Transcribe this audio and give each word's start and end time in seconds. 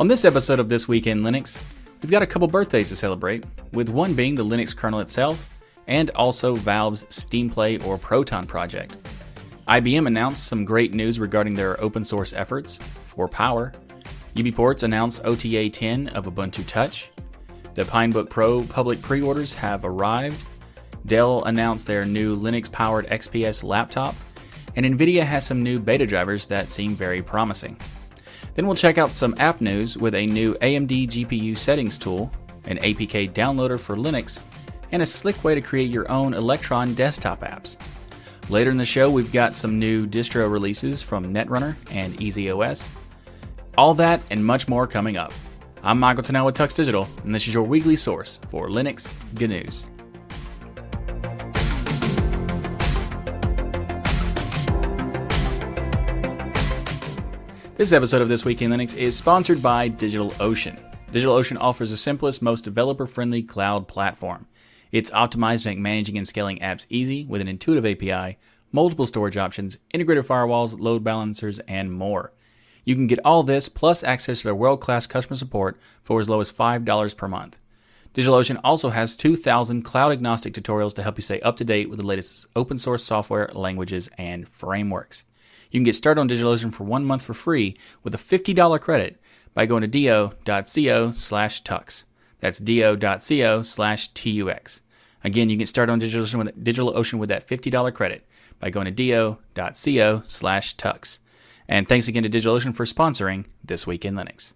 On 0.00 0.08
this 0.08 0.24
episode 0.24 0.58
of 0.58 0.70
This 0.70 0.88
Week 0.88 1.06
in 1.06 1.20
Linux, 1.20 1.62
we've 2.00 2.10
got 2.10 2.22
a 2.22 2.26
couple 2.26 2.48
birthdays 2.48 2.88
to 2.88 2.96
celebrate, 2.96 3.44
with 3.72 3.90
one 3.90 4.14
being 4.14 4.34
the 4.34 4.42
Linux 4.42 4.74
kernel 4.74 5.00
itself, 5.00 5.60
and 5.88 6.08
also 6.12 6.54
Valve's 6.54 7.04
SteamPlay 7.10 7.86
or 7.86 7.98
Proton 7.98 8.46
project. 8.46 8.96
IBM 9.68 10.06
announced 10.06 10.46
some 10.46 10.64
great 10.64 10.94
news 10.94 11.20
regarding 11.20 11.52
their 11.52 11.78
open 11.82 12.02
source 12.02 12.32
efforts 12.32 12.78
for 12.78 13.28
Power. 13.28 13.74
UBports 14.36 14.84
announced 14.84 15.20
OTA 15.22 15.68
10 15.68 16.08
of 16.08 16.24
Ubuntu 16.24 16.66
Touch. 16.66 17.10
The 17.74 17.84
Pinebook 17.84 18.30
Pro 18.30 18.62
public 18.64 19.02
pre 19.02 19.20
orders 19.20 19.52
have 19.52 19.84
arrived. 19.84 20.42
Dell 21.04 21.44
announced 21.44 21.86
their 21.86 22.06
new 22.06 22.34
Linux 22.40 22.72
powered 22.72 23.06
XPS 23.08 23.62
laptop. 23.64 24.14
And 24.76 24.86
NVIDIA 24.86 25.24
has 25.24 25.46
some 25.46 25.62
new 25.62 25.78
beta 25.78 26.06
drivers 26.06 26.46
that 26.46 26.70
seem 26.70 26.94
very 26.94 27.20
promising. 27.20 27.76
Then 28.54 28.66
we'll 28.66 28.76
check 28.76 28.98
out 28.98 29.12
some 29.12 29.34
app 29.38 29.60
news 29.60 29.96
with 29.96 30.14
a 30.14 30.26
new 30.26 30.54
AMD 30.54 31.08
GPU 31.08 31.56
settings 31.56 31.96
tool, 31.96 32.32
an 32.64 32.78
APK 32.78 33.32
downloader 33.32 33.78
for 33.78 33.96
Linux, 33.96 34.40
and 34.92 35.02
a 35.02 35.06
slick 35.06 35.42
way 35.44 35.54
to 35.54 35.60
create 35.60 35.90
your 35.90 36.10
own 36.10 36.34
Electron 36.34 36.94
desktop 36.94 37.40
apps. 37.40 37.76
Later 38.48 38.70
in 38.70 38.76
the 38.76 38.84
show, 38.84 39.10
we've 39.10 39.32
got 39.32 39.54
some 39.54 39.78
new 39.78 40.06
distro 40.06 40.50
releases 40.50 41.00
from 41.00 41.32
Netrunner 41.32 41.76
and 41.92 42.18
EasyOS. 42.18 42.90
All 43.78 43.94
that 43.94 44.20
and 44.30 44.44
much 44.44 44.68
more 44.68 44.86
coming 44.86 45.16
up. 45.16 45.32
I'm 45.82 45.98
Michael 45.98 46.24
Tunnell 46.24 46.44
with 46.44 46.56
Tux 46.56 46.74
Digital, 46.74 47.08
and 47.24 47.34
this 47.34 47.46
is 47.46 47.54
your 47.54 47.62
weekly 47.62 47.96
source 47.96 48.40
for 48.50 48.68
Linux 48.68 49.12
good 49.36 49.50
news. 49.50 49.86
This 57.80 57.94
episode 57.94 58.20
of 58.20 58.28
This 58.28 58.44
Week 58.44 58.60
in 58.60 58.70
Linux 58.70 58.94
is 58.94 59.16
sponsored 59.16 59.62
by 59.62 59.88
DigitalOcean. 59.88 60.78
DigitalOcean 61.14 61.56
offers 61.58 61.90
the 61.90 61.96
simplest, 61.96 62.42
most 62.42 62.62
developer 62.62 63.06
friendly 63.06 63.42
cloud 63.42 63.88
platform. 63.88 64.46
It's 64.92 65.08
optimized 65.12 65.62
to 65.62 65.70
make 65.70 65.78
managing 65.78 66.18
and 66.18 66.28
scaling 66.28 66.58
apps 66.58 66.84
easy 66.90 67.24
with 67.24 67.40
an 67.40 67.48
intuitive 67.48 67.86
API, 67.86 68.36
multiple 68.70 69.06
storage 69.06 69.38
options, 69.38 69.78
integrated 69.94 70.26
firewalls, 70.26 70.78
load 70.78 71.02
balancers, 71.02 71.58
and 71.60 71.90
more. 71.90 72.34
You 72.84 72.96
can 72.96 73.06
get 73.06 73.24
all 73.24 73.44
this 73.44 73.70
plus 73.70 74.04
access 74.04 74.40
to 74.40 74.48
their 74.48 74.54
world 74.54 74.82
class 74.82 75.06
customer 75.06 75.36
support 75.36 75.80
for 76.02 76.20
as 76.20 76.28
low 76.28 76.40
as 76.40 76.52
$5 76.52 77.16
per 77.16 77.28
month. 77.28 77.58
DigitalOcean 78.12 78.60
also 78.62 78.90
has 78.90 79.16
2,000 79.16 79.84
cloud 79.84 80.12
agnostic 80.12 80.52
tutorials 80.52 80.94
to 80.96 81.02
help 81.02 81.16
you 81.16 81.22
stay 81.22 81.40
up 81.40 81.56
to 81.56 81.64
date 81.64 81.88
with 81.88 82.00
the 82.00 82.06
latest 82.06 82.44
open 82.54 82.76
source 82.76 83.02
software, 83.02 83.48
languages, 83.54 84.10
and 84.18 84.46
frameworks. 84.46 85.24
You 85.70 85.78
can 85.78 85.84
get 85.84 85.94
started 85.94 86.20
on 86.20 86.28
DigitalOcean 86.28 86.72
for 86.72 86.84
one 86.84 87.04
month 87.04 87.22
for 87.22 87.34
free 87.34 87.76
with 88.02 88.14
a 88.14 88.18
$50 88.18 88.80
credit 88.80 89.20
by 89.54 89.66
going 89.66 89.82
to 89.82 89.88
do.co 89.88 91.12
slash 91.12 91.62
tux. 91.62 92.04
That's 92.40 92.58
do.co 92.58 93.62
slash 93.62 94.12
tux. 94.12 94.80
Again, 95.22 95.50
you 95.50 95.58
can 95.58 95.66
start 95.66 95.90
on 95.90 96.00
DigitalOcean 96.00 96.44
with, 96.44 96.64
DigitalOcean 96.64 97.18
with 97.18 97.28
that 97.28 97.46
$50 97.46 97.94
credit 97.94 98.26
by 98.58 98.70
going 98.70 98.86
to 98.86 98.90
do.co 98.90 100.22
slash 100.24 100.76
tux. 100.76 101.18
And 101.68 101.88
thanks 101.88 102.08
again 102.08 102.22
to 102.22 102.30
DigitalOcean 102.30 102.74
for 102.74 102.84
sponsoring 102.84 103.44
This 103.62 103.86
Week 103.86 104.04
in 104.04 104.14
Linux. 104.14 104.54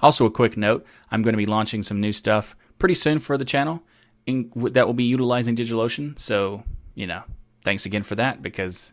Also, 0.00 0.26
a 0.26 0.30
quick 0.30 0.56
note 0.56 0.84
I'm 1.10 1.22
going 1.22 1.32
to 1.32 1.38
be 1.38 1.46
launching 1.46 1.82
some 1.82 2.00
new 2.00 2.12
stuff 2.12 2.56
pretty 2.78 2.94
soon 2.94 3.20
for 3.20 3.38
the 3.38 3.44
channel 3.44 3.82
in, 4.26 4.50
that 4.54 4.86
will 4.86 4.94
be 4.94 5.04
utilizing 5.04 5.56
DigitalOcean. 5.56 6.18
So, 6.18 6.64
you 6.94 7.06
know, 7.06 7.22
thanks 7.64 7.86
again 7.86 8.02
for 8.02 8.16
that 8.16 8.42
because 8.42 8.92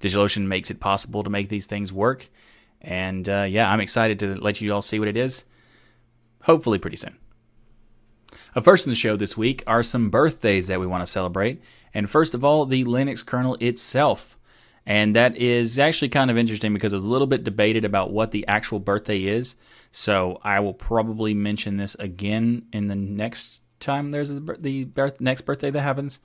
DigitalOcean 0.00 0.46
makes 0.46 0.70
it 0.70 0.80
possible 0.80 1.22
to 1.22 1.30
make 1.30 1.48
these 1.48 1.66
things 1.66 1.92
work. 1.92 2.28
And 2.80 3.28
uh, 3.28 3.46
yeah, 3.48 3.70
I'm 3.70 3.80
excited 3.80 4.20
to 4.20 4.34
let 4.40 4.60
you 4.60 4.72
all 4.72 4.82
see 4.82 4.98
what 4.98 5.08
it 5.08 5.16
is. 5.16 5.44
Hopefully, 6.42 6.78
pretty 6.78 6.96
soon. 6.96 7.16
Uh, 8.54 8.60
first 8.60 8.86
in 8.86 8.90
the 8.90 8.96
show 8.96 9.16
this 9.16 9.36
week 9.36 9.62
are 9.66 9.82
some 9.82 10.10
birthdays 10.10 10.68
that 10.68 10.80
we 10.80 10.86
want 10.86 11.02
to 11.02 11.06
celebrate. 11.06 11.62
And 11.92 12.08
first 12.08 12.34
of 12.34 12.44
all, 12.44 12.66
the 12.66 12.84
Linux 12.84 13.24
kernel 13.24 13.56
itself. 13.60 14.36
And 14.86 15.14
that 15.16 15.36
is 15.36 15.78
actually 15.78 16.08
kind 16.08 16.30
of 16.30 16.38
interesting 16.38 16.72
because 16.72 16.94
it's 16.94 17.04
a 17.04 17.08
little 17.08 17.26
bit 17.26 17.44
debated 17.44 17.84
about 17.84 18.10
what 18.10 18.30
the 18.30 18.46
actual 18.48 18.78
birthday 18.78 19.24
is. 19.24 19.56
So 19.92 20.40
I 20.42 20.60
will 20.60 20.72
probably 20.72 21.34
mention 21.34 21.76
this 21.76 21.94
again 21.96 22.66
in 22.72 22.88
the 22.88 22.94
next 22.94 23.60
time 23.80 24.10
there's 24.10 24.30
the, 24.30 24.56
the 24.58 24.84
birth, 24.84 25.20
next 25.20 25.42
birthday 25.42 25.70
that 25.70 25.80
happens. 25.80 26.20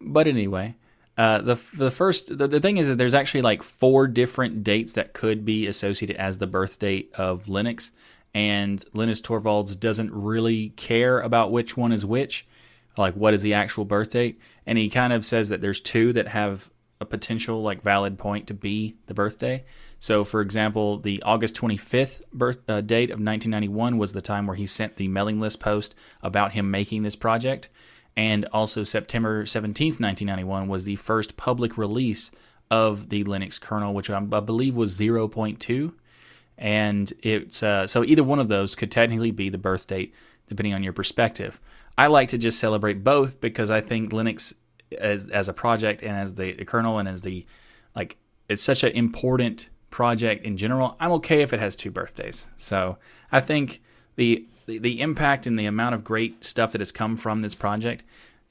But 0.00 0.28
anyway, 0.28 0.76
uh, 1.18 1.40
the 1.40 1.60
the 1.74 1.90
first 1.90 2.38
the, 2.38 2.46
the 2.46 2.60
thing 2.60 2.76
is 2.76 2.86
that 2.86 2.96
there's 2.96 3.14
actually 3.14 3.42
like 3.42 3.64
four 3.64 4.06
different 4.06 4.62
dates 4.62 4.92
that 4.92 5.12
could 5.12 5.44
be 5.44 5.66
associated 5.66 6.16
as 6.16 6.38
the 6.38 6.46
birth 6.46 6.78
date 6.78 7.10
of 7.18 7.46
Linux, 7.46 7.90
and 8.32 8.82
Linus 8.94 9.20
Torvalds 9.20 9.78
doesn't 9.78 10.12
really 10.12 10.68
care 10.70 11.20
about 11.20 11.50
which 11.50 11.76
one 11.76 11.90
is 11.90 12.06
which, 12.06 12.46
like 12.96 13.14
what 13.14 13.34
is 13.34 13.42
the 13.42 13.54
actual 13.54 13.84
birth 13.84 14.12
date, 14.12 14.40
and 14.64 14.78
he 14.78 14.88
kind 14.88 15.12
of 15.12 15.26
says 15.26 15.48
that 15.48 15.60
there's 15.60 15.80
two 15.80 16.12
that 16.12 16.28
have 16.28 16.70
a 17.00 17.04
potential 17.04 17.62
like 17.62 17.82
valid 17.82 18.16
point 18.16 18.46
to 18.46 18.54
be 18.54 18.96
the 19.06 19.14
birthday. 19.14 19.64
So, 19.98 20.24
for 20.24 20.40
example, 20.40 20.98
the 20.98 21.20
August 21.24 21.56
25th 21.56 22.22
birth 22.32 22.58
uh, 22.68 22.80
date 22.80 23.10
of 23.10 23.18
1991 23.18 23.98
was 23.98 24.12
the 24.12 24.20
time 24.20 24.46
where 24.46 24.56
he 24.56 24.66
sent 24.66 24.94
the 24.94 25.08
mailing 25.08 25.40
list 25.40 25.58
post 25.58 25.96
about 26.22 26.52
him 26.52 26.70
making 26.70 27.02
this 27.02 27.16
project 27.16 27.68
and 28.18 28.46
also 28.46 28.82
September 28.82 29.44
17th, 29.44 30.00
1991 30.00 30.66
was 30.66 30.82
the 30.82 30.96
first 30.96 31.36
public 31.36 31.78
release 31.78 32.32
of 32.68 33.10
the 33.10 33.22
Linux 33.22 33.60
kernel, 33.60 33.94
which 33.94 34.10
I, 34.10 34.18
believe 34.18 34.76
was 34.76 34.98
0.2. 34.98 35.92
And 36.58 37.12
it's 37.22 37.62
uh, 37.62 37.86
so 37.86 38.02
either 38.02 38.24
one 38.24 38.40
of 38.40 38.48
those 38.48 38.74
could 38.74 38.90
technically 38.90 39.30
be 39.30 39.50
the 39.50 39.56
birth 39.56 39.86
date, 39.86 40.12
depending 40.48 40.74
on 40.74 40.82
your 40.82 40.92
perspective. 40.92 41.60
I 41.96 42.08
like 42.08 42.30
to 42.30 42.38
just 42.38 42.58
celebrate 42.58 43.04
both 43.04 43.40
because 43.40 43.70
I 43.70 43.80
think 43.80 44.10
Linux 44.10 44.52
as 44.98 45.28
as 45.28 45.46
a 45.48 45.52
project 45.52 46.02
and 46.02 46.16
as 46.16 46.34
the, 46.34 46.54
the 46.54 46.64
kernel 46.64 46.98
and 46.98 47.08
as 47.08 47.22
the 47.22 47.46
like 47.94 48.16
it's 48.48 48.64
such 48.64 48.82
an 48.82 48.90
important 48.94 49.68
project 49.90 50.44
in 50.44 50.56
general. 50.56 50.96
I'm 50.98 51.12
okay 51.12 51.42
if 51.42 51.52
it 51.52 51.60
has 51.60 51.76
two 51.76 51.92
birthdays. 51.92 52.48
So 52.56 52.98
I 53.30 53.40
think 53.40 53.80
the 54.16 54.44
the, 54.68 54.78
the 54.78 55.00
impact 55.00 55.46
and 55.46 55.58
the 55.58 55.64
amount 55.64 55.94
of 55.94 56.04
great 56.04 56.44
stuff 56.44 56.72
that 56.72 56.80
has 56.80 56.92
come 56.92 57.16
from 57.16 57.40
this 57.40 57.54
project, 57.54 58.04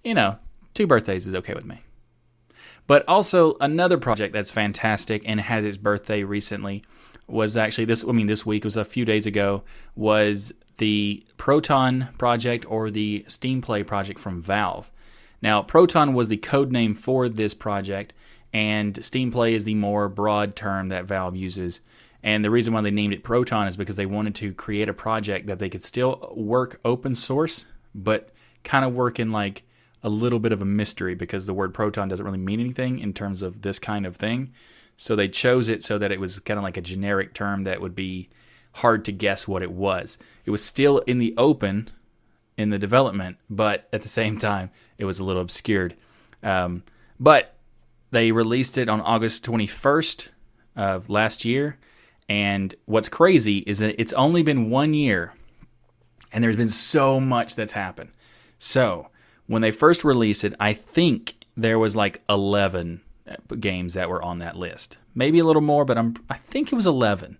you 0.03 0.15
know, 0.15 0.37
two 0.73 0.87
birthdays 0.87 1.27
is 1.27 1.35
okay 1.35 1.53
with 1.53 1.65
me. 1.65 1.83
But 2.87 3.07
also 3.07 3.55
another 3.61 3.97
project 3.97 4.33
that's 4.33 4.49
fantastic 4.49 5.21
and 5.25 5.39
has 5.39 5.63
its 5.63 5.77
birthday 5.77 6.23
recently 6.23 6.83
was 7.27 7.55
actually 7.55 7.85
this. 7.85 8.03
I 8.03 8.11
mean, 8.13 8.25
this 8.25 8.45
week 8.45 8.63
was 8.63 8.77
a 8.77 8.83
few 8.83 9.05
days 9.05 9.27
ago. 9.27 9.63
Was 9.95 10.51
the 10.77 11.23
Proton 11.37 12.09
project 12.17 12.65
or 12.67 12.89
the 12.89 13.23
Steam 13.27 13.61
Play 13.61 13.83
project 13.83 14.19
from 14.19 14.41
Valve? 14.41 14.89
Now, 15.41 15.61
Proton 15.61 16.13
was 16.13 16.29
the 16.29 16.37
code 16.37 16.71
name 16.71 16.95
for 16.95 17.29
this 17.29 17.53
project, 17.53 18.13
and 18.51 19.03
Steam 19.05 19.31
Play 19.31 19.53
is 19.53 19.65
the 19.65 19.75
more 19.75 20.09
broad 20.09 20.55
term 20.55 20.87
that 20.89 21.05
Valve 21.05 21.35
uses 21.35 21.81
and 22.27 22.43
the 22.43 22.51
reason 22.51 22.73
why 22.73 22.81
they 22.81 22.91
named 22.91 23.13
it 23.13 23.23
Proton 23.23 23.67
is 23.67 23.77
because 23.77 23.95
they 23.95 24.05
wanted 24.05 24.35
to 24.35 24.53
create 24.53 24.89
a 24.89 24.93
project 24.93 25.47
that 25.47 25.59
they 25.59 25.69
could 25.69 25.81
still 25.81 26.33
work 26.35 26.77
open 26.83 27.15
source, 27.15 27.67
but 27.95 28.33
kind 28.65 28.83
of 28.83 28.93
work 28.93 29.17
in 29.17 29.31
like 29.31 29.63
a 30.03 30.09
little 30.09 30.39
bit 30.39 30.51
of 30.51 30.61
a 30.61 30.65
mystery 30.65 31.15
because 31.15 31.45
the 31.45 31.53
word 31.53 31.73
proton 31.73 32.09
doesn't 32.09 32.25
really 32.25 32.37
mean 32.37 32.59
anything 32.59 32.99
in 32.99 33.13
terms 33.13 33.41
of 33.41 33.61
this 33.61 33.79
kind 33.79 34.05
of 34.05 34.17
thing. 34.17 34.51
So 34.97 35.15
they 35.15 35.29
chose 35.29 35.69
it 35.69 35.85
so 35.85 35.97
that 35.97 36.11
it 36.11 36.19
was 36.19 36.41
kind 36.41 36.57
of 36.57 36.65
like 36.65 36.75
a 36.75 36.81
generic 36.81 37.33
term 37.33 37.63
that 37.63 37.79
would 37.79 37.95
be 37.95 38.27
hard 38.73 39.05
to 39.05 39.13
guess 39.13 39.47
what 39.47 39.63
it 39.63 39.71
was. 39.71 40.17
It 40.43 40.51
was 40.51 40.61
still 40.61 40.97
in 41.07 41.19
the 41.19 41.33
open 41.37 41.89
in 42.57 42.71
the 42.71 42.77
development, 42.77 43.37
but 43.49 43.87
at 43.93 44.01
the 44.01 44.09
same 44.09 44.37
time, 44.37 44.69
it 44.97 45.05
was 45.05 45.19
a 45.19 45.23
little 45.23 45.41
obscured. 45.41 45.95
Um, 46.43 46.83
but 47.21 47.55
they 48.11 48.33
released 48.33 48.77
it 48.77 48.89
on 48.89 48.99
August 48.99 49.45
21st 49.45 50.27
of 50.75 51.09
last 51.09 51.45
year, 51.45 51.77
and 52.29 52.75
what's 52.85 53.09
crazy 53.09 53.59
is 53.59 53.79
that 53.79 53.99
it's 53.99 54.13
only 54.13 54.43
been 54.43 54.69
one 54.69 54.93
year 54.93 55.33
and 56.31 56.43
there's 56.43 56.57
been 56.57 56.69
so 56.69 57.19
much 57.19 57.55
that's 57.55 57.73
happened. 57.73 58.11
So 58.59 59.09
when 59.47 59.61
they 59.61 59.71
first 59.71 60.03
released 60.03 60.43
it, 60.43 60.53
I 60.59 60.73
think 60.73 61.35
there 61.55 61.79
was 61.79 61.95
like 61.95 62.21
11 62.29 63.01
uh, 63.27 63.35
games 63.59 63.93
that 63.93 64.09
were 64.09 64.21
on 64.21 64.39
that 64.39 64.57
list. 64.57 64.97
Maybe 65.15 65.39
a 65.39 65.45
little 65.45 65.61
more, 65.61 65.85
but 65.85 65.97
I'm 65.97 66.15
I 66.29 66.35
think 66.35 66.69
it 66.71 66.75
was 66.75 66.85
11. 66.85 67.37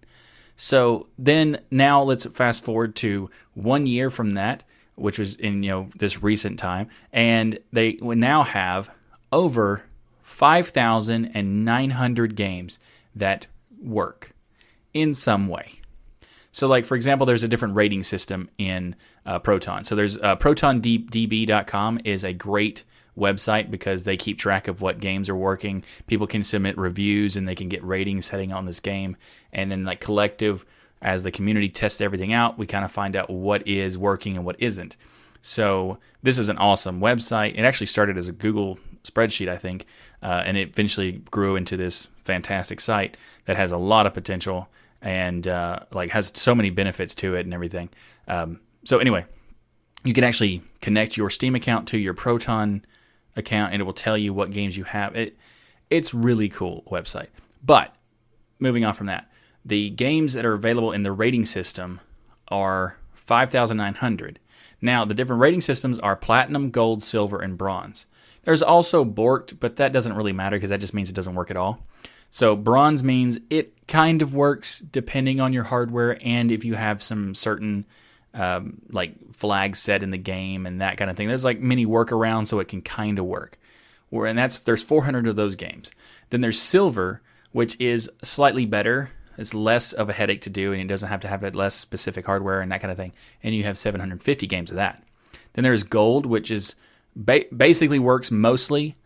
So 0.55 1.07
then 1.19 1.59
now 1.69 2.01
let's 2.01 2.25
fast 2.25 2.63
forward 2.63 2.95
to 2.97 3.29
one 3.53 3.85
year 3.85 4.09
from 4.09 4.31
that, 4.31 4.63
which 4.95 5.19
was 5.19 5.35
in 5.35 5.63
you 5.63 5.69
know 5.69 5.89
this 5.95 6.23
recent 6.23 6.57
time, 6.57 6.89
and 7.13 7.59
they 7.71 7.99
now 8.01 8.41
have 8.43 8.89
over 9.31 9.83
5,900 10.23 12.35
games 12.35 12.79
that 13.15 13.47
work 13.81 14.33
in 15.01 15.13
some 15.13 15.47
way. 15.47 15.79
So, 16.51 16.67
like 16.67 16.85
for 16.85 16.95
example, 16.95 17.25
there's 17.25 17.43
a 17.43 17.47
different 17.47 17.75
rating 17.75 18.03
system 18.03 18.49
in 18.57 18.95
uh, 19.25 19.39
Proton. 19.39 19.83
So 19.83 19.95
there's 19.95 20.17
uh, 20.17 20.35
ProtonDB.com 20.37 21.99
is 22.03 22.23
a 22.23 22.33
great 22.33 22.83
website 23.17 23.69
because 23.69 24.03
they 24.03 24.17
keep 24.17 24.37
track 24.37 24.67
of 24.67 24.81
what 24.81 24.99
games 24.99 25.29
are 25.29 25.35
working. 25.35 25.83
People 26.07 26.27
can 26.27 26.43
submit 26.43 26.77
reviews 26.77 27.35
and 27.35 27.47
they 27.47 27.55
can 27.55 27.69
get 27.69 27.83
ratings 27.83 28.25
setting 28.25 28.51
on 28.51 28.65
this 28.65 28.79
game, 28.79 29.17
and 29.53 29.71
then 29.71 29.85
like 29.85 29.99
collective 29.99 30.65
as 31.01 31.23
the 31.23 31.31
community 31.31 31.69
tests 31.69 32.01
everything 32.01 32.33
out, 32.33 32.57
we 32.57 32.65
kind 32.65 32.83
of 32.83 32.91
find 32.91 33.15
out 33.15 33.29
what 33.29 33.67
is 33.67 33.97
working 33.97 34.35
and 34.35 34.45
what 34.45 34.55
isn't. 34.59 34.97
So 35.41 35.99
this 36.23 36.37
is 36.37 36.49
an 36.49 36.57
awesome 36.57 36.99
website. 36.99 37.57
It 37.57 37.63
actually 37.63 37.87
started 37.87 38.17
as 38.17 38.27
a 38.27 38.31
Google 38.31 38.79
spreadsheet, 39.03 39.47
I 39.47 39.57
think, 39.57 39.85
uh, 40.21 40.43
and 40.45 40.57
it 40.57 40.69
eventually 40.69 41.23
grew 41.31 41.55
into 41.55 41.77
this 41.77 42.07
fantastic 42.25 42.79
site 42.79 43.15
that 43.45 43.57
has 43.57 43.71
a 43.71 43.77
lot 43.77 44.07
of 44.07 44.13
potential 44.13 44.69
and 45.01 45.47
uh, 45.47 45.79
like 45.91 46.11
has 46.11 46.31
so 46.35 46.55
many 46.55 46.69
benefits 46.69 47.15
to 47.15 47.35
it 47.35 47.45
and 47.45 47.53
everything. 47.53 47.89
Um, 48.27 48.59
so 48.83 48.99
anyway, 48.99 49.25
you 50.03 50.13
can 50.13 50.23
actually 50.23 50.61
connect 50.81 51.17
your 51.17 51.29
Steam 51.29 51.55
account 51.55 51.87
to 51.89 51.97
your 51.97 52.13
Proton 52.13 52.85
account, 53.35 53.73
and 53.73 53.81
it 53.81 53.85
will 53.85 53.93
tell 53.93 54.17
you 54.17 54.33
what 54.33 54.51
games 54.51 54.77
you 54.77 54.83
have. 54.85 55.15
It 55.15 55.37
it's 55.89 56.13
really 56.13 56.49
cool 56.49 56.83
website. 56.91 57.27
But 57.63 57.95
moving 58.59 58.83
on 58.85 58.93
from 58.93 59.07
that, 59.07 59.29
the 59.63 59.89
games 59.89 60.33
that 60.33 60.45
are 60.45 60.53
available 60.53 60.91
in 60.91 61.03
the 61.03 61.11
rating 61.11 61.45
system 61.45 61.99
are 62.49 62.97
5,900. 63.13 64.39
Now, 64.81 65.05
the 65.05 65.13
different 65.13 65.41
rating 65.41 65.61
systems 65.61 65.99
are 65.99 66.15
platinum, 66.15 66.71
gold, 66.71 67.03
silver, 67.03 67.39
and 67.39 67.57
bronze. 67.57 68.05
There's 68.43 68.61
also 68.61 69.03
borked, 69.03 69.59
but 69.59 69.75
that 69.77 69.91
doesn't 69.91 70.13
really 70.13 70.31
matter 70.31 70.55
because 70.55 70.69
that 70.69 70.79
just 70.79 70.93
means 70.93 71.09
it 71.09 71.15
doesn't 71.15 71.35
work 71.35 71.51
at 71.51 71.57
all. 71.57 71.85
So, 72.29 72.55
bronze 72.55 73.03
means 73.03 73.39
it 73.49 73.87
kind 73.87 74.21
of 74.21 74.35
works 74.35 74.79
depending 74.79 75.39
on 75.39 75.53
your 75.53 75.63
hardware 75.63 76.17
and 76.21 76.51
if 76.51 76.65
you 76.65 76.75
have 76.75 77.01
some 77.01 77.33
certain 77.33 77.85
um, 78.33 78.81
like 78.89 79.13
flags 79.33 79.79
set 79.79 80.03
in 80.03 80.11
the 80.11 80.17
game 80.17 80.65
and 80.65 80.81
that 80.81 80.97
kind 80.97 81.09
of 81.09 81.17
thing. 81.17 81.27
There's 81.27 81.45
like 81.45 81.59
many 81.59 81.85
workarounds 81.85 82.47
so 82.47 82.59
it 82.59 82.67
can 82.67 82.81
kind 82.81 83.17
of 83.17 83.25
work. 83.25 83.57
And 84.11 84.37
that's 84.37 84.59
there's 84.59 84.83
400 84.83 85.27
of 85.27 85.35
those 85.35 85.55
games. 85.55 85.91
Then 86.29 86.41
there's 86.41 86.61
silver, 86.61 87.21
which 87.51 87.79
is 87.79 88.09
slightly 88.23 88.65
better 88.65 89.09
it's 89.37 89.53
less 89.53 89.93
of 89.93 90.09
a 90.09 90.13
headache 90.13 90.41
to 90.41 90.49
do, 90.49 90.73
and 90.73 90.81
it 90.81 90.87
doesn't 90.87 91.09
have 91.09 91.19
to 91.21 91.27
have 91.27 91.43
less 91.55 91.75
specific 91.75 92.25
hardware 92.25 92.61
and 92.61 92.71
that 92.71 92.81
kind 92.81 92.91
of 92.91 92.97
thing. 92.97 93.13
And 93.43 93.53
you 93.55 93.63
have 93.63 93.77
750 93.77 94.47
games 94.47 94.71
of 94.71 94.77
that. 94.77 95.03
Then 95.53 95.63
there's 95.63 95.83
Gold, 95.83 96.25
which 96.25 96.49
is 96.49 96.75
ba- 97.15 97.45
basically 97.55 97.99
works 97.99 98.31
mostly, 98.31 98.97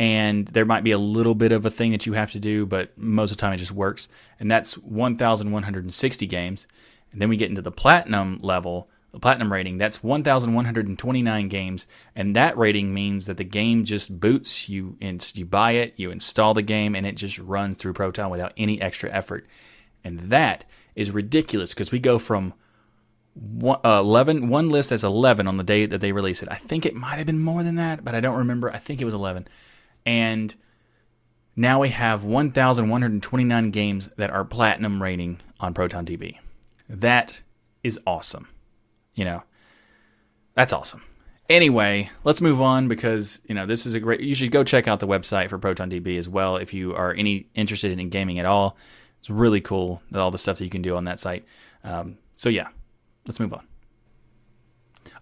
and 0.00 0.46
there 0.48 0.64
might 0.64 0.82
be 0.82 0.92
a 0.92 0.98
little 0.98 1.34
bit 1.34 1.52
of 1.52 1.66
a 1.66 1.70
thing 1.70 1.92
that 1.92 2.06
you 2.06 2.14
have 2.14 2.32
to 2.32 2.40
do, 2.40 2.64
but 2.64 2.96
most 2.96 3.32
of 3.32 3.36
the 3.36 3.40
time 3.42 3.52
it 3.52 3.58
just 3.58 3.70
works. 3.70 4.08
And 4.40 4.50
that's 4.50 4.78
1,160 4.78 6.26
games. 6.26 6.66
And 7.12 7.20
then 7.20 7.28
we 7.28 7.36
get 7.36 7.50
into 7.50 7.60
the 7.60 7.70
Platinum 7.70 8.38
level, 8.40 8.88
the 9.12 9.20
Platinum 9.20 9.52
rating. 9.52 9.76
That's 9.76 10.02
1,129 10.02 11.48
games, 11.48 11.86
and 12.16 12.34
that 12.34 12.56
rating 12.56 12.94
means 12.94 13.26
that 13.26 13.36
the 13.36 13.44
game 13.44 13.84
just 13.84 14.18
boots. 14.18 14.70
You 14.70 14.96
you 15.00 15.44
buy 15.44 15.72
it, 15.72 15.92
you 15.96 16.10
install 16.10 16.54
the 16.54 16.62
game, 16.62 16.94
and 16.94 17.04
it 17.06 17.16
just 17.16 17.38
runs 17.38 17.76
through 17.76 17.92
Proton 17.92 18.30
without 18.30 18.54
any 18.56 18.80
extra 18.80 19.10
effort. 19.10 19.46
And 20.02 20.18
that 20.30 20.64
is 20.94 21.10
ridiculous 21.10 21.74
because 21.74 21.92
we 21.92 21.98
go 21.98 22.18
from 22.18 22.54
one, 23.34 23.80
uh, 23.84 24.00
11, 24.00 24.48
one 24.48 24.70
list 24.70 24.92
as 24.92 25.04
11 25.04 25.46
on 25.46 25.58
the 25.58 25.62
day 25.62 25.84
that 25.84 26.00
they 26.00 26.12
release 26.12 26.42
it. 26.42 26.48
I 26.50 26.56
think 26.56 26.86
it 26.86 26.94
might 26.94 27.16
have 27.16 27.26
been 27.26 27.42
more 27.42 27.62
than 27.62 27.74
that, 27.74 28.02
but 28.02 28.14
I 28.14 28.20
don't 28.20 28.38
remember. 28.38 28.72
I 28.72 28.78
think 28.78 29.02
it 29.02 29.04
was 29.04 29.12
11. 29.12 29.46
And 30.06 30.54
now 31.56 31.80
we 31.80 31.90
have 31.90 32.24
1,129 32.24 33.70
games 33.70 34.08
that 34.16 34.30
are 34.30 34.44
platinum 34.44 35.02
rating 35.02 35.40
on 35.58 35.74
Proton 35.74 36.06
DB. 36.06 36.38
That 36.88 37.42
is 37.82 38.00
awesome. 38.06 38.48
You 39.14 39.24
know, 39.24 39.42
that's 40.54 40.72
awesome. 40.72 41.02
Anyway, 41.48 42.10
let's 42.22 42.40
move 42.40 42.60
on 42.60 42.86
because 42.86 43.40
you 43.44 43.54
know 43.54 43.66
this 43.66 43.84
is 43.84 43.94
a 43.94 44.00
great. 44.00 44.20
You 44.20 44.34
should 44.34 44.52
go 44.52 44.62
check 44.62 44.86
out 44.86 45.00
the 45.00 45.06
website 45.06 45.48
for 45.48 45.58
Proton 45.58 45.90
DB 45.90 46.16
as 46.16 46.28
well 46.28 46.56
if 46.56 46.72
you 46.72 46.94
are 46.94 47.12
any 47.12 47.48
interested 47.54 47.98
in 47.98 48.08
gaming 48.08 48.38
at 48.38 48.46
all. 48.46 48.76
It's 49.18 49.30
really 49.30 49.60
cool 49.60 50.00
all 50.14 50.30
the 50.30 50.38
stuff 50.38 50.58
that 50.58 50.64
you 50.64 50.70
can 50.70 50.82
do 50.82 50.96
on 50.96 51.04
that 51.04 51.18
site. 51.18 51.44
Um, 51.84 52.18
so 52.34 52.48
yeah, 52.48 52.68
let's 53.26 53.40
move 53.40 53.52
on. 53.52 53.66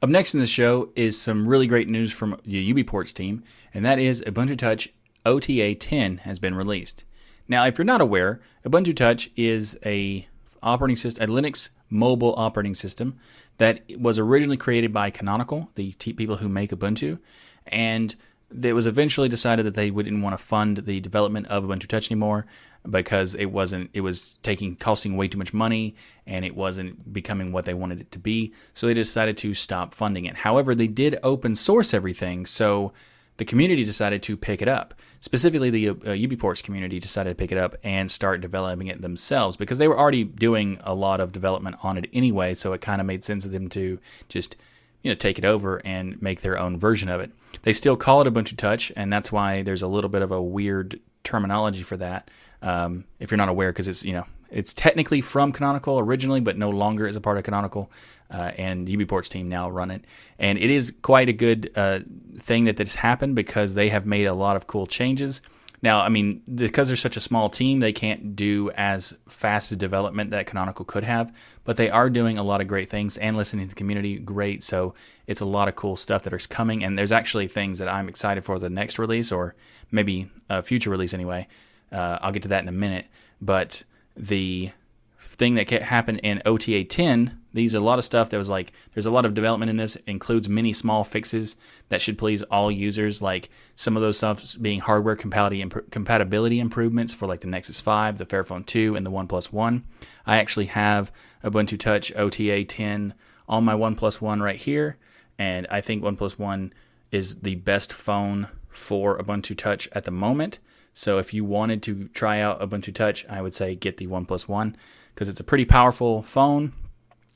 Up 0.01 0.09
next 0.09 0.33
in 0.33 0.39
the 0.39 0.47
show 0.47 0.91
is 0.95 1.21
some 1.21 1.49
really 1.49 1.67
great 1.67 1.89
news 1.89 2.13
from 2.13 2.41
the 2.45 2.73
UBports 2.73 3.13
team, 3.13 3.43
and 3.75 3.85
that 3.85 3.99
is 3.99 4.23
Ubuntu 4.23 4.57
Touch 4.57 4.91
OTA 5.27 5.75
10 5.75 6.19
has 6.19 6.39
been 6.39 6.55
released. 6.55 7.03
Now, 7.49 7.67
if 7.67 7.79
you're 7.79 7.85
not 7.85 8.01
aware, 8.01 8.41
Ubuntu 8.65 8.95
Touch 8.95 9.29
is 9.35 9.77
a 9.85 10.29
operating 10.63 10.95
system, 10.95 11.25
a 11.25 11.33
Linux 11.33 11.71
mobile 11.91 12.35
operating 12.37 12.75
system 12.75 13.19
that 13.57 13.83
was 13.99 14.21
originally 14.21 14.57
created 14.57 14.93
by 14.93 15.11
Canonical, 15.11 15.69
the 15.75 15.93
people 15.95 16.37
who 16.37 16.49
make 16.49 16.71
Ubuntu, 16.71 17.19
and 17.67 18.15
it 18.63 18.75
was 18.75 18.87
eventually 18.87 19.29
decided 19.29 19.67
that 19.67 19.75
they 19.75 19.91
wouldn't 19.91 20.23
want 20.23 20.39
to 20.39 20.43
fund 20.43 20.79
the 20.79 21.01
development 21.01 21.49
of 21.49 21.65
Ubuntu 21.65 21.89
Touch 21.89 22.09
anymore 22.09 22.47
because 22.91 23.35
it 23.35 23.47
wasn't 23.47 23.91
it 23.93 24.01
was 24.01 24.39
taking 24.43 24.77
costing 24.77 25.17
way 25.17 25.29
too 25.29 25.39
much 25.39 25.53
money 25.53 25.95
and 26.27 26.45
it 26.45 26.55
wasn't 26.55 27.13
becoming 27.13 27.53
what 27.53 27.65
they 27.65 27.75
wanted 27.75 28.01
it 28.01 28.11
to 28.13 28.19
be. 28.19 28.53
So 28.75 28.87
they 28.87 28.95
decided 28.95 29.39
to 29.39 29.55
stop 29.55 29.95
funding 29.95 30.25
it. 30.25 30.37
However, 30.37 30.75
they 30.75 30.87
did 30.87 31.19
open 31.23 31.55
source 31.55 31.95
everything, 31.95 32.47
so 32.47 32.93
the 33.39 33.45
community 33.45 33.85
decided 33.85 34.23
to 34.25 34.37
pick 34.37 34.61
it 34.61 34.69
up. 34.69 34.95
Specifically, 35.21 35.71
the 35.71 35.89
uh, 35.89 35.93
UBports 35.93 36.63
community 36.63 36.99
decided 36.99 37.31
to 37.31 37.35
pick 37.37 37.53
it 37.53 37.59
up 37.59 37.77
and 37.83 38.11
start 38.11 38.41
developing 38.41 38.89
it 38.89 39.01
themselves 39.01 39.57
because 39.57 39.79
they 39.79 39.89
were 39.89 39.99
already 39.99 40.25
doing 40.25 40.79
a 40.83 40.95
lot 40.95 41.21
of 41.21 41.33
development 41.33 41.77
on 41.83 41.99
it 41.99 42.11
anyway. 42.13 42.55
So 42.55 42.73
it 42.73 42.81
kind 42.81 43.01
of 43.01 43.07
made 43.07 43.25
sense 43.25 43.45
of 43.45 43.53
them 43.53 43.69
to 43.71 43.99
just 44.29 44.57
you 45.03 45.11
know 45.11 45.15
take 45.15 45.39
it 45.39 45.45
over 45.45 45.81
and 45.85 46.21
make 46.21 46.41
their 46.41 46.59
own 46.59 46.79
version 46.79 47.09
of 47.09 47.21
it. 47.21 47.31
They 47.63 47.73
still 47.73 47.97
call 47.97 48.21
it 48.23 48.33
Ubuntu 48.33 48.57
Touch, 48.57 48.93
and 48.97 49.13
that's 49.13 49.33
why 49.33 49.63
there's 49.63 49.83
a 49.83 49.89
little 49.89 50.11
bit 50.11 50.23
of 50.23 50.33
a 50.33 50.43
weird 50.43 51.01
terminology 51.29 51.83
for 51.83 51.97
that. 51.99 52.31
Um, 52.63 53.05
if 53.21 53.31
you're 53.31 53.39
not 53.39 53.49
aware, 53.49 53.71
because 53.71 53.87
it's 53.87 54.05
you 54.05 54.13
know 54.13 54.25
it's 54.51 54.73
technically 54.73 55.21
from 55.21 55.53
Canonical 55.53 55.99
originally, 55.99 56.41
but 56.41 56.57
no 56.57 56.71
longer 56.71 57.07
is 57.07 57.17
a 57.17 57.21
part 57.21 57.39
of 57.39 57.45
Canonical. 57.45 57.91
Uh, 58.31 58.53
and 58.59 58.89
UBports 58.89 59.29
team 59.29 59.49
now 59.49 59.71
run 59.71 59.91
it, 59.91 60.05
and 60.39 60.59
it 60.59 60.69
is 60.69 60.93
quite 61.01 61.31
a 61.31 61.33
good 61.33 61.71
uh, 61.75 62.01
thing 62.37 62.65
that 62.65 62.77
this 62.77 62.95
happened 62.97 63.35
because 63.35 63.73
they 63.73 63.89
have 63.89 64.05
made 64.05 64.27
a 64.27 64.35
lot 64.35 64.55
of 64.55 64.67
cool 64.67 64.87
changes. 64.87 65.41
Now, 65.81 66.01
I 66.01 66.09
mean, 66.09 66.43
because 66.53 66.89
they're 66.89 66.97
such 66.97 67.17
a 67.17 67.21
small 67.21 67.49
team, 67.49 67.81
they 67.81 67.93
can't 67.93 68.35
do 68.35 68.71
as 68.73 69.17
fast 69.29 69.71
a 69.71 69.77
development 69.77 70.31
that 70.31 70.47
Canonical 70.47 70.85
could 70.85 71.05
have, 71.05 71.33
but 71.65 71.77
they 71.77 71.89
are 71.89 72.11
doing 72.11 72.37
a 72.37 72.43
lot 72.43 72.61
of 72.61 72.67
great 72.67 72.91
things 72.91 73.17
and 73.17 73.37
listening 73.37 73.67
to 73.67 73.75
the 73.75 73.79
community 73.79 74.19
great. 74.19 74.63
So 74.65 74.95
it's 75.27 75.41
a 75.41 75.47
lot 75.47 75.69
of 75.69 75.77
cool 75.77 75.97
stuff 75.97 76.23
that 76.25 76.33
is 76.33 76.47
coming, 76.47 76.83
and 76.83 76.99
there's 76.99 77.13
actually 77.13 77.49
things 77.49 77.79
that 77.79 77.89
I'm 77.89 78.09
excited 78.09 78.45
for 78.45 78.59
the 78.59 78.71
next 78.71 78.99
release 78.99 79.31
or 79.31 79.55
maybe 79.91 80.31
a 80.49 80.63
future 80.63 80.91
release 80.91 81.15
anyway. 81.15 81.47
Uh, 81.93 82.19
I'll 82.21 82.33
get 82.33 82.43
to 82.43 82.49
that 82.49 82.63
in 82.63 82.69
a 82.69 82.73
minute, 82.73 83.07
but 83.41 83.85
the 84.17 84.73
thing 85.21 85.55
that 85.55 85.71
happened 85.71 86.21
in 86.23 86.43
OTA 86.45 86.85
10, 86.85 87.39
these 87.59 87.75
are 87.75 87.79
a 87.79 87.83
lot 87.83 87.99
of 87.99 88.05
stuff 88.05 88.31
that 88.31 88.39
was 88.39 88.49
like, 88.49 88.73
there's 88.93 89.07
a 89.07 89.11
lot 89.11 89.25
of 89.25 89.35
development 89.35 89.71
in 89.71 89.77
this, 89.77 89.97
it 89.97 90.05
includes 90.07 90.49
many 90.49 90.73
small 90.73 91.05
fixes 91.05 91.57
that 91.89 92.01
should 92.01 92.19
please 92.19 92.43
all 92.45 92.71
users, 92.71 93.21
like 93.21 93.51
some 93.77 93.97
of 93.97 94.03
those 94.03 94.19
stuff 94.19 94.57
being 94.61 94.81
hardware 94.81 95.17
compatibility, 95.17 95.63
imp- 95.63 95.91
compatibility 95.91 96.61
improvements 96.61 97.13
for 97.13 97.27
like 97.27 97.41
the 97.41 97.47
Nexus 97.47 97.81
5, 97.81 98.19
the 98.19 98.27
Fairphone 98.27 98.65
2, 98.65 98.97
and 98.97 99.05
the 99.05 99.11
OnePlus 99.11 99.53
One. 99.53 99.85
I 100.27 100.39
actually 100.39 100.67
have 100.67 101.13
Ubuntu 101.45 101.79
Touch 101.79 102.15
OTA 102.15 102.65
10 102.65 103.15
on 103.49 103.65
my 103.65 103.75
OnePlus 103.75 104.21
One 104.21 104.41
right 104.41 104.61
here, 104.61 104.97
and 105.39 105.67
I 105.71 105.81
think 105.81 106.03
OnePlus 106.03 106.39
One 106.39 106.73
is 107.11 107.41
the 107.41 107.57
best 107.57 107.93
phone 107.93 108.49
for 108.69 109.19
Ubuntu 109.19 109.57
Touch 109.57 109.89
at 109.93 110.05
the 110.05 110.11
moment. 110.11 110.59
So 110.93 111.19
if 111.19 111.33
you 111.33 111.45
wanted 111.45 111.83
to 111.85 112.09
try 112.09 112.41
out 112.41 112.61
Ubuntu 112.61 112.95
Touch, 112.95 113.25
I 113.29 113.41
would 113.41 113.55
say 113.55 113.75
get 113.75 113.97
the 113.97 114.07
OnePlus 114.07 114.49
One 114.49 114.77
because 115.15 115.29
it's 115.29 115.41
a 115.41 115.45
pretty 115.45 115.65
powerful 115.65 116.23
phone 116.23 116.73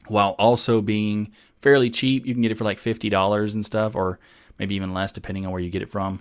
while 0.08 0.30
also 0.38 0.80
being 0.80 1.32
fairly 1.60 1.90
cheap. 1.90 2.26
You 2.26 2.34
can 2.34 2.42
get 2.42 2.52
it 2.52 2.58
for 2.58 2.64
like 2.64 2.78
$50 2.78 3.54
and 3.54 3.64
stuff, 3.64 3.94
or 3.94 4.18
maybe 4.58 4.74
even 4.74 4.92
less 4.92 5.12
depending 5.12 5.46
on 5.46 5.52
where 5.52 5.60
you 5.60 5.70
get 5.70 5.82
it 5.82 5.90
from. 5.90 6.20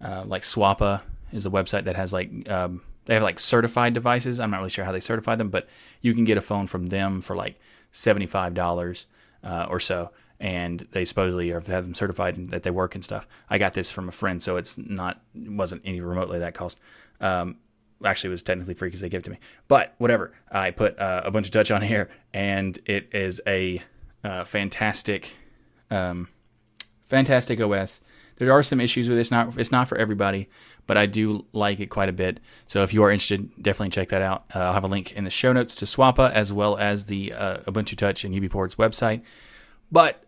Uh, 0.00 0.24
like 0.26 0.42
Swappa 0.42 1.02
is 1.32 1.46
a 1.46 1.50
website 1.50 1.84
that 1.84 1.96
has 1.96 2.12
like 2.12 2.48
um, 2.50 2.82
they 3.04 3.14
have 3.14 3.22
like 3.22 3.40
certified 3.40 3.94
devices. 3.94 4.40
I'm 4.40 4.50
not 4.50 4.58
really 4.58 4.70
sure 4.70 4.84
how 4.84 4.92
they 4.92 5.00
certify 5.00 5.34
them, 5.34 5.48
but 5.48 5.68
you 6.00 6.14
can 6.14 6.24
get 6.24 6.36
a 6.36 6.42
phone 6.42 6.66
from 6.66 6.86
them 6.86 7.20
for 7.20 7.36
like 7.36 7.60
$75 7.92 9.06
uh, 9.44 9.66
or 9.68 9.80
so 9.80 10.10
and 10.42 10.88
they 10.90 11.04
supposedly 11.04 11.50
have 11.50 11.66
them 11.66 11.94
certified 11.94 12.36
and 12.36 12.50
that 12.50 12.64
they 12.64 12.70
work 12.70 12.96
and 12.96 13.04
stuff. 13.04 13.28
I 13.48 13.58
got 13.58 13.74
this 13.74 13.92
from 13.92 14.08
a 14.08 14.12
friend, 14.12 14.42
so 14.42 14.56
it's 14.56 14.76
not 14.76 15.20
wasn't 15.34 15.82
any 15.84 16.00
remotely 16.00 16.40
that 16.40 16.54
cost. 16.54 16.80
Um, 17.20 17.58
actually, 18.04 18.28
it 18.28 18.32
was 18.32 18.42
technically 18.42 18.74
free 18.74 18.88
because 18.88 19.00
they 19.00 19.08
gave 19.08 19.20
it 19.20 19.24
to 19.24 19.30
me. 19.30 19.38
But 19.68 19.94
whatever, 19.98 20.32
I 20.50 20.70
put 20.70 20.98
uh, 20.98 21.22
of 21.24 21.50
Touch 21.50 21.70
on 21.70 21.82
here, 21.82 22.10
and 22.32 22.78
it 22.86 23.08
is 23.12 23.40
a 23.46 23.82
uh, 24.24 24.44
fantastic, 24.44 25.36
um, 25.90 26.28
fantastic 27.08 27.60
OS. 27.60 28.00
There 28.36 28.52
are 28.52 28.62
some 28.62 28.80
issues 28.80 29.08
with 29.08 29.18
it. 29.18 29.20
It's 29.20 29.30
not 29.30 29.58
it's 29.58 29.72
not 29.72 29.88
for 29.88 29.98
everybody, 29.98 30.48
but 30.86 30.96
I 30.96 31.06
do 31.06 31.46
like 31.52 31.80
it 31.80 31.86
quite 31.86 32.08
a 32.08 32.12
bit. 32.12 32.40
So 32.66 32.82
if 32.82 32.92
you 32.92 33.02
are 33.04 33.10
interested, 33.10 33.50
definitely 33.62 33.90
check 33.90 34.08
that 34.08 34.22
out. 34.22 34.44
Uh, 34.54 34.60
I'll 34.60 34.72
have 34.72 34.84
a 34.84 34.88
link 34.88 35.12
in 35.12 35.24
the 35.24 35.30
show 35.30 35.52
notes 35.52 35.74
to 35.76 35.84
Swappa 35.84 36.32
as 36.32 36.52
well 36.52 36.76
as 36.76 37.06
the 37.06 37.32
uh, 37.32 37.58
Ubuntu 37.58 37.96
Touch 37.96 38.24
and 38.24 38.34
UBports 38.34 38.76
website. 38.76 39.22
But 39.90 40.24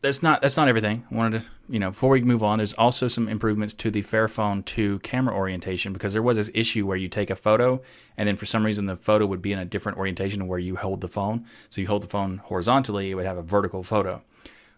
that's 0.00 0.22
not 0.22 0.42
that's 0.42 0.56
not 0.56 0.68
everything. 0.68 1.04
I 1.10 1.14
wanted 1.14 1.42
to, 1.42 1.46
you 1.68 1.78
know, 1.78 1.90
before 1.90 2.10
we 2.10 2.22
move 2.22 2.42
on, 2.42 2.58
there's 2.58 2.72
also 2.74 3.08
some 3.08 3.28
improvements 3.28 3.74
to 3.74 3.90
the 3.90 4.02
Fairphone 4.02 4.64
2 4.64 5.00
camera 5.00 5.34
orientation 5.34 5.92
because 5.92 6.12
there 6.12 6.22
was 6.22 6.36
this 6.36 6.50
issue 6.54 6.86
where 6.86 6.96
you 6.96 7.08
take 7.08 7.30
a 7.30 7.36
photo 7.36 7.80
and 8.16 8.28
then 8.28 8.36
for 8.36 8.46
some 8.46 8.64
reason 8.64 8.86
the 8.86 8.96
photo 8.96 9.26
would 9.26 9.42
be 9.42 9.52
in 9.52 9.58
a 9.58 9.64
different 9.64 9.98
orientation 9.98 10.46
where 10.46 10.58
you 10.58 10.76
hold 10.76 11.00
the 11.00 11.08
phone. 11.08 11.44
So 11.70 11.80
you 11.80 11.88
hold 11.88 12.02
the 12.02 12.08
phone 12.08 12.38
horizontally, 12.38 13.10
it 13.10 13.14
would 13.14 13.26
have 13.26 13.38
a 13.38 13.42
vertical 13.42 13.82
photo, 13.82 14.22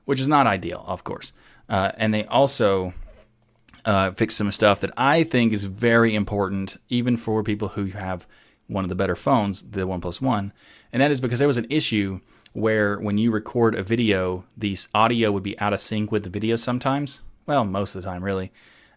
which 0.07 0.21
is 0.21 0.29
not 0.29 0.47
ideal, 0.47 0.85
of 0.87 1.05
course. 1.05 1.33
Uh, 1.69 1.93
and 1.97 2.15
they 2.15 2.25
also 2.25 2.95
uh, 3.85 4.13
fixed 4.13 4.39
some 4.39 4.51
stuff 4.51 4.81
that 4.81 4.93
I 4.97 5.25
think 5.25 5.53
is 5.53 5.65
very 5.65 6.15
important, 6.15 6.79
even 6.89 7.17
for 7.17 7.43
people 7.43 7.69
who 7.69 7.87
have 7.87 8.27
one 8.69 8.85
of 8.85 8.89
the 8.89 8.95
better 8.95 9.17
phones, 9.17 9.63
the 9.63 9.87
OnePlus 9.87 10.21
One, 10.21 10.53
and 10.93 11.03
that 11.03 11.11
is 11.11 11.21
because 11.21 11.41
there 11.41 11.49
was 11.49 11.57
an 11.57 11.67
issue 11.69 12.21
where 12.53 12.99
when 12.99 13.19
you 13.19 13.31
record 13.31 13.75
a 13.75 13.83
video, 13.83 14.45
the 14.57 14.77
audio 14.95 15.33
would 15.33 15.43
be 15.43 15.59
out 15.59 15.73
of 15.73 15.81
sync 15.81 16.11
with 16.13 16.23
the 16.23 16.31
video 16.31 16.57
sometimes. 16.57 17.23
Well, 17.47 17.65
most 17.65 17.95
of 17.95 18.03
the 18.03 18.09
time, 18.09 18.25
really. 18.25 18.53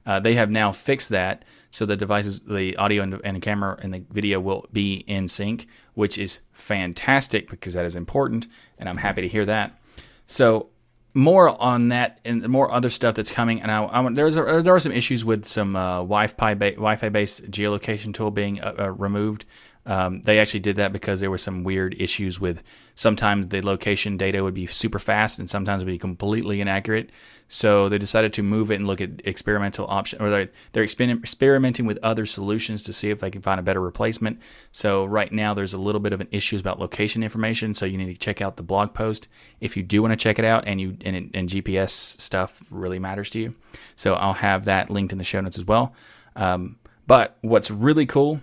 Uh, 0.05 0.19
they 0.19 0.33
have 0.33 0.49
now 0.49 0.71
fixed 0.71 1.09
that 1.09 1.43
so 1.71 1.85
the 1.85 1.95
devices, 1.95 2.41
the 2.41 2.75
audio 2.75 3.01
and, 3.01 3.19
and 3.23 3.37
the 3.37 3.39
camera 3.39 3.79
and 3.81 3.93
the 3.93 4.03
video 4.11 4.39
will 4.39 4.67
be 4.71 5.05
in 5.07 5.27
sync, 5.27 5.67
which 5.93 6.17
is 6.17 6.41
fantastic 6.51 7.49
because 7.49 7.73
that 7.73 7.85
is 7.85 7.95
important, 7.95 8.47
and 8.77 8.89
I'm 8.89 8.97
happy 8.97 9.21
to 9.21 9.27
hear 9.27 9.45
that. 9.45 9.79
So 10.27 10.69
more 11.13 11.49
on 11.61 11.89
that 11.89 12.19
and 12.23 12.47
more 12.47 12.71
other 12.71 12.89
stuff 12.89 13.15
that's 13.15 13.31
coming. 13.31 13.61
And 13.61 13.71
I, 13.71 13.83
I 13.85 14.09
there's 14.13 14.35
there 14.35 14.75
are 14.75 14.79
some 14.79 14.91
issues 14.91 15.25
with 15.25 15.45
some 15.45 15.75
uh, 15.75 15.97
Wi-Fi 15.97 16.53
ba- 16.53 16.71
Wi-Fi 16.71 17.09
based 17.09 17.49
geolocation 17.51 18.13
tool 18.13 18.31
being 18.31 18.61
uh, 18.61 18.75
uh, 18.79 18.91
removed. 18.91 19.45
Um, 19.85 20.21
they 20.21 20.39
actually 20.39 20.59
did 20.59 20.75
that 20.75 20.93
because 20.93 21.19
there 21.19 21.31
were 21.31 21.39
some 21.39 21.63
weird 21.63 21.95
issues 21.99 22.39
with 22.39 22.61
sometimes 22.93 23.47
the 23.47 23.65
location 23.65 24.15
data 24.15 24.43
would 24.43 24.53
be 24.53 24.67
super 24.67 24.99
fast 24.99 25.39
and 25.39 25.49
sometimes 25.49 25.83
would 25.83 25.89
be 25.89 25.97
completely 25.97 26.61
inaccurate. 26.61 27.09
So 27.47 27.89
they 27.89 27.97
decided 27.97 28.31
to 28.33 28.43
move 28.43 28.69
it 28.69 28.75
and 28.75 28.87
look 28.87 29.01
at 29.01 29.25
experimental 29.25 29.87
options, 29.89 30.21
or 30.21 30.29
they're, 30.29 30.49
they're 30.71 30.83
experimenting 30.83 31.85
with 31.85 31.99
other 32.03 32.25
solutions 32.25 32.83
to 32.83 32.93
see 32.93 33.09
if 33.09 33.19
they 33.19 33.31
can 33.31 33.41
find 33.41 33.59
a 33.59 33.63
better 33.63 33.81
replacement. 33.81 34.39
So 34.71 35.03
right 35.03 35.31
now 35.31 35.53
there's 35.53 35.73
a 35.73 35.79
little 35.79 35.99
bit 35.99 36.13
of 36.13 36.21
an 36.21 36.27
issues 36.31 36.61
about 36.61 36.79
location 36.79 37.23
information. 37.23 37.73
So 37.73 37.85
you 37.85 37.97
need 37.97 38.13
to 38.13 38.19
check 38.19 38.39
out 38.39 38.57
the 38.57 38.63
blog 38.63 38.93
post 38.93 39.27
if 39.59 39.75
you 39.75 39.83
do 39.83 40.01
want 40.01 40.11
to 40.11 40.17
check 40.17 40.37
it 40.37 40.45
out 40.45 40.65
and 40.67 40.79
you 40.79 40.95
and, 41.03 41.31
and 41.33 41.49
GPS 41.49 41.89
stuff 41.89 42.63
really 42.69 42.99
matters 42.99 43.29
to 43.31 43.39
you. 43.39 43.55
So 43.95 44.13
I'll 44.13 44.33
have 44.33 44.65
that 44.65 44.89
linked 44.89 45.11
in 45.11 45.17
the 45.17 45.23
show 45.23 45.41
notes 45.41 45.57
as 45.57 45.65
well. 45.65 45.93
Um, 46.35 46.77
but 47.07 47.37
what's 47.41 47.71
really 47.71 48.05
cool 48.05 48.41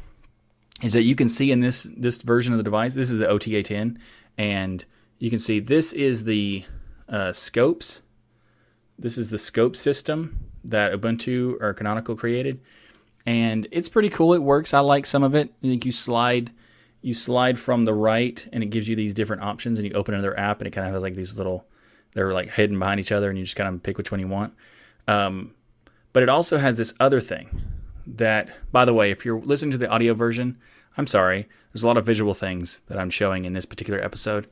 is 0.82 0.92
that 0.92 1.02
you 1.02 1.14
can 1.14 1.28
see 1.28 1.50
in 1.50 1.60
this 1.60 1.86
this 1.96 2.22
version 2.22 2.52
of 2.52 2.58
the 2.58 2.64
device, 2.64 2.94
this 2.94 3.10
is 3.10 3.18
the 3.18 3.28
OTA 3.28 3.62
10, 3.62 3.98
and 4.36 4.84
you 5.18 5.30
can 5.30 5.38
see 5.38 5.60
this 5.60 5.92
is 5.92 6.24
the 6.24 6.64
uh, 7.08 7.32
scopes. 7.32 8.02
This 8.98 9.18
is 9.18 9.30
the 9.30 9.38
scope 9.38 9.76
system 9.76 10.50
that 10.64 10.92
Ubuntu 10.92 11.60
or 11.60 11.72
Canonical 11.74 12.16
created, 12.16 12.60
and 13.26 13.66
it's 13.70 13.88
pretty 13.88 14.08
cool. 14.08 14.34
It 14.34 14.42
works. 14.42 14.74
I 14.74 14.80
like 14.80 15.06
some 15.06 15.22
of 15.22 15.34
it. 15.34 15.52
I 15.62 15.66
think 15.66 15.84
you 15.84 15.92
slide 15.92 16.52
you 17.00 17.14
slide 17.14 17.58
from 17.58 17.84
the 17.84 17.94
right, 17.94 18.46
and 18.52 18.62
it 18.62 18.66
gives 18.66 18.88
you 18.88 18.96
these 18.96 19.14
different 19.14 19.42
options, 19.42 19.78
and 19.78 19.86
you 19.86 19.94
open 19.94 20.14
another 20.14 20.38
app, 20.38 20.60
and 20.60 20.66
it 20.66 20.72
kind 20.72 20.86
of 20.86 20.94
has 20.94 21.02
like 21.02 21.14
these 21.14 21.36
little 21.36 21.66
they're 22.12 22.32
like 22.32 22.50
hidden 22.50 22.78
behind 22.78 23.00
each 23.00 23.12
other, 23.12 23.28
and 23.28 23.38
you 23.38 23.44
just 23.44 23.56
kind 23.56 23.72
of 23.72 23.82
pick 23.82 23.98
which 23.98 24.10
one 24.10 24.20
you 24.20 24.28
want. 24.28 24.54
Um, 25.06 25.54
but 26.12 26.22
it 26.22 26.28
also 26.28 26.58
has 26.58 26.76
this 26.76 26.94
other 27.00 27.20
thing 27.20 27.77
that, 28.16 28.50
by 28.72 28.84
the 28.84 28.94
way, 28.94 29.10
if 29.10 29.24
you're 29.24 29.40
listening 29.40 29.72
to 29.72 29.78
the 29.78 29.88
audio 29.88 30.14
version, 30.14 30.58
I'm 30.96 31.06
sorry. 31.06 31.48
There's 31.72 31.84
a 31.84 31.86
lot 31.86 31.96
of 31.96 32.06
visual 32.06 32.34
things 32.34 32.80
that 32.86 32.98
I'm 32.98 33.10
showing 33.10 33.44
in 33.44 33.52
this 33.52 33.66
particular 33.66 34.00
episode. 34.00 34.48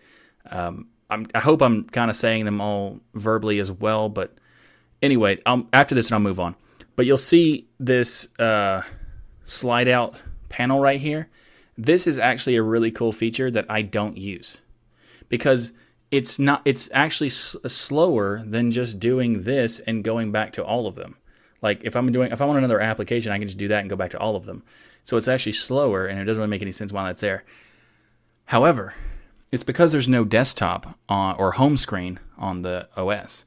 Um, 0.50 0.88
i 1.08 1.38
hope 1.38 1.62
I'm 1.62 1.84
kind 1.84 2.10
of 2.10 2.16
saying 2.16 2.46
them 2.46 2.60
all 2.60 3.00
verbally 3.14 3.60
as 3.60 3.70
well, 3.70 4.08
but 4.08 4.34
anyway, 5.02 5.40
I'll, 5.46 5.68
after 5.72 5.94
this, 5.94 6.08
and 6.08 6.14
I'll 6.14 6.20
move 6.20 6.40
on. 6.40 6.56
But 6.96 7.06
you'll 7.06 7.16
see 7.16 7.68
this 7.78 8.28
uh, 8.38 8.82
slide 9.44 9.88
out 9.88 10.22
panel 10.48 10.80
right 10.80 11.00
here. 11.00 11.28
This 11.78 12.06
is 12.06 12.18
actually 12.18 12.56
a 12.56 12.62
really 12.62 12.90
cool 12.90 13.12
feature 13.12 13.50
that 13.50 13.66
I 13.68 13.82
don't 13.82 14.16
use 14.16 14.58
because 15.28 15.72
it's 16.10 16.38
not. 16.38 16.62
It's 16.64 16.88
actually 16.92 17.28
s- 17.28 17.56
slower 17.66 18.42
than 18.44 18.70
just 18.70 18.98
doing 18.98 19.42
this 19.42 19.80
and 19.80 20.02
going 20.02 20.32
back 20.32 20.52
to 20.54 20.64
all 20.64 20.86
of 20.86 20.94
them. 20.94 21.16
Like 21.66 21.80
if 21.82 21.96
I'm 21.96 22.12
doing 22.12 22.30
if 22.30 22.40
I 22.40 22.44
want 22.44 22.58
another 22.58 22.80
application, 22.80 23.32
I 23.32 23.38
can 23.38 23.49
just 23.49 23.58
do 23.58 23.66
that 23.66 23.80
and 23.80 23.90
go 23.90 23.96
back 23.96 24.12
to 24.12 24.20
all 24.20 24.37
of 24.37 24.44
them. 24.44 24.62
So 25.02 25.16
it's 25.16 25.26
actually 25.26 25.50
slower 25.50 26.06
and 26.06 26.20
it 26.20 26.25
doesn't 26.25 26.40
really 26.40 26.49
make 26.49 26.62
any 26.62 26.70
sense 26.70 26.92
while 26.92 27.06
that's 27.06 27.23
there. 27.23 27.42
However, 28.44 28.94
it's 29.50 29.64
because 29.64 29.90
there's 29.90 30.08
no 30.08 30.25
desktop 30.25 30.96
on, 31.08 31.35
or 31.35 31.52
home 31.52 31.76
screen 31.76 32.20
on 32.38 32.62
the 32.62 32.88
OS. 32.96 33.44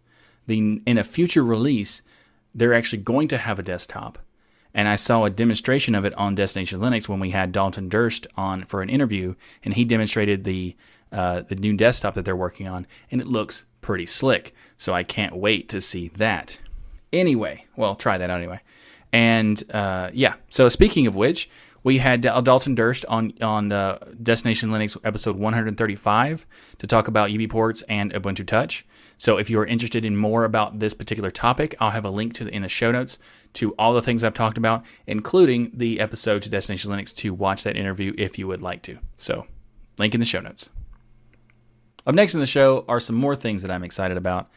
The 0.47 0.81
in 0.85 0.97
a 0.97 1.05
future 1.05 1.45
release, 1.45 2.01
they're 2.53 2.73
actually 2.73 3.03
going 3.03 3.29
to 3.29 3.37
have 3.37 3.57
a 3.57 3.63
desktop. 3.63 4.19
And 4.73 4.89
I 4.89 4.95
saw 4.95 5.23
a 5.23 5.29
demonstration 5.29 5.95
of 5.95 6.03
it 6.03 6.13
on 6.15 6.35
Destination 6.35 6.81
Linux 6.81 7.07
when 7.07 7.21
we 7.21 7.31
had 7.31 7.53
Dalton 7.53 7.87
Durst 7.87 8.27
on 8.35 8.65
for 8.65 8.81
an 8.81 8.89
interview, 8.89 9.35
and 9.63 9.75
he 9.75 9.85
demonstrated 9.85 10.43
the 10.43 10.75
uh, 11.13 11.43
the 11.47 11.55
new 11.55 11.73
desktop 11.73 12.15
that 12.15 12.25
they're 12.25 12.35
working 12.35 12.67
on, 12.67 12.85
and 13.11 13.21
it 13.21 13.27
looks 13.27 13.63
pretty 13.79 14.05
slick. 14.05 14.53
So 14.77 14.93
I 14.93 15.03
can't 15.03 15.37
wait 15.37 15.69
to 15.69 15.79
see 15.79 16.09
that 16.17 16.59
anyway. 17.13 17.65
Well, 17.75 17.95
try 17.95 18.17
that 18.17 18.29
out 18.29 18.37
anyway. 18.37 18.61
And 19.11 19.61
uh, 19.71 20.11
yeah, 20.13 20.35
so 20.49 20.69
speaking 20.69 21.07
of 21.07 21.15
which, 21.15 21.49
we 21.83 21.97
had 21.97 22.21
Dalton 22.21 22.75
Durst 22.75 23.05
on 23.05 23.33
on 23.41 23.71
uh, 23.71 23.99
Destination 24.21 24.69
Linux 24.69 24.97
episode 25.03 25.37
135 25.37 26.45
to 26.77 26.87
talk 26.87 27.07
about 27.07 27.29
UBports 27.29 27.83
and 27.87 28.13
Ubuntu 28.13 28.45
Touch. 28.45 28.85
So 29.17 29.37
if 29.37 29.49
you 29.49 29.59
are 29.59 29.65
interested 29.65 30.05
in 30.05 30.15
more 30.15 30.45
about 30.45 30.79
this 30.79 30.93
particular 30.93 31.29
topic, 31.29 31.75
I'll 31.79 31.91
have 31.91 32.05
a 32.05 32.09
link 32.09 32.33
to 32.35 32.45
the, 32.45 32.55
in 32.55 32.61
the 32.61 32.69
show 32.69 32.91
notes 32.91 33.17
to 33.53 33.73
all 33.73 33.93
the 33.93 34.01
things 34.01 34.23
I've 34.23 34.33
talked 34.33 34.57
about, 34.57 34.85
including 35.07 35.71
the 35.73 35.99
episode 35.99 36.41
to 36.43 36.49
Destination 36.49 36.91
Linux 36.91 37.15
to 37.17 37.33
watch 37.33 37.63
that 37.63 37.75
interview 37.75 38.13
if 38.17 38.39
you 38.39 38.47
would 38.47 38.61
like 38.61 38.81
to. 38.83 38.97
So, 39.17 39.45
link 39.97 40.13
in 40.13 40.21
the 40.21 40.25
show 40.25 40.39
notes. 40.39 40.69
Up 42.07 42.15
next 42.15 42.33
in 42.33 42.39
the 42.39 42.45
show 42.45 42.85
are 42.87 42.99
some 42.99 43.15
more 43.15 43.35
things 43.35 43.61
that 43.61 43.71
I'm 43.71 43.83
excited 43.83 44.15
about 44.15 44.49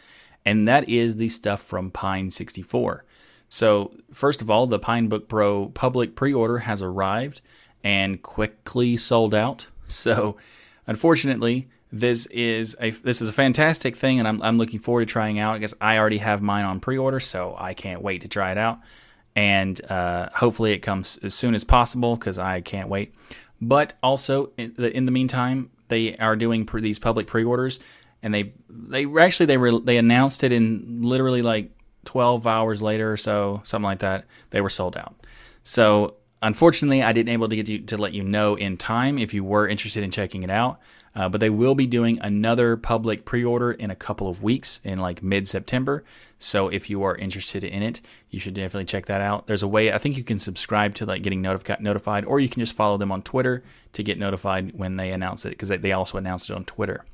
and 0.44 0.66
that 0.68 0.88
is 0.88 1.16
the 1.16 1.28
stuff 1.28 1.62
from 1.62 1.90
Pine 1.90 2.30
64. 2.30 3.04
So, 3.49 3.92
first 4.12 4.40
of 4.40 4.50
all, 4.50 4.66
the 4.66 4.78
Pinebook 4.78 5.28
Pro 5.28 5.66
public 5.66 6.14
pre 6.14 6.32
order 6.32 6.58
has 6.58 6.80
arrived 6.80 7.42
and 7.84 8.22
quickly 8.22 8.96
sold 8.96 9.34
out. 9.34 9.66
So, 9.88 10.38
unfortunately, 10.87 11.68
this 11.92 12.25
is 12.26 12.75
a 12.80 12.92
this 12.92 13.20
is 13.20 13.28
a 13.28 13.32
fantastic 13.32 13.94
thing, 13.94 14.18
and 14.18 14.26
I'm, 14.26 14.40
I'm 14.40 14.56
looking 14.56 14.80
forward 14.80 15.06
to 15.06 15.12
trying 15.12 15.38
out. 15.38 15.56
I 15.56 15.58
guess 15.58 15.75
I 15.82 15.99
already 15.99 16.16
have 16.16 16.40
mine 16.40 16.64
on 16.64 16.80
pre-order, 16.80 17.20
so 17.20 17.54
I 17.58 17.75
can't 17.75 18.00
wait 18.00 18.22
to 18.22 18.28
try 18.28 18.52
it 18.52 18.56
out. 18.56 18.80
And 19.37 19.78
uh, 19.90 20.30
hopefully, 20.34 20.72
it 20.72 20.78
comes 20.78 21.18
as 21.22 21.34
soon 21.34 21.54
as 21.54 21.62
possible 21.62 22.16
because 22.16 22.38
I 22.38 22.62
can't 22.62 22.88
wait. 22.88 23.14
But 23.61 23.92
also, 24.02 24.52
in 24.56 24.72
the, 24.78 24.90
in 24.96 25.04
the 25.04 25.12
meantime, 25.12 25.70
they 25.88 26.16
are 26.16 26.37
doing 26.37 26.64
pre- 26.64 26.80
these 26.80 26.99
public 26.99 27.26
pre-orders 27.26 27.78
and 28.23 28.33
they 28.33 28.52
they 28.69 29.07
actually 29.21 29.47
they 29.47 29.57
were 29.57 29.81
they 29.81 29.97
announced 29.97 30.45
it 30.45 30.52
in 30.52 31.02
literally 31.02 31.43
like 31.43 31.71
12 32.05 32.47
hours 32.47 32.83
later 32.83 33.12
or 33.12 33.17
so, 33.17 33.61
something 33.64 33.85
like 33.85 34.00
that. 34.00 34.25
They 34.50 34.61
were 34.61 34.71
sold 34.71 34.97
out. 34.97 35.14
So 35.64 36.17
unfortunately, 36.41 37.02
I 37.02 37.12
didn't 37.12 37.33
able 37.33 37.49
to 37.49 37.57
get 37.57 37.69
you 37.69 37.81
to 37.81 37.97
let 37.97 38.12
you 38.12 38.23
know 38.23 38.55
in 38.55 38.76
time 38.76 39.19
if 39.19 39.33
you 39.33 39.45
were 39.45 39.69
interested 39.69 40.02
in 40.02 40.11
checking 40.11 40.43
it 40.43 40.50
out. 40.50 40.81
Uh, 41.14 41.29
but 41.29 41.41
they 41.41 41.50
will 41.50 41.75
be 41.75 41.87
doing 41.87 42.19
another 42.23 42.75
public 42.75 43.26
pre-order 43.26 43.71
in 43.71 43.91
a 43.91 43.95
couple 43.95 44.29
of 44.29 44.43
weeks 44.43 44.81
in 44.83 44.99
like 44.99 45.23
mid-September. 45.23 46.02
So 46.38 46.69
if 46.69 46.88
you 46.88 47.02
are 47.02 47.14
interested 47.14 47.64
in 47.64 47.83
it, 47.83 48.00
you 48.31 48.41
should 48.41 48.55
definitely 48.55 48.87
check 48.87 49.07
that 49.07 49.21
out. 49.21 49.47
There's 49.47 49.62
a 49.62 49.69
way 49.69 49.93
I 49.93 49.99
think 49.99 50.17
you 50.17 50.25
can 50.25 50.38
subscribe 50.38 50.95
to 50.97 51.07
like 51.07 51.23
getting 51.23 51.43
notif- 51.43 51.81
notified, 51.81 52.25
or 52.25 52.41
you 52.41 52.49
can 52.49 52.61
just 52.61 52.75
follow 52.75 52.97
them 52.97 53.12
on 53.12 53.21
Twitter 53.21 53.62
to 53.93 54.02
get 54.02 54.19
notified 54.19 54.73
when 54.75 54.97
they 54.97 55.11
announce 55.11 55.45
it 55.45 55.50
because 55.50 55.69
they, 55.69 55.76
they 55.76 55.93
also 55.93 56.17
announced 56.17 56.49
it 56.49 56.57
on 56.57 56.64
Twitter. 56.64 57.05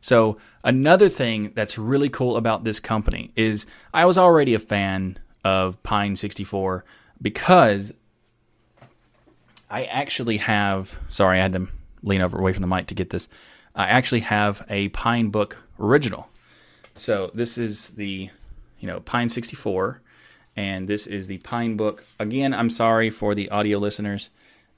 So, 0.00 0.38
another 0.62 1.08
thing 1.08 1.52
that's 1.54 1.78
really 1.78 2.08
cool 2.08 2.36
about 2.36 2.64
this 2.64 2.80
company 2.80 3.32
is 3.36 3.66
I 3.92 4.04
was 4.04 4.18
already 4.18 4.54
a 4.54 4.58
fan 4.58 5.18
of 5.44 5.82
Pine 5.82 6.16
64 6.16 6.84
because 7.20 7.94
I 9.70 9.84
actually 9.84 10.38
have, 10.38 10.98
sorry, 11.08 11.38
I 11.38 11.42
had 11.42 11.52
to 11.54 11.68
lean 12.02 12.20
over 12.20 12.38
away 12.38 12.52
from 12.52 12.62
the 12.62 12.68
mic 12.68 12.86
to 12.88 12.94
get 12.94 13.10
this. 13.10 13.28
I 13.74 13.86
actually 13.86 14.20
have 14.20 14.64
a 14.68 14.88
Pinebook 14.90 15.54
original. 15.80 16.28
So, 16.94 17.30
this 17.34 17.58
is 17.58 17.90
the, 17.90 18.30
you 18.80 18.86
know, 18.86 19.00
Pine 19.00 19.28
64 19.28 20.00
and 20.56 20.86
this 20.86 21.06
is 21.06 21.26
the 21.26 21.38
Pinebook. 21.38 22.02
Again, 22.18 22.54
I'm 22.54 22.70
sorry 22.70 23.10
for 23.10 23.34
the 23.34 23.50
audio 23.50 23.78
listeners 23.78 24.30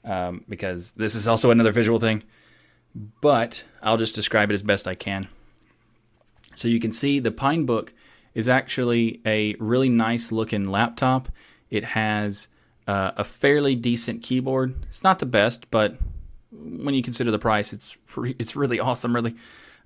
um, 0.03 0.43
because 0.47 0.91
this 0.91 1.15
is 1.15 1.27
also 1.27 1.51
another 1.51 1.71
visual 1.71 1.99
thing 1.99 2.23
but 3.21 3.63
I'll 3.81 3.97
just 3.97 4.15
describe 4.15 4.49
it 4.49 4.53
as 4.53 4.63
best 4.63 4.87
I 4.87 4.95
can. 4.95 5.27
So 6.55 6.67
you 6.67 6.79
can 6.79 6.91
see 6.91 7.19
the 7.19 7.31
Pinebook 7.31 7.89
is 8.33 8.49
actually 8.49 9.21
a 9.25 9.55
really 9.59 9.89
nice 9.89 10.31
looking 10.31 10.63
laptop. 10.63 11.29
It 11.69 11.83
has 11.83 12.47
uh, 12.87 13.11
a 13.15 13.23
fairly 13.23 13.75
decent 13.75 14.23
keyboard. 14.23 14.75
It's 14.87 15.03
not 15.03 15.19
the 15.19 15.25
best, 15.25 15.69
but 15.69 15.97
when 16.51 16.95
you 16.95 17.03
consider 17.03 17.29
the 17.29 17.39
price, 17.39 17.73
it's 17.73 17.97
it's 18.17 18.55
really 18.55 18.79
awesome. 18.87 19.13
Really, 19.13 19.35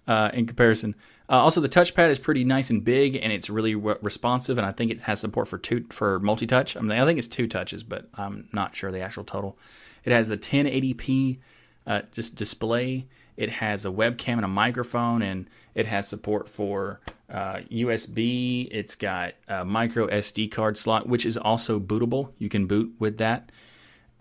uh, 0.07 0.31
in 0.33 0.45
comparison. 0.45 0.95
Uh, 1.29 1.35
also, 1.35 1.61
the 1.61 1.69
touchpad 1.69 2.09
is 2.09 2.19
pretty 2.19 2.43
nice 2.43 2.69
and 2.69 2.83
big, 2.83 3.15
and 3.15 3.31
it's 3.31 3.49
really 3.49 3.75
re- 3.75 3.95
responsive. 4.01 4.57
And 4.57 4.67
I 4.67 4.71
think 4.71 4.91
it 4.91 5.01
has 5.03 5.19
support 5.19 5.47
for 5.47 5.57
two 5.57 5.85
for 5.89 6.19
multi 6.19 6.47
touch. 6.47 6.75
I 6.75 6.81
mean, 6.81 6.91
I 6.91 7.05
think 7.05 7.17
it's 7.17 7.27
two 7.27 7.47
touches, 7.47 7.83
but 7.83 8.07
I'm 8.15 8.49
not 8.51 8.75
sure 8.75 8.91
the 8.91 9.01
actual 9.01 9.23
total. 9.23 9.57
It 10.03 10.11
has 10.11 10.31
a 10.31 10.37
1080p 10.37 11.39
uh, 11.85 12.01
just 12.11 12.35
display. 12.35 13.05
It 13.37 13.49
has 13.49 13.85
a 13.85 13.89
webcam 13.89 14.33
and 14.33 14.45
a 14.45 14.49
microphone, 14.49 15.21
and 15.21 15.47
it 15.73 15.87
has 15.87 16.07
support 16.07 16.49
for 16.49 16.99
uh, 17.29 17.61
USB. 17.71 18.67
It's 18.71 18.95
got 18.95 19.33
a 19.47 19.65
micro 19.65 20.07
SD 20.07 20.51
card 20.51 20.77
slot, 20.77 21.07
which 21.07 21.25
is 21.25 21.37
also 21.37 21.79
bootable. 21.79 22.31
You 22.37 22.49
can 22.49 22.67
boot 22.67 22.93
with 22.99 23.17
that, 23.17 23.51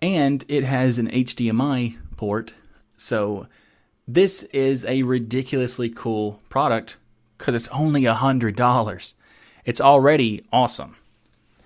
and 0.01 0.43
it 0.47 0.63
has 0.63 0.97
an 0.97 1.09
HDMI 1.09 1.97
port. 2.15 2.53
So 2.97 3.47
this 4.07 4.43
is 4.43 4.85
a 4.85 5.03
ridiculously 5.03 5.89
cool 5.89 6.41
product 6.49 6.97
because 7.37 7.55
it's 7.55 7.67
only 7.69 8.05
a 8.05 8.13
hundred 8.13 8.55
dollars. 8.55 9.13
It's 9.65 9.81
already 9.81 10.45
awesome, 10.51 10.95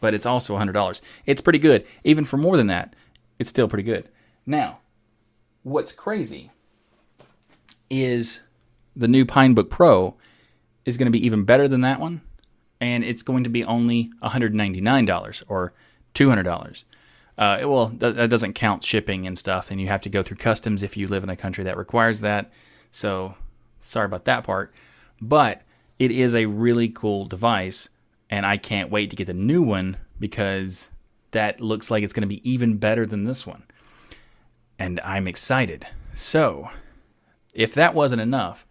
but 0.02 0.14
it's 0.14 0.26
also 0.26 0.56
a 0.56 0.58
hundred 0.58 0.74
dollars. 0.74 1.02
It's 1.26 1.42
pretty 1.42 1.60
good. 1.60 1.86
Even 2.04 2.26
for 2.26 2.38
more 2.38 2.58
than 2.58 2.68
that, 2.68 2.96
it's 3.40 3.50
still 3.50 3.68
pretty 3.68 3.84
good. 3.84 4.10
Now, 4.46 4.80
what's 5.66 5.92
crazy 5.92 6.52
is 7.90 8.42
the 8.96 9.08
new 9.08 9.26
Pinebook 9.26 9.70
Pro 9.72 10.16
is 10.86 10.96
going 10.96 11.08
to 11.08 11.12
be 11.12 11.26
even 11.26 11.44
better 11.44 11.68
than 11.68 11.82
that 11.82 12.00
one, 12.00 12.22
and 12.80 13.04
it's 13.04 13.24
going 13.24 13.44
to 13.44 13.50
be 13.50 13.64
only 13.64 14.12
$199 14.22 15.44
or 15.48 15.74
$200. 16.14 16.84
Uh, 17.38 17.58
it, 17.60 17.66
well, 17.66 17.88
that 17.98 18.30
doesn't 18.30 18.54
count 18.54 18.84
shipping 18.84 19.26
and 19.26 19.40
stuff, 19.40 19.72
and 19.72 19.82
you 19.82 19.88
have 19.88 20.02
to 20.02 20.10
go 20.10 20.22
through 20.22 20.38
customs 20.38 20.84
if 20.84 20.96
you 20.96 21.08
live 21.08 21.24
in 21.24 21.32
a 21.32 21.36
country 21.36 21.64
that 21.64 21.78
requires 21.78 22.20
that. 22.20 22.52
So, 22.92 23.34
sorry 23.80 24.06
about 24.06 24.26
that 24.26 24.44
part. 24.44 24.72
But 25.20 25.64
it 25.98 26.12
is 26.12 26.36
a 26.36 26.46
really 26.46 26.90
cool 26.90 27.26
device, 27.26 27.90
and 28.30 28.46
I 28.46 28.58
can't 28.58 28.92
wait 28.92 29.10
to 29.10 29.16
get 29.16 29.26
the 29.26 29.34
new 29.34 29.64
one 29.64 29.98
because 30.20 30.92
that 31.32 31.60
looks 31.60 31.90
like 31.90 32.04
it's 32.04 32.14
going 32.14 32.22
to 32.22 32.28
be 32.28 32.48
even 32.50 32.78
better 32.78 33.08
than 33.08 33.24
this 33.24 33.48
one. 33.48 33.64
And 34.78 35.00
I'm 35.02 35.28
excited. 35.28 35.88
So, 36.14 36.70
if 37.54 37.74
that 37.74 37.94
wasn't 37.94 38.22
enough, 38.22 38.66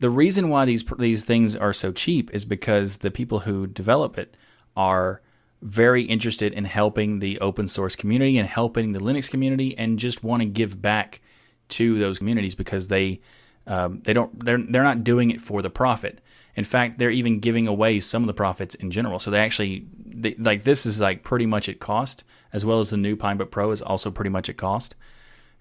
the 0.00 0.10
reason 0.10 0.48
why 0.48 0.64
these 0.64 0.84
these 0.98 1.24
things 1.24 1.56
are 1.56 1.72
so 1.72 1.92
cheap 1.92 2.32
is 2.32 2.44
because 2.44 2.98
the 2.98 3.10
people 3.10 3.40
who 3.40 3.66
develop 3.66 4.18
it 4.18 4.36
are 4.76 5.20
very 5.60 6.04
interested 6.04 6.52
in 6.52 6.64
helping 6.64 7.18
the 7.18 7.38
open 7.40 7.66
source 7.66 7.96
community 7.96 8.38
and 8.38 8.48
helping 8.48 8.92
the 8.92 9.00
Linux 9.00 9.28
community 9.28 9.76
and 9.76 9.98
just 9.98 10.22
want 10.22 10.40
to 10.40 10.46
give 10.46 10.80
back 10.80 11.20
to 11.68 11.98
those 11.98 12.18
communities 12.18 12.54
because 12.54 12.88
they 12.88 13.20
um, 13.66 14.00
they 14.04 14.12
don't 14.12 14.44
they're 14.44 14.58
they're 14.58 14.82
not 14.82 15.04
doing 15.04 15.30
it 15.30 15.40
for 15.40 15.62
the 15.62 15.70
profit. 15.70 16.20
In 16.56 16.64
fact, 16.64 16.98
they're 16.98 17.10
even 17.10 17.40
giving 17.40 17.68
away 17.68 18.00
some 18.00 18.22
of 18.22 18.26
the 18.26 18.34
profits 18.34 18.74
in 18.74 18.90
general. 18.90 19.18
So 19.18 19.30
they 19.30 19.40
actually 19.40 19.86
they, 20.06 20.34
like 20.38 20.64
this 20.64 20.86
is 20.86 21.00
like 21.00 21.22
pretty 21.22 21.46
much 21.46 21.68
at 21.68 21.80
cost, 21.80 22.24
as 22.52 22.64
well 22.64 22.78
as 22.78 22.90
the 22.90 22.96
new 22.96 23.16
Pinebook 23.16 23.50
Pro 23.50 23.70
is 23.70 23.82
also 23.82 24.10
pretty 24.10 24.30
much 24.30 24.48
at 24.48 24.56
cost, 24.56 24.94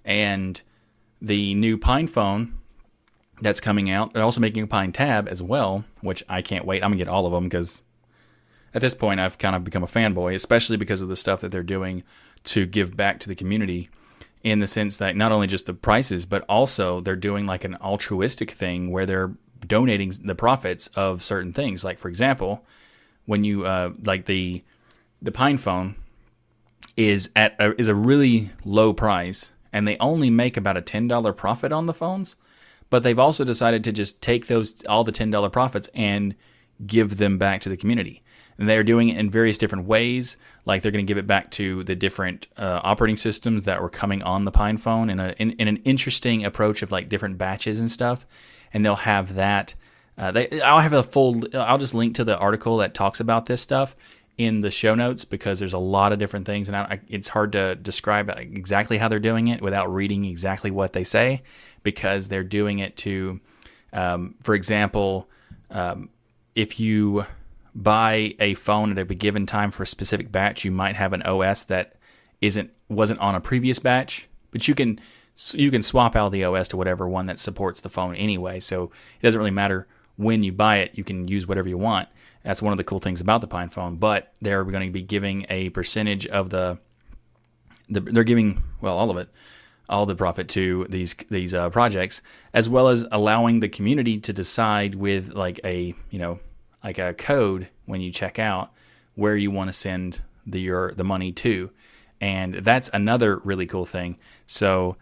and 0.06 0.62
the 1.22 1.54
new 1.56 1.78
PinePhone 1.78 2.54
that's 3.42 3.62
coming 3.62 3.90
out. 3.90 4.14
They're 4.14 4.24
also 4.24 4.42
making 4.42 4.64
a 4.64 4.68
PineTab 4.68 5.28
as 5.28 5.42
well, 5.42 5.86
which 6.02 6.24
I 6.28 6.42
can't 6.42 6.66
wait. 6.66 6.84
I'm 6.84 6.92
gonna 6.92 6.98
get 6.98 7.08
all 7.08 7.26
of 7.26 7.32
them 7.32 7.46
because 7.46 7.84
at 8.74 8.82
this 8.82 8.96
point 8.96 9.20
I've 9.20 9.38
kind 9.38 9.56
of 9.56 9.64
become 9.64 9.84
a 9.84 9.88
fanboy, 9.88 10.34
especially 10.36 10.78
because 10.78 11.02
of 11.02 11.10
the 11.10 11.16
stuff 11.16 11.42
that 11.42 11.52
they're 11.52 11.64
doing 11.64 12.04
to 12.46 12.66
give 12.66 12.96
back 12.96 13.20
to 13.20 13.28
the 13.28 13.36
community 13.36 13.90
in 14.44 14.60
the 14.60 14.68
sense 14.68 14.98
that 14.98 15.16
not 15.16 15.32
only 15.32 15.48
just 15.48 15.66
the 15.66 15.74
prices, 15.74 16.26
but 16.26 16.44
also 16.48 17.02
they're 17.02 17.16
doing 17.16 17.46
like 17.46 17.64
an 17.64 17.76
altruistic 17.76 18.52
thing 18.52 18.92
where 18.92 19.06
they're 19.06 19.34
donating 19.66 20.12
the 20.24 20.36
profits 20.36 20.88
of 20.96 21.24
certain 21.24 21.54
things. 21.54 21.84
Like 21.84 22.00
for 22.00 22.08
example, 22.08 22.66
when 23.26 23.44
you 23.44 23.66
uh, 23.66 23.92
like 24.04 24.26
the 24.26 24.64
the 25.22 25.32
PinePhone 25.32 25.96
is 26.96 27.30
at 27.36 27.56
a, 27.60 27.80
is 27.80 27.88
a 27.88 27.96
really 27.96 28.52
low 28.64 28.94
price, 28.94 29.52
and 29.72 29.88
they 29.88 29.98
only 29.98 30.30
make 30.30 30.58
about 30.58 30.78
a 30.78 30.82
ten 30.82 31.08
dollar 31.08 31.34
profit 31.34 31.72
on 31.72 31.86
the 31.86 31.94
phones. 31.94 32.36
But 32.90 33.04
they've 33.04 33.20
also 33.20 33.44
decided 33.44 33.84
to 33.84 33.92
just 33.92 34.22
take 34.22 34.48
those 34.48 34.86
all 34.86 35.04
the 35.04 35.12
ten 35.12 35.32
dollar 35.32 35.50
profits 35.50 35.90
and 35.94 36.36
give 36.86 37.18
them 37.18 37.38
back 37.38 37.62
to 37.62 37.70
the 37.70 37.78
community. 37.78 38.24
And 38.58 38.68
they're 38.68 38.84
doing 38.84 39.10
it 39.10 39.18
in 39.18 39.30
various 39.30 39.58
different 39.58 39.86
ways. 39.86 40.38
Like 40.66 40.82
they're 40.82 40.92
going 40.92 41.06
to 41.06 41.10
give 41.10 41.18
it 41.18 41.28
back 41.28 41.52
to 41.52 41.84
the 41.84 41.96
different 41.96 42.48
uh, 42.58 42.82
operating 42.84 43.18
systems 43.18 43.64
that 43.64 43.82
were 43.82 43.90
coming 43.90 44.24
on 44.24 44.46
the 44.46 44.52
PinePhone 44.52 45.12
in, 45.12 45.20
a, 45.20 45.36
in, 45.38 45.52
in, 45.52 45.68
an 45.68 45.78
interesting 45.78 46.44
approach 46.44 46.82
of 46.82 46.92
like 46.92 47.08
different 47.08 47.38
batches 47.38 47.80
and 47.80 47.92
stuff. 47.92 48.26
And 48.74 48.84
they'll 48.84 48.96
have 48.96 49.36
that. 49.36 49.76
Uh, 50.18 50.32
they, 50.32 50.62
I'll 50.62 50.80
have 50.80 50.94
a 50.94 51.04
full. 51.04 51.44
I'll 51.54 51.78
just 51.78 51.94
link 51.94 52.16
to 52.16 52.24
the 52.24 52.38
article 52.38 52.78
that 52.78 52.96
talks 52.96 53.20
about 53.20 53.46
this 53.46 53.62
stuff 53.62 53.96
in 54.38 54.60
the 54.60 54.70
show 54.70 54.94
notes 54.94 55.26
because 55.26 55.60
there's 55.60 55.74
a 55.74 55.80
lot 55.80 56.14
of 56.14 56.20
different 56.20 56.46
things, 56.46 56.68
and 56.70 56.78
I, 56.78 57.00
it's 57.08 57.28
hard 57.28 57.54
to 57.54 57.76
describe 57.76 58.30
exactly 58.38 58.98
how 58.98 59.08
they're 59.08 59.20
doing 59.20 59.48
it 59.48 59.62
without 59.62 59.92
reading 59.94 60.26
exactly 60.26 60.70
what 60.70 60.94
they 60.94 61.04
say 61.04 61.42
because 61.84 62.28
they're 62.28 62.44
doing 62.44 62.80
it 62.80 62.96
to, 62.98 63.40
um, 63.94 64.36
for 64.44 64.54
example, 64.54 65.28
um, 65.72 66.10
if 66.54 66.80
you 66.80 67.26
buy 67.74 68.36
a 68.40 68.54
phone 68.56 68.92
at 68.92 68.98
a 68.98 69.06
given 69.06 69.46
time 69.46 69.72
for 69.72 69.84
a 69.84 69.88
specific 69.88 70.32
batch, 70.32 70.64
you 70.64 70.72
might 70.72 70.96
have 70.96 71.14
an 71.14 71.24
OS 71.24 71.66
that 71.66 71.96
isn't 72.42 72.72
wasn't 72.90 73.20
on 73.20 73.36
a 73.36 73.42
previous 73.42 73.80
batch, 73.80 74.28
but 74.52 74.68
you 74.68 74.76
can 74.76 75.00
you 75.54 75.70
can 75.70 75.82
swap 75.82 76.16
out 76.16 76.32
the 76.32 76.44
OS 76.44 76.68
to 76.70 76.78
whatever 76.78 77.08
one 77.08 77.28
that 77.28 77.40
supports 77.40 77.82
the 77.82 77.90
phone 77.90 78.16
anyway. 78.16 78.60
So 78.60 78.86
it 78.86 79.24
doesn't 79.24 79.38
really 79.38 79.52
matter 79.52 79.88
when 80.18 80.44
you 80.44 80.52
buy 80.52 80.78
it; 80.78 80.92
you 80.96 81.04
can 81.04 81.28
use 81.28 81.48
whatever 81.48 81.70
you 81.70 81.78
want. 81.78 82.10
That's 82.44 82.62
one 82.62 82.74
of 82.74 82.78
the 82.78 82.84
cool 82.84 83.00
things 83.00 83.22
about 83.22 83.42
the 83.42 83.48
PinePhone. 83.48 84.00
But 84.00 84.34
they're 84.42 84.64
going 84.64 84.88
to 84.88 84.94
be 84.94 85.02
giving 85.02 85.46
a 85.50 85.70
percentage 85.70 86.28
of 86.28 86.50
the, 86.50 86.78
the 87.90 88.02
they're 88.02 88.24
giving 88.24 88.64
well 88.82 88.98
all 88.98 89.10
of 89.10 89.18
it, 89.18 89.30
all 89.90 90.06
the 90.06 90.16
profit 90.16 90.50
to 90.50 90.86
these 90.90 91.16
these 91.30 91.54
uh, 91.54 91.70
projects, 91.70 92.22
as 92.54 92.70
well 92.70 92.90
as 92.90 93.06
allowing 93.12 93.60
the 93.60 93.70
community 93.70 94.20
to 94.20 94.34
decide 94.34 94.96
with 94.96 95.34
like 95.34 95.60
a 95.64 95.94
you 96.10 96.20
know 96.20 96.40
like 96.84 97.00
a 97.00 97.14
code 97.14 97.68
when 97.86 98.02
you 98.02 98.12
check 98.12 98.40
out 98.40 98.72
where 99.16 99.36
you 99.36 99.52
want 99.52 99.68
to 99.70 99.74
send 99.74 100.22
the 100.46 100.62
your 100.62 100.94
the 100.94 101.04
money 101.04 101.32
to, 101.32 101.70
and 102.22 102.56
that's 102.56 102.90
another 102.94 103.38
really 103.38 103.66
cool 103.66 103.86
thing. 103.86 104.18
So 104.46 104.96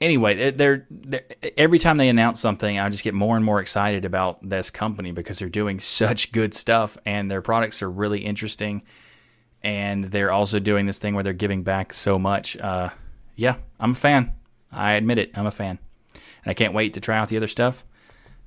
anyway, 0.00 0.50
they're, 0.50 0.86
they're, 0.90 1.24
every 1.56 1.78
time 1.78 1.96
they 1.96 2.08
announce 2.08 2.40
something, 2.40 2.78
I 2.78 2.88
just 2.88 3.04
get 3.04 3.14
more 3.14 3.36
and 3.36 3.44
more 3.44 3.60
excited 3.60 4.04
about 4.04 4.46
this 4.48 4.70
company 4.70 5.12
because 5.12 5.38
they're 5.38 5.48
doing 5.48 5.80
such 5.80 6.32
good 6.32 6.54
stuff 6.54 6.98
and 7.04 7.30
their 7.30 7.42
products 7.42 7.82
are 7.82 7.90
really 7.90 8.20
interesting. 8.20 8.82
And 9.62 10.04
they're 10.04 10.32
also 10.32 10.60
doing 10.60 10.86
this 10.86 10.98
thing 10.98 11.14
where 11.14 11.24
they're 11.24 11.32
giving 11.32 11.62
back 11.64 11.92
so 11.92 12.18
much. 12.18 12.56
Uh, 12.56 12.90
yeah, 13.34 13.56
I'm 13.80 13.90
a 13.90 13.94
fan. 13.94 14.34
I 14.70 14.92
admit 14.92 15.18
it. 15.18 15.36
I'm 15.36 15.46
a 15.46 15.50
fan, 15.50 15.78
and 16.12 16.50
I 16.50 16.54
can't 16.54 16.74
wait 16.74 16.94
to 16.94 17.00
try 17.00 17.18
out 17.18 17.28
the 17.28 17.36
other 17.36 17.48
stuff. 17.48 17.84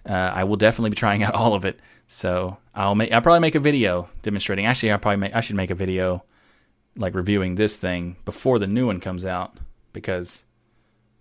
Uh, 0.08 0.14
I 0.14 0.44
will 0.44 0.56
definitely 0.56 0.92
be 0.92 0.96
trying 0.96 1.24
out 1.24 1.34
all 1.34 1.54
of 1.54 1.66
it. 1.66 1.80
So 2.08 2.58
I'll 2.76 2.96
make 2.96 3.12
I'll 3.12 3.22
probably 3.22 3.40
make 3.40 3.56
a 3.56 3.60
video 3.60 4.10
demonstrating. 4.22 4.66
Actually, 4.66 4.94
I 4.94 4.98
probably 4.98 5.18
make, 5.18 5.36
I 5.36 5.40
should 5.40 5.56
make 5.56 5.72
a 5.72 5.76
video 5.76 6.24
like 6.96 7.16
reviewing 7.16 7.56
this 7.56 7.78
thing 7.78 8.18
before 8.26 8.60
the 8.60 8.68
new 8.68 8.88
one 8.88 9.00
comes 9.00 9.26
out 9.26 9.58
because 9.94 10.44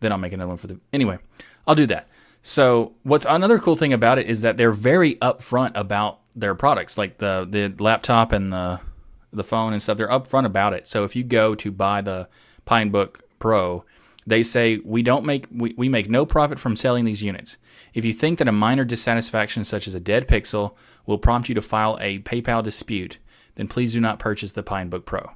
then 0.01 0.13
I'll 0.13 0.19
make 0.19 0.33
another 0.33 0.49
one 0.49 0.57
for 0.57 0.67
the 0.67 0.81
anyway. 0.93 1.19
I'll 1.67 1.75
do 1.75 1.87
that. 1.87 2.09
So 2.43 2.95
what's 3.03 3.27
another 3.29 3.59
cool 3.59 3.77
thing 3.77 3.93
about 3.93 4.19
it 4.19 4.27
is 4.27 4.41
that 4.43 4.57
they're 4.57 4.73
very 4.73 5.17
upfront 5.17 5.73
about 5.75 6.21
their 6.35 6.55
products, 6.55 6.97
like 6.97 7.19
the 7.19 7.47
the 7.49 7.75
laptop 7.83 8.33
and 8.33 8.53
the 8.53 8.81
the 9.33 9.45
phone 9.45 9.73
and 9.73 9.83
stuff. 9.83 9.99
They're 9.99 10.09
upfront 10.09 10.47
about 10.47 10.73
it. 10.73 10.87
So 10.87 11.05
if 11.05 11.15
you 11.15 11.23
go 11.23 11.55
to 11.55 11.71
buy 11.71 12.01
the 12.01 12.29
Pinebook 12.67 13.21
Pro, 13.39 13.85
they 14.27 14.43
say 14.43 14.79
we 14.85 15.03
don't 15.03 15.25
make 15.25 15.47
we, 15.55 15.75
we 15.77 15.89
make 15.89 16.09
no 16.09 16.25
profit 16.25 16.59
from 16.59 16.77
selling 16.77 17.05
these 17.05 17.23
units. 17.23 17.59
If 17.93 18.05
you 18.05 18.13
think 18.13 18.39
that 18.39 18.49
a 18.49 18.53
minor 18.53 18.85
dissatisfaction 18.85 19.65
such 19.65 19.87
as 19.87 19.95
a 19.95 20.01
dead 20.01 20.29
pixel 20.29 20.75
will 21.07 21.19
prompt 21.19 21.49
you 21.49 21.55
to 21.57 21.63
file 21.63 21.99
a 22.01 22.21
PayPal 22.21 22.63
dispute, 22.63 23.19
then 23.57 23.69
please 23.69 23.93
do 23.93 24.01
not 24.01 24.19
purchase 24.19 24.53
the 24.53 24.63
Pinebook 24.63 25.05
Pro. 25.05 25.33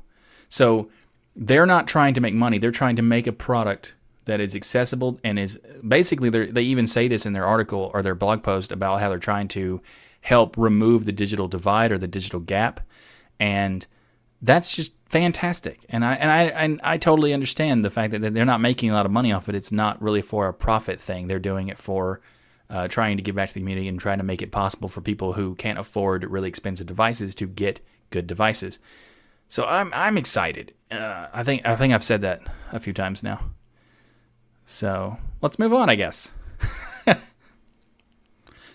So 0.48 0.88
they're 1.34 1.66
not 1.66 1.88
trying 1.88 2.14
to 2.14 2.20
make 2.20 2.34
money, 2.34 2.58
they're 2.58 2.70
trying 2.70 2.96
to 2.96 3.02
make 3.02 3.26
a 3.26 3.32
product 3.32 3.96
that 4.26 4.40
is 4.40 4.56
accessible 4.56 5.18
and 5.22 5.38
is 5.38 5.58
basically 5.86 6.28
they 6.28 6.62
even 6.62 6.86
say 6.86 7.08
this 7.08 7.26
in 7.26 7.32
their 7.32 7.46
article 7.46 7.90
or 7.92 8.02
their 8.02 8.14
blog 8.14 8.42
post 8.42 8.72
about 8.72 9.00
how 9.00 9.08
they're 9.08 9.18
trying 9.18 9.48
to 9.48 9.80
help 10.22 10.56
remove 10.56 11.04
the 11.04 11.12
digital 11.12 11.48
divide 11.48 11.92
or 11.92 11.98
the 11.98 12.08
digital 12.08 12.40
gap 12.40 12.80
and 13.38 13.86
that's 14.44 14.74
just 14.74 14.94
fantastic. 15.06 15.80
And 15.88 16.04
I 16.04 16.14
and 16.14 16.30
I 16.30 16.42
and 16.44 16.80
I 16.84 16.98
totally 16.98 17.32
understand 17.32 17.84
the 17.84 17.90
fact 17.90 18.12
that 18.12 18.34
they're 18.34 18.44
not 18.44 18.60
making 18.60 18.90
a 18.90 18.94
lot 18.94 19.06
of 19.06 19.12
money 19.12 19.32
off 19.32 19.48
it. 19.48 19.54
It's 19.54 19.72
not 19.72 20.00
really 20.02 20.22
for 20.22 20.48
a 20.48 20.54
profit 20.54 21.00
thing. 21.00 21.26
They're 21.26 21.38
doing 21.38 21.68
it 21.68 21.78
for 21.78 22.20
uh, 22.68 22.88
trying 22.88 23.16
to 23.16 23.22
give 23.22 23.34
back 23.34 23.48
to 23.48 23.54
the 23.54 23.60
community 23.60 23.88
and 23.88 23.98
trying 23.98 24.18
to 24.18 24.24
make 24.24 24.42
it 24.42 24.52
possible 24.52 24.88
for 24.88 25.00
people 25.00 25.32
who 25.32 25.54
can't 25.54 25.78
afford 25.78 26.24
really 26.24 26.48
expensive 26.48 26.86
devices 26.86 27.34
to 27.36 27.46
get 27.46 27.80
good 28.10 28.26
devices. 28.26 28.78
So 29.48 29.64
I'm 29.64 29.92
I'm 29.94 30.18
excited. 30.18 30.74
Uh, 30.90 31.28
I 31.32 31.42
think 31.42 31.66
I 31.66 31.74
think 31.76 31.94
I've 31.94 32.04
said 32.04 32.20
that 32.20 32.42
a 32.70 32.80
few 32.80 32.92
times 32.92 33.22
now. 33.22 33.50
So 34.64 35.18
let's 35.42 35.58
move 35.58 35.72
on, 35.72 35.88
I 35.88 35.94
guess. 35.94 36.32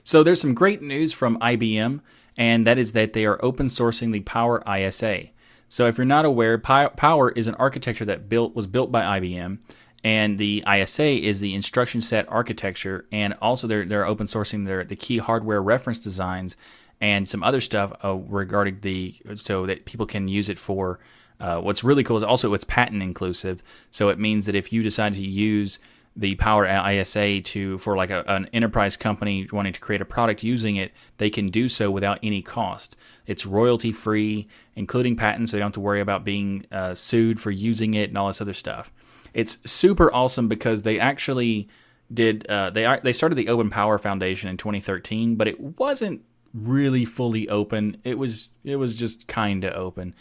So 0.10 0.24
there's 0.24 0.42
some 0.42 0.56
great 0.56 0.82
news 0.82 1.14
from 1.14 1.38
IBM, 1.38 2.00
and 2.36 2.66
that 2.66 2.80
is 2.80 2.94
that 2.94 3.14
they 3.14 3.28
are 3.28 3.38
open 3.46 3.68
sourcing 3.68 4.12
the 4.12 4.22
Power 4.22 4.64
ISA. 4.68 5.26
So 5.68 5.86
if 5.86 6.00
you're 6.00 6.06
not 6.06 6.26
aware, 6.26 6.58
Power 6.58 7.30
is 7.30 7.46
an 7.46 7.54
architecture 7.54 8.06
that 8.06 8.28
built 8.28 8.56
was 8.56 8.66
built 8.66 8.92
by 8.92 9.20
IBM, 9.20 9.60
and 10.04 10.40
the 10.40 10.64
ISA 10.68 11.06
is 11.06 11.42
the 11.42 11.54
instruction 11.54 12.02
set 12.02 12.28
architecture, 12.28 13.06
and 13.12 13.36
also 13.40 13.68
they're 13.68 13.86
they're 13.86 14.08
open 14.08 14.26
sourcing 14.26 14.66
their 14.66 14.84
the 14.84 14.96
key 14.96 15.20
hardware 15.20 15.62
reference 15.62 16.00
designs 16.00 16.58
and 17.00 17.30
some 17.30 17.44
other 17.44 17.62
stuff 17.62 17.94
uh, 18.04 18.16
regarding 18.16 18.80
the 18.82 19.16
so 19.36 19.68
that 19.68 19.86
people 19.86 20.08
can 20.08 20.28
use 20.28 20.50
it 20.50 20.58
for. 20.58 21.00
Uh, 21.40 21.60
what's 21.62 21.84
really 21.84 22.04
cool 22.04 22.18
is 22.18 22.24
also 22.24 22.54
it's 22.54 22.64
patent 22.64 23.02
inclusive, 23.02 23.64
so 23.92 24.10
it 24.10 24.20
means 24.20 24.46
that 24.46 24.56
if 24.56 24.74
you 24.74 24.84
decide 24.84 25.14
to 25.14 25.26
use 25.26 25.80
the 26.16 26.36
Power 26.36 26.66
ISA 26.66 27.42
to 27.42 27.78
for 27.78 27.96
like 27.96 28.12
a, 28.12 28.24
an 28.28 28.50
enterprise 28.52 28.98
company 28.98 29.48
wanting 29.52 29.74
to 29.74 29.80
create 29.80 30.02
a 30.02 30.06
product 30.06 30.44
using 30.44 30.76
it, 30.76 30.92
they 31.18 31.30
can 31.30 31.50
do 31.50 31.70
so 31.70 31.90
without 31.90 32.20
any 32.22 32.42
cost. 32.42 32.98
It's 33.26 33.46
royalty 33.46 33.92
free, 33.92 34.48
including 34.76 35.16
patents, 35.16 35.52
so 35.52 35.58
you 35.58 35.62
don't 35.62 35.68
have 35.68 35.74
to 35.74 35.80
worry 35.80 36.02
about 36.02 36.26
being 36.26 36.66
uh, 36.72 36.94
sued 36.96 37.40
for 37.40 37.52
using 37.52 37.94
it 37.94 38.10
and 38.10 38.18
all 38.18 38.28
this 38.28 38.42
other 38.42 38.54
stuff. 38.54 38.92
It's 39.34 39.60
super 39.66 40.14
awesome 40.14 40.48
because 40.48 40.82
they 40.82 41.00
actually 41.00 41.70
did 42.14 42.48
uh, 42.48 42.72
they 42.72 43.00
they 43.04 43.14
started 43.14 43.36
the 43.36 43.50
Open 43.50 43.70
Power 43.70 43.98
Foundation 43.98 44.50
in 44.50 44.58
2013, 44.58 45.36
but 45.36 45.48
it 45.48 45.60
wasn't 45.80 46.22
really 46.54 47.06
fully 47.06 47.48
open. 47.50 47.98
It 48.04 48.18
was 48.18 48.50
it 48.64 48.78
was 48.78 48.96
just 48.98 49.28
kind 49.28 49.64
of 49.64 49.74
open, 49.74 50.16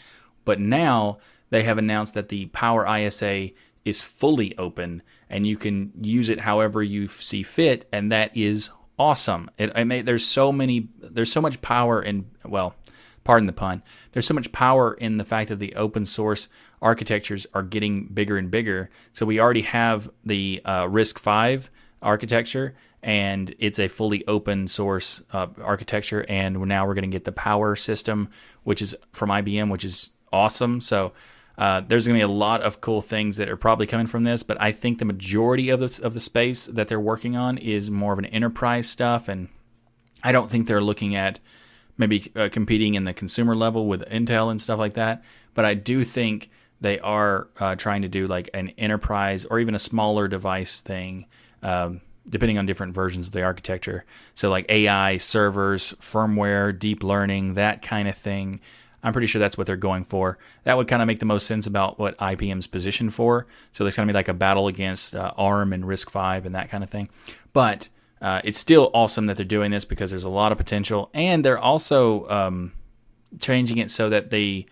but 0.49 0.59
now 0.59 1.19
they 1.51 1.61
have 1.61 1.77
announced 1.77 2.15
that 2.15 2.29
the 2.29 2.47
Power 2.47 2.83
ISA 2.87 3.51
is 3.85 4.01
fully 4.01 4.57
open 4.57 5.03
and 5.29 5.45
you 5.45 5.55
can 5.55 5.91
use 6.01 6.27
it 6.27 6.39
however 6.39 6.81
you 6.81 7.07
see 7.07 7.43
fit, 7.43 7.87
and 7.93 8.11
that 8.11 8.35
is 8.35 8.71
awesome. 8.97 9.51
It, 9.59 9.71
I 9.75 9.83
mean, 9.83 10.05
there's 10.05 10.25
so 10.25 10.51
many, 10.51 10.89
there's 10.99 11.31
so 11.31 11.39
much 11.39 11.61
power 11.61 12.01
in, 12.01 12.31
well, 12.43 12.73
pardon 13.23 13.45
the 13.45 13.53
pun, 13.53 13.83
there's 14.11 14.25
so 14.25 14.33
much 14.33 14.51
power 14.51 14.95
in 14.95 15.17
the 15.17 15.23
fact 15.23 15.49
that 15.49 15.59
the 15.59 15.75
open 15.75 16.03
source 16.03 16.49
architectures 16.81 17.45
are 17.53 17.61
getting 17.61 18.07
bigger 18.07 18.35
and 18.39 18.49
bigger. 18.49 18.89
So 19.13 19.27
we 19.27 19.39
already 19.39 19.61
have 19.61 20.09
the 20.25 20.63
uh, 20.65 20.85
RISC-V 20.85 21.69
architecture, 22.01 22.75
and 23.03 23.53
it's 23.59 23.77
a 23.77 23.87
fully 23.87 24.25
open 24.25 24.65
source 24.65 25.21
uh, 25.31 25.45
architecture. 25.61 26.25
And 26.27 26.59
now 26.61 26.87
we're 26.87 26.95
going 26.95 27.03
to 27.03 27.15
get 27.15 27.25
the 27.25 27.31
Power 27.31 27.75
system, 27.75 28.29
which 28.63 28.81
is 28.81 28.95
from 29.13 29.29
IBM, 29.29 29.69
which 29.69 29.85
is 29.85 30.09
awesome. 30.31 30.81
So 30.81 31.13
uh, 31.57 31.81
there's 31.81 32.07
going 32.07 32.19
to 32.19 32.25
be 32.25 32.31
a 32.31 32.33
lot 32.33 32.61
of 32.61 32.79
cool 32.79 33.01
things 33.01 33.37
that 33.37 33.49
are 33.49 33.57
probably 33.57 33.85
coming 33.85 34.07
from 34.07 34.23
this, 34.23 34.43
but 34.43 34.59
I 34.61 34.71
think 34.71 34.97
the 34.97 35.05
majority 35.05 35.69
of 35.69 35.81
the, 35.81 35.99
of 36.05 36.13
the 36.13 36.19
space 36.19 36.65
that 36.67 36.87
they're 36.87 36.99
working 36.99 37.35
on 37.35 37.57
is 37.57 37.91
more 37.91 38.13
of 38.13 38.19
an 38.19 38.25
enterprise 38.25 38.89
stuff, 38.89 39.27
and 39.27 39.49
I 40.23 40.31
don't 40.31 40.49
think 40.49 40.67
they're 40.67 40.81
looking 40.81 41.15
at 41.15 41.39
maybe 41.97 42.31
uh, 42.35 42.47
competing 42.49 42.95
in 42.95 43.03
the 43.03 43.13
consumer 43.13 43.57
level 43.57 43.87
with 43.87 44.07
Intel 44.09 44.49
and 44.49 44.61
stuff 44.61 44.79
like 44.79 44.93
that. 44.93 45.21
But 45.53 45.65
I 45.65 45.73
do 45.73 46.05
think 46.05 46.49
they 46.79 46.97
are 46.99 47.49
uh, 47.59 47.75
trying 47.75 48.03
to 48.03 48.07
do 48.07 48.25
like 48.25 48.49
an 48.53 48.69
enterprise 48.77 49.43
or 49.43 49.59
even 49.59 49.75
a 49.75 49.79
smaller 49.79 50.29
device 50.29 50.79
thing. 50.79 51.25
Um, 51.61 51.99
depending 52.29 52.57
on 52.57 52.65
different 52.65 52.93
versions 52.93 53.27
of 53.27 53.33
the 53.33 53.41
architecture. 53.41 54.05
So, 54.35 54.49
like 54.49 54.69
AI 54.69 55.17
servers, 55.17 55.93
firmware, 55.99 56.77
deep 56.77 57.03
learning, 57.03 57.55
that 57.55 57.81
kind 57.81 58.07
of 58.07 58.17
thing. 58.17 58.61
I'm 59.03 59.13
pretty 59.13 59.27
sure 59.27 59.39
that's 59.39 59.57
what 59.57 59.67
they're 59.67 59.77
going 59.77 60.03
for. 60.03 60.37
That 60.63 60.77
would 60.77 60.87
kind 60.87 61.01
of 61.01 61.07
make 61.07 61.19
the 61.19 61.25
most 61.25 61.47
sense 61.47 61.67
about 61.67 61.99
what 61.99 62.17
IBM's 62.17 62.67
positioned 62.67 63.13
for. 63.13 63.47
So 63.71 63.83
there's 63.83 63.95
going 63.95 64.07
to 64.07 64.11
be 64.11 64.17
like 64.17 64.27
a 64.27 64.33
battle 64.33 64.67
against 64.67 65.15
uh, 65.15 65.31
ARM 65.37 65.73
and 65.73 65.83
RISC-V 65.83 66.45
and 66.45 66.55
that 66.55 66.69
kind 66.69 66.83
of 66.83 66.89
thing. 66.89 67.09
But 67.53 67.89
uh, 68.21 68.41
it's 68.43 68.57
still 68.57 68.91
awesome 68.93 69.27
that 69.27 69.37
they're 69.37 69.45
doing 69.45 69.71
this 69.71 69.85
because 69.85 70.09
there's 70.09 70.25
a 70.25 70.29
lot 70.29 70.51
of 70.51 70.57
potential, 70.57 71.09
and 71.13 71.43
they're 71.43 71.59
also 71.59 72.27
um, 72.29 72.73
changing 73.39 73.77
it 73.77 73.89
so 73.89 74.09
that 74.09 74.29
the 74.29 74.65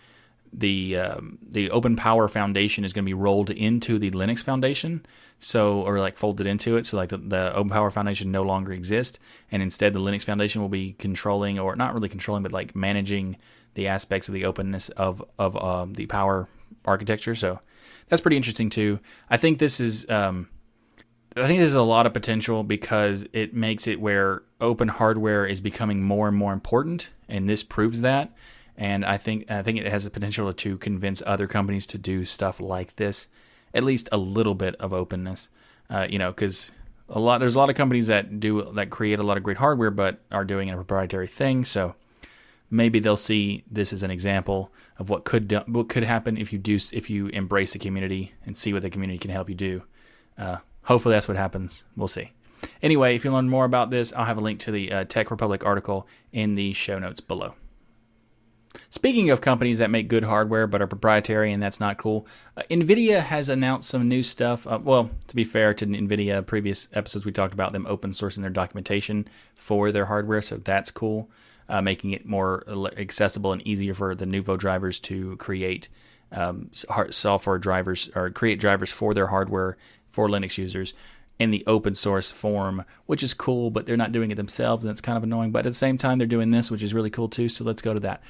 the 0.54 0.98
um, 0.98 1.38
the 1.42 1.72
Open 1.72 1.96
Power 1.96 2.28
Foundation 2.28 2.84
is 2.84 2.94
going 2.94 3.06
to 3.06 3.10
be 3.10 3.14
rolled 3.14 3.50
into 3.50 4.00
the 4.00 4.12
Linux 4.12 4.40
Foundation, 4.40 5.06
so 5.40 5.82
or 5.82 6.00
like 6.00 6.18
folded 6.18 6.48
into 6.48 6.78
it. 6.78 6.86
So 6.86 6.98
like 6.98 7.10
the, 7.10 7.18
the 7.18 7.54
Open 7.54 7.70
Power 7.70 7.90
Foundation 7.90 8.32
no 8.32 8.44
longer 8.44 8.74
exists, 8.74 9.20
and 9.52 9.62
instead 9.62 9.94
the 9.94 10.00
Linux 10.00 10.24
Foundation 10.24 10.62
will 10.62 10.70
be 10.70 10.94
controlling, 10.94 11.58
or 11.58 11.76
not 11.76 11.94
really 11.94 12.10
controlling, 12.10 12.44
but 12.44 12.52
like 12.52 12.76
managing 12.76 13.38
the 13.78 13.88
aspects 13.88 14.28
of 14.28 14.34
the 14.34 14.44
openness 14.44 14.90
of 14.90 15.24
of 15.38 15.56
um, 15.56 15.94
the 15.94 16.08
power 16.08 16.50
architecture. 16.84 17.36
So 17.36 17.60
that's 18.10 18.22
pretty 18.22 18.36
interesting 18.36 18.70
too. 18.70 19.00
I 19.30 19.38
think 19.38 19.60
this 19.60 19.80
is 19.80 20.10
um, 20.10 20.50
I 21.36 21.46
think 21.46 21.60
this 21.60 21.70
is 21.70 21.76
a 21.76 21.84
lot 21.84 22.08
of 22.08 22.14
potential 22.14 22.64
because 22.64 23.28
it 23.34 23.54
makes 23.54 23.88
it 23.88 24.02
where 24.02 24.42
open 24.60 24.88
hardware 24.88 25.46
is 25.46 25.62
becoming 25.62 26.04
more 26.04 26.28
and 26.28 26.36
more 26.36 26.54
important, 26.54 27.12
and 27.30 27.48
this 27.48 27.64
proves 27.64 28.02
that. 28.02 28.36
And 28.76 29.06
I 29.06 29.18
think 29.18 29.50
I 29.52 29.62
think 29.62 29.78
it 29.78 29.86
has 29.86 30.06
the 30.06 30.10
potential 30.10 30.52
to 30.52 30.78
convince 30.80 31.22
other 31.26 31.48
companies 31.48 31.86
to 31.88 32.00
do 32.00 32.26
stuff 32.26 32.60
like 32.60 32.96
this, 32.96 33.28
at 33.76 33.84
least 33.84 34.10
a 34.12 34.18
little 34.18 34.56
bit 34.56 34.76
of 34.78 34.92
openness. 34.92 35.50
Uh, 35.88 36.08
you 36.10 36.18
know, 36.18 36.32
because 36.32 36.72
a 37.10 37.20
lot 37.20 37.38
there's 37.38 37.56
a 37.56 37.60
lot 37.60 37.70
of 37.70 37.76
companies 37.76 38.08
that 38.08 38.40
do 38.40 38.72
that 38.74 38.90
create 38.90 39.20
a 39.20 39.24
lot 39.24 39.38
of 39.38 39.44
great 39.44 39.58
hardware, 39.58 39.92
but 39.92 40.20
are 40.32 40.44
doing 40.44 40.72
a 40.72 40.76
proprietary 40.76 41.28
thing. 41.28 41.64
So 41.64 41.94
maybe 42.70 43.00
they'll 43.00 43.16
see 43.16 43.64
this 43.70 43.94
as 43.94 44.04
an 44.04 44.12
example 44.12 44.72
of 44.98 45.10
what 45.10 45.24
could 45.24 45.52
what 45.68 45.90
could 45.90 46.04
happen 46.04 46.38
if 46.38 46.52
you 46.52 46.60
do 46.60 46.78
if 46.92 47.10
you 47.10 47.28
embrace 47.28 47.74
the 47.74 47.80
community 47.80 48.34
and 48.46 48.58
see 48.58 48.74
what 48.74 48.82
the 48.82 48.90
community 48.90 49.18
can 49.18 49.32
help 49.32 49.50
you 49.50 49.56
do. 49.56 49.84
Uh, 50.38 50.58
hopefully, 50.84 51.14
that's 51.14 51.28
what 51.28 51.38
happens. 51.38 51.84
We'll 51.96 52.08
see. 52.08 52.32
Anyway, 52.82 53.16
if 53.16 53.24
you 53.24 53.32
learn 53.32 53.50
more 53.50 53.66
about 53.66 53.92
this, 53.92 54.14
I'll 54.14 54.26
have 54.26 54.38
a 54.38 54.42
link 54.42 54.60
to 54.62 54.72
the 54.72 54.92
uh, 54.92 55.04
Tech 55.06 55.32
Republic 55.32 55.66
article 55.66 56.08
in 56.32 56.56
the 56.56 56.74
show 56.74 57.00
notes 57.00 57.22
below. 57.22 57.54
Speaking 58.90 59.30
of 59.32 59.42
companies 59.42 59.80
that 59.80 59.90
make 59.90 60.08
good 60.08 60.24
hardware 60.24 60.68
but 60.68 60.82
are 60.82 60.88
proprietary 60.88 61.52
and 61.52 61.62
that's 61.62 61.80
not 61.80 61.98
cool, 61.98 62.28
uh, 62.56 62.64
NVIDIA 62.70 63.22
has 63.22 63.50
announced 63.50 63.90
some 63.90 64.08
new 64.08 64.22
stuff. 64.22 64.68
Uh, 64.68 64.80
well, 64.82 65.10
to 65.28 65.36
be 65.36 65.44
fair 65.44 65.74
to 65.74 65.86
NVIDIA, 65.86 66.46
previous 66.46 66.88
episodes 66.94 67.26
we 67.26 67.32
talked 67.32 67.54
about 67.54 67.74
them 67.74 67.88
open 67.88 68.12
sourcing 68.12 68.42
their 68.42 68.50
documentation 68.50 69.28
for 69.56 69.92
their 69.92 70.06
hardware, 70.06 70.42
so 70.42 70.58
that's 70.58 70.92
cool 70.92 71.30
uh, 71.70 71.82
making 71.82 72.12
it 72.12 72.26
more 72.26 72.64
accessible 72.98 73.52
and 73.52 73.66
easier 73.68 73.94
for 73.94 74.16
the 74.16 74.26
Nouveau 74.26 74.58
drivers 74.58 75.00
to 75.02 75.36
create 75.38 75.90
um, 76.32 76.70
software 77.10 77.58
drivers 77.58 78.10
or 78.16 78.30
create 78.30 78.60
drivers 78.60 78.92
for 78.92 79.14
their 79.14 79.28
hardware 79.28 79.78
for 80.10 80.28
Linux 80.28 80.58
users 80.58 80.94
in 81.40 81.52
the 81.52 81.64
open 81.68 81.94
source 81.94 82.32
form, 82.32 82.84
which 83.06 83.22
is 83.22 83.34
cool, 83.34 83.70
but 83.70 83.86
they're 83.86 83.98
not 83.98 84.12
doing 84.12 84.32
it 84.32 84.36
themselves, 84.36 84.84
and 84.84 84.92
it's 84.92 85.02
kind 85.02 85.18
of 85.18 85.24
annoying. 85.24 85.52
But 85.52 85.66
at 85.66 85.72
the 85.72 85.78
same 85.78 85.98
time, 85.98 86.18
they're 86.18 86.28
doing 86.28 86.52
this, 86.52 86.72
which 86.72 86.84
is 86.84 86.94
really 86.94 87.10
cool 87.10 87.30
too. 87.30 87.50
So 87.50 87.64
let's 87.64 87.82
go 87.82 87.94
to 87.94 88.00
that. 88.02 88.22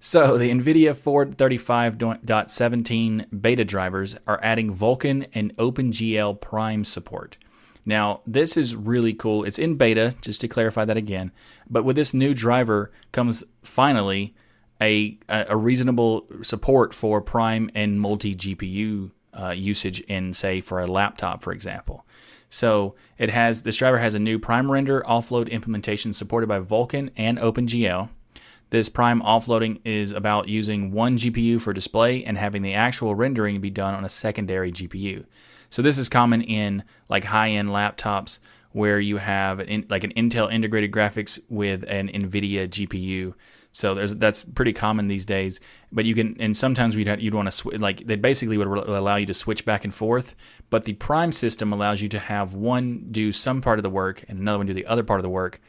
So 0.00 0.36
the 0.36 0.50
NVIDIA 0.50 0.94
435.17 0.94 3.40
beta 3.40 3.64
drivers 3.64 4.16
are 4.26 4.40
adding 4.42 4.74
Vulkan 4.74 5.28
and 5.34 5.56
OpenGL 5.56 6.40
Prime 6.40 6.84
support. 6.84 7.38
Now, 7.86 8.20
this 8.26 8.56
is 8.56 8.74
really 8.74 9.12
cool. 9.12 9.44
It's 9.44 9.58
in 9.58 9.76
beta, 9.76 10.14
just 10.22 10.40
to 10.40 10.48
clarify 10.48 10.84
that 10.86 10.96
again. 10.96 11.32
But 11.68 11.84
with 11.84 11.96
this 11.96 12.14
new 12.14 12.32
driver 12.34 12.90
comes 13.12 13.44
finally 13.62 14.34
a, 14.80 15.18
a 15.28 15.56
reasonable 15.56 16.26
support 16.42 16.94
for 16.94 17.20
prime 17.20 17.70
and 17.74 18.00
multi 18.00 18.34
GPU 18.34 19.10
uh, 19.38 19.50
usage 19.50 20.00
in, 20.02 20.32
say, 20.32 20.60
for 20.60 20.80
a 20.80 20.86
laptop, 20.86 21.42
for 21.42 21.52
example. 21.52 22.06
So 22.48 22.94
it 23.18 23.30
has 23.30 23.62
this 23.62 23.76
driver 23.76 23.98
has 23.98 24.14
a 24.14 24.18
new 24.20 24.38
prime 24.38 24.70
render 24.70 25.02
offload 25.02 25.50
implementation 25.50 26.12
supported 26.12 26.46
by 26.46 26.60
Vulkan 26.60 27.10
and 27.16 27.38
OpenGL. 27.38 28.08
This 28.70 28.88
prime 28.88 29.20
offloading 29.20 29.80
is 29.84 30.12
about 30.12 30.48
using 30.48 30.92
one 30.92 31.16
GPU 31.16 31.60
for 31.60 31.72
display 31.72 32.24
and 32.24 32.38
having 32.38 32.62
the 32.62 32.74
actual 32.74 33.14
rendering 33.14 33.60
be 33.60 33.70
done 33.70 33.94
on 33.94 34.04
a 34.04 34.08
secondary 34.08 34.72
GPU. 34.72 35.24
So 35.74 35.82
this 35.82 35.98
is 35.98 36.08
common 36.08 36.40
in 36.42 36.84
like 37.08 37.24
high-end 37.24 37.68
laptops 37.68 38.38
where 38.70 39.00
you 39.00 39.16
have 39.16 39.58
an, 39.58 39.84
like 39.90 40.04
an 40.04 40.12
Intel 40.12 40.52
integrated 40.52 40.92
graphics 40.92 41.40
with 41.48 41.82
an 41.88 42.06
NVIDIA 42.10 42.68
GPU. 42.68 43.34
So 43.72 44.06
that's 44.06 44.44
pretty 44.44 44.72
common 44.72 45.08
these 45.08 45.24
days. 45.24 45.58
But 45.90 46.04
you 46.04 46.14
can 46.14 46.36
and 46.38 46.56
sometimes 46.56 46.94
we'd 46.94 47.08
have, 47.08 47.20
you'd 47.20 47.34
want 47.34 47.48
to 47.48 47.50
sw- 47.50 47.80
like 47.80 48.06
they 48.06 48.14
basically 48.14 48.56
would 48.56 48.68
allow 48.68 49.16
you 49.16 49.26
to 49.26 49.34
switch 49.34 49.64
back 49.64 49.82
and 49.82 49.92
forth. 49.92 50.36
But 50.70 50.84
the 50.84 50.92
Prime 50.92 51.32
system 51.32 51.72
allows 51.72 52.00
you 52.00 52.08
to 52.10 52.20
have 52.20 52.54
one 52.54 53.08
do 53.10 53.32
some 53.32 53.60
part 53.60 53.80
of 53.80 53.82
the 53.82 53.90
work 53.90 54.24
and 54.28 54.38
another 54.38 54.58
one 54.58 54.68
do 54.68 54.74
the 54.74 54.86
other 54.86 55.02
part 55.02 55.18
of 55.18 55.24
the 55.24 55.28
work. 55.28 55.60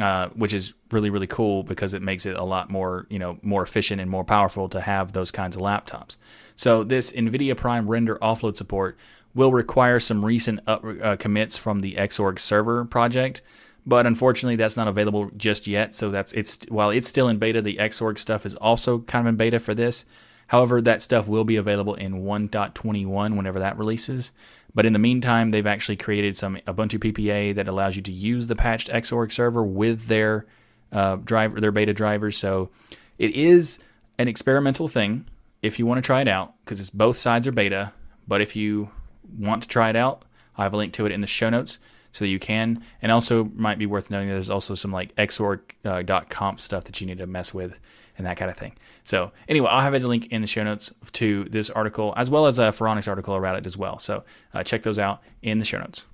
Uh, 0.00 0.28
which 0.30 0.52
is 0.52 0.74
really 0.90 1.08
really 1.08 1.28
cool 1.28 1.62
because 1.62 1.94
it 1.94 2.02
makes 2.02 2.26
it 2.26 2.34
a 2.34 2.42
lot 2.42 2.68
more 2.68 3.06
you 3.10 3.18
know 3.20 3.38
more 3.42 3.62
efficient 3.62 4.00
and 4.00 4.10
more 4.10 4.24
powerful 4.24 4.68
to 4.68 4.80
have 4.80 5.12
those 5.12 5.30
kinds 5.30 5.54
of 5.54 5.62
laptops. 5.62 6.16
So 6.56 6.82
this 6.82 7.12
NVIDIA 7.12 7.56
Prime 7.56 7.88
render 7.88 8.18
offload 8.20 8.56
support 8.56 8.98
will 9.34 9.52
require 9.52 10.00
some 10.00 10.24
recent 10.24 10.60
up, 10.66 10.84
uh, 10.84 11.16
commits 11.16 11.56
from 11.56 11.80
the 11.80 11.94
Xorg 11.94 12.38
server 12.38 12.84
project, 12.84 13.42
but 13.86 14.06
unfortunately 14.06 14.56
that's 14.56 14.76
not 14.76 14.88
available 14.88 15.30
just 15.36 15.66
yet. 15.66 15.94
So 15.94 16.10
that's 16.10 16.32
it's 16.32 16.58
while 16.68 16.90
it's 16.90 17.08
still 17.08 17.28
in 17.28 17.38
beta, 17.38 17.60
the 17.60 17.76
Xorg 17.76 18.18
stuff 18.18 18.46
is 18.46 18.54
also 18.54 19.00
kind 19.00 19.26
of 19.26 19.30
in 19.32 19.36
beta 19.36 19.58
for 19.58 19.74
this. 19.74 20.04
However, 20.48 20.80
that 20.82 21.02
stuff 21.02 21.26
will 21.26 21.44
be 21.44 21.56
available 21.56 21.94
in 21.94 22.22
1.21 22.22 23.36
whenever 23.36 23.58
that 23.60 23.78
releases. 23.78 24.30
But 24.74 24.86
in 24.86 24.92
the 24.92 24.98
meantime, 24.98 25.50
they've 25.50 25.66
actually 25.66 25.96
created 25.96 26.36
some 26.36 26.56
Ubuntu 26.66 26.98
PPA 26.98 27.54
that 27.54 27.68
allows 27.68 27.96
you 27.96 28.02
to 28.02 28.12
use 28.12 28.46
the 28.46 28.56
patched 28.56 28.88
Xorg 28.88 29.32
server 29.32 29.62
with 29.62 30.06
their 30.06 30.46
uh, 30.92 31.16
driver, 31.16 31.60
their 31.60 31.72
beta 31.72 31.94
drivers. 31.94 32.36
So 32.36 32.70
it 33.18 33.30
is 33.34 33.78
an 34.18 34.28
experimental 34.28 34.88
thing 34.88 35.26
if 35.62 35.78
you 35.78 35.86
want 35.86 35.98
to 35.98 36.06
try 36.06 36.20
it 36.20 36.28
out 36.28 36.54
because 36.64 36.80
it's 36.80 36.90
both 36.90 37.18
sides 37.18 37.46
are 37.46 37.52
beta. 37.52 37.92
But 38.26 38.40
if 38.40 38.56
you 38.56 38.90
want 39.38 39.62
to 39.62 39.68
try 39.68 39.90
it 39.90 39.96
out, 39.96 40.24
I 40.56 40.62
have 40.62 40.74
a 40.74 40.76
link 40.76 40.92
to 40.94 41.06
it 41.06 41.12
in 41.12 41.20
the 41.20 41.26
show 41.26 41.50
notes 41.50 41.78
so 42.12 42.24
that 42.24 42.28
you 42.28 42.38
can. 42.38 42.82
And 43.02 43.10
also 43.10 43.44
might 43.54 43.78
be 43.78 43.86
worth 43.86 44.10
noting 44.10 44.28
that 44.28 44.34
there's 44.34 44.50
also 44.50 44.74
some 44.74 44.92
like 44.92 45.14
xorg.conf 45.16 46.58
uh, 46.58 46.60
stuff 46.60 46.84
that 46.84 47.00
you 47.00 47.06
need 47.06 47.18
to 47.18 47.26
mess 47.26 47.52
with 47.52 47.78
and 48.16 48.26
that 48.26 48.36
kind 48.36 48.50
of 48.50 48.56
thing. 48.56 48.76
So 49.04 49.32
anyway, 49.48 49.68
I'll 49.68 49.80
have 49.80 49.94
a 49.94 49.98
link 49.98 50.28
in 50.28 50.40
the 50.40 50.46
show 50.46 50.62
notes 50.62 50.92
to 51.14 51.44
this 51.44 51.70
article 51.70 52.14
as 52.16 52.30
well 52.30 52.46
as 52.46 52.58
a 52.58 52.64
Phoronix 52.64 53.08
article 53.08 53.34
about 53.36 53.56
it 53.56 53.66
as 53.66 53.76
well. 53.76 53.98
So 53.98 54.24
uh, 54.52 54.62
check 54.62 54.82
those 54.82 54.98
out 54.98 55.22
in 55.42 55.58
the 55.58 55.64
show 55.64 55.78
notes. 55.78 56.06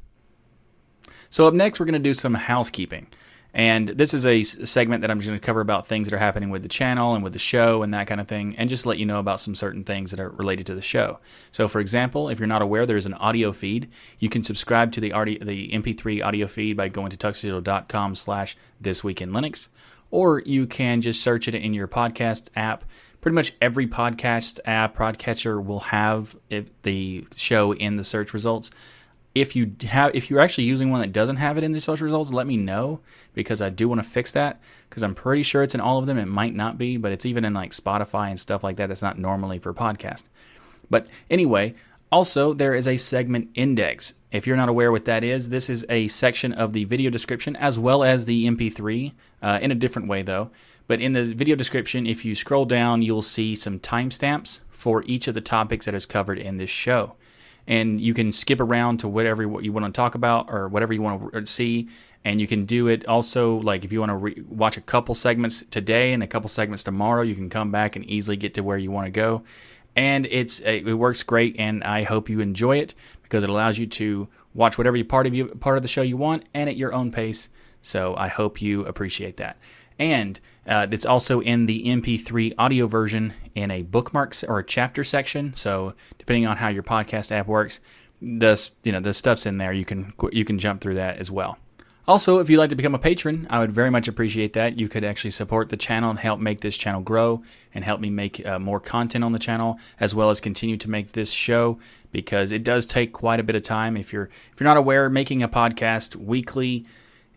So 1.29 1.47
up 1.47 1.55
next, 1.55 1.79
we're 1.79 1.87
going 1.87 1.93
to 1.93 1.99
do 1.99 2.15
some 2.15 2.35
housekeeping. 2.35 3.07
And 3.53 3.89
this 3.89 4.15
is 4.15 4.27
a 4.27 4.43
segment 4.43 5.01
that 5.01 5.11
I'm 5.11 5.19
just 5.19 5.29
going 5.29 5.39
to 5.39 5.45
cover 5.45 5.61
about 5.61 5.87
things 5.87 6.09
that 6.09 6.15
are 6.15 6.19
happening 6.19 6.51
with 6.51 6.63
the 6.63 6.69
channel 6.69 7.15
and 7.15 7.25
with 7.25 7.33
the 7.33 7.39
show 7.39 7.83
and 7.83 7.93
that 7.93 8.07
kind 8.07 8.21
of 8.21 8.29
thing, 8.29 8.55
and 8.57 8.71
just 8.71 8.87
let 8.87 8.99
you 8.99 9.07
know 9.07 9.19
about 9.19 9.41
some 9.41 9.55
certain 9.55 9.85
things 9.85 10.11
that 10.11 10.21
are 10.21 10.31
related 10.31 10.67
to 10.67 10.75
the 10.75 10.83
show. 10.83 11.19
So, 11.51 11.67
for 11.67 11.81
example, 11.81 12.29
if 12.29 12.39
you're 12.39 12.47
not 12.47 12.63
aware, 12.63 12.87
there's 12.87 13.07
an 13.07 13.15
audio 13.15 13.53
feed. 13.53 13.91
You 14.19 14.29
can 14.29 14.43
subscribe 14.43 14.93
to 14.93 15.01
the, 15.01 15.11
the 15.11 15.71
MP3 15.73 16.25
audio 16.25 16.47
feed 16.47 16.77
by 16.77 16.89
going 16.89 17.11
to 17.11 17.17
tuxdigital.com 17.17 18.15
slash 18.15 18.57
This 18.81 19.03
Week 19.03 19.21
in 19.21 19.31
Linux, 19.31 19.69
or 20.11 20.41
you 20.41 20.67
can 20.67 21.01
just 21.01 21.23
search 21.23 21.49
it 21.49 21.55
in 21.55 21.75
your 21.75 21.89
podcast 21.89 22.51
app. 22.55 22.85
Pretty 23.21 23.35
much 23.35 23.53
every 23.61 23.87
podcast 23.87 24.61
app, 24.65 24.97
podcatcher 24.97 25.63
will 25.63 25.81
have 25.81 26.35
the 26.83 27.27
show 27.35 27.73
in 27.73 27.97
the 27.97 28.05
search 28.05 28.33
results 28.33 28.71
if 29.35 29.55
you 29.55 29.73
have 29.83 30.15
if 30.15 30.29
you're 30.29 30.41
actually 30.41 30.65
using 30.65 30.91
one 30.91 31.01
that 31.01 31.13
doesn't 31.13 31.37
have 31.37 31.57
it 31.57 31.65
in 31.65 31.73
the 31.73 31.81
search 31.81 32.01
results 32.01 32.33
let 32.33 32.47
me 32.47 32.57
know 32.57 33.01
because 33.33 33.63
i 33.63 33.69
do 33.69 33.89
want 33.89 34.03
to 34.03 34.09
fix 34.09 34.33
that 34.33 34.61
because 34.89 35.03
i'm 35.03 35.15
pretty 35.15 35.43
sure 35.43 35.63
it's 35.63 35.75
in 35.75 35.81
all 35.81 35.99
of 35.99 36.07
them. 36.07 36.19
It 36.19 36.27
might 36.27 36.55
not 36.55 36.79
be 36.79 36.97
but 36.97 37.13
it's 37.13 37.27
even 37.27 37.45
in 37.45 37.55
like 37.55 37.71
spotify 37.71 38.31
and 38.31 38.41
stuff 38.41 38.65
like 38.65 38.77
that 38.77 38.89
that's 38.89 39.03
not 39.03 39.19
normally 39.19 39.59
for 39.59 39.73
podcast. 39.73 40.25
But 40.89 41.07
anyway 41.29 41.75
also 42.11 42.53
there 42.53 42.75
is 42.75 42.89
a 42.89 42.97
segment 42.97 43.51
index. 43.55 44.15
If 44.33 44.47
you're 44.47 44.57
not 44.57 44.69
aware 44.69 44.91
what 44.91 45.05
that 45.05 45.23
is 45.23 45.49
this 45.49 45.71
is 45.71 45.87
a 45.89 46.09
section 46.09 46.53
of 46.53 46.73
the 46.73 46.85
video 46.85 47.11
description 47.11 47.55
as 47.57 47.79
well 47.79 48.03
as 48.03 48.25
the 48.25 48.47
mp3 48.47 49.13
uh, 49.43 49.59
in 49.63 49.71
a 49.71 49.77
different 49.77 50.09
way 50.09 50.23
though. 50.23 50.51
But 50.89 51.01
in 51.01 51.13
the 51.13 51.23
video 51.23 51.55
description 51.55 52.05
if 52.05 52.25
you 52.25 52.35
scroll 52.35 52.65
down 52.65 53.03
you'll 53.03 53.23
see 53.23 53.55
some 53.55 53.79
timestamps 53.79 54.59
for 54.71 55.05
each 55.05 55.29
of 55.29 55.35
the 55.35 55.41
topics 55.41 55.87
that 55.87 55.95
is 55.95 56.05
covered 56.05 56.39
in 56.39 56.57
this 56.57 56.71
show 56.71 57.15
and 57.71 58.01
you 58.01 58.13
can 58.13 58.33
skip 58.33 58.61
around 58.61 58.99
to 58.99 59.09
whatever 59.09 59.43
you 59.45 59.73
want 59.73 59.87
to 59.87 59.93
talk 59.93 60.17
about 60.17 60.51
or 60.51 60.69
whatever 60.69 60.93
you 60.93 61.01
want 61.01 61.33
to 61.33 61.39
uh, 61.39 61.45
see 61.45 61.89
and 62.25 62.41
you 62.41 62.47
can 62.49 62.67
do 62.67 62.89
it. 62.89 63.07
Also 63.07 63.59
like 63.61 63.85
if 63.85 63.93
you 63.93 64.01
want 64.01 64.11
to 64.11 64.17
re- 64.17 64.43
watch 64.49 64.77
a 64.77 64.81
couple 64.81 65.15
segments 65.15 65.65
today 65.71 66.13
and 66.13 66.21
a 66.21 66.27
couple 66.27 66.49
segments 66.49 66.83
tomorrow 66.83 67.23
you 67.23 67.37
can 67.37 67.49
come 67.49 67.71
back 67.71 67.95
and 67.95 68.05
easily 68.07 68.37
get 68.37 68.55
to 68.55 68.63
where 68.63 68.77
you 68.77 68.91
want 68.91 69.07
to 69.07 69.11
go. 69.11 69.45
And 69.95 70.27
it's 70.27 70.61
uh, 70.61 70.81
it 70.85 70.95
works 70.95 71.23
great 71.23 71.57
and 71.59 71.85
i 71.85 72.03
hope 72.03 72.29
you 72.29 72.41
enjoy 72.41 72.79
it 72.79 72.95
because 73.23 73.45
it 73.45 73.49
allows 73.49 73.79
you 73.79 73.87
to 73.87 74.29
watch 74.53 74.77
whatever 74.77 75.03
part 75.05 75.29
of 75.29 75.35
you 75.35 75.47
part 75.47 75.77
of 75.77 75.83
the 75.83 75.89
show 75.89 76.03
you 76.03 76.17
want 76.17 76.45
and 76.53 76.69
at 76.69 76.77
your 76.77 76.93
own 76.93 77.13
pace. 77.13 77.49
So 77.83 78.17
i 78.17 78.27
hope 78.27 78.61
you 78.61 78.85
appreciate 78.85 79.37
that 79.37 79.57
and 80.01 80.41
uh, 80.67 80.87
it's 80.91 81.07
also 81.07 81.41
in 81.41 81.67
the 81.67 81.85
MP3 81.85 82.55
audio 82.59 82.87
version 82.87 83.35
in 83.55 83.71
a 83.71 83.83
bookmarks 83.83 84.43
or 84.43 84.59
a 84.59 84.65
chapter 84.65 85.05
section. 85.05 85.55
So 85.55 85.95
depending 86.19 86.47
on 86.47 86.57
how 86.57 86.69
your 86.69 86.83
podcast 86.83 87.31
app 87.31 87.47
works, 87.47 87.81
the 88.21 88.71
you 88.83 88.93
know 88.93 89.01
the 89.01 89.13
stuff's 89.13 89.47
in 89.47 89.59
there. 89.59 89.73
You 89.73 89.85
can 89.85 90.13
you 90.33 90.45
can 90.45 90.59
jump 90.59 90.81
through 90.81 90.95
that 90.95 91.19
as 91.19 91.31
well. 91.31 91.59
Also, 92.09 92.39
if 92.39 92.51
you'd 92.51 92.59
like 92.59 92.71
to 92.71 92.77
become 92.77 92.95
a 92.95 92.99
patron, 92.99 93.47
I 93.51 93.61
would 93.61 93.71
very 93.71 93.91
much 93.91 94.09
appreciate 94.09 94.55
that. 94.55 94.81
You 94.81 94.89
could 94.89 95.05
actually 95.05 95.31
support 95.31 95.69
the 95.69 95.77
channel 95.77 96.11
and 96.11 96.19
help 96.19 96.41
make 96.41 96.61
this 96.61 96.77
channel 96.77 97.03
grow 97.03 97.43
and 97.75 97.85
help 97.85 98.01
me 98.01 98.11
make 98.11 98.45
uh, 98.45 98.59
more 98.59 98.81
content 98.81 99.23
on 99.23 99.33
the 99.33 99.39
channel, 99.39 99.79
as 100.01 100.15
well 100.15 100.31
as 100.31 100.41
continue 100.41 100.77
to 100.79 100.91
make 100.91 101.13
this 101.13 101.31
show 101.31 101.79
because 102.11 102.53
it 102.53 102.65
does 102.65 102.85
take 102.85 103.13
quite 103.13 103.39
a 103.39 103.43
bit 103.43 103.55
of 103.55 103.63
time. 103.63 103.97
If 103.97 104.13
you're 104.13 104.31
if 104.53 104.61
you're 104.61 104.67
not 104.67 104.77
aware, 104.77 105.09
making 105.09 105.43
a 105.43 105.49
podcast 105.49 106.17
weekly 106.17 106.87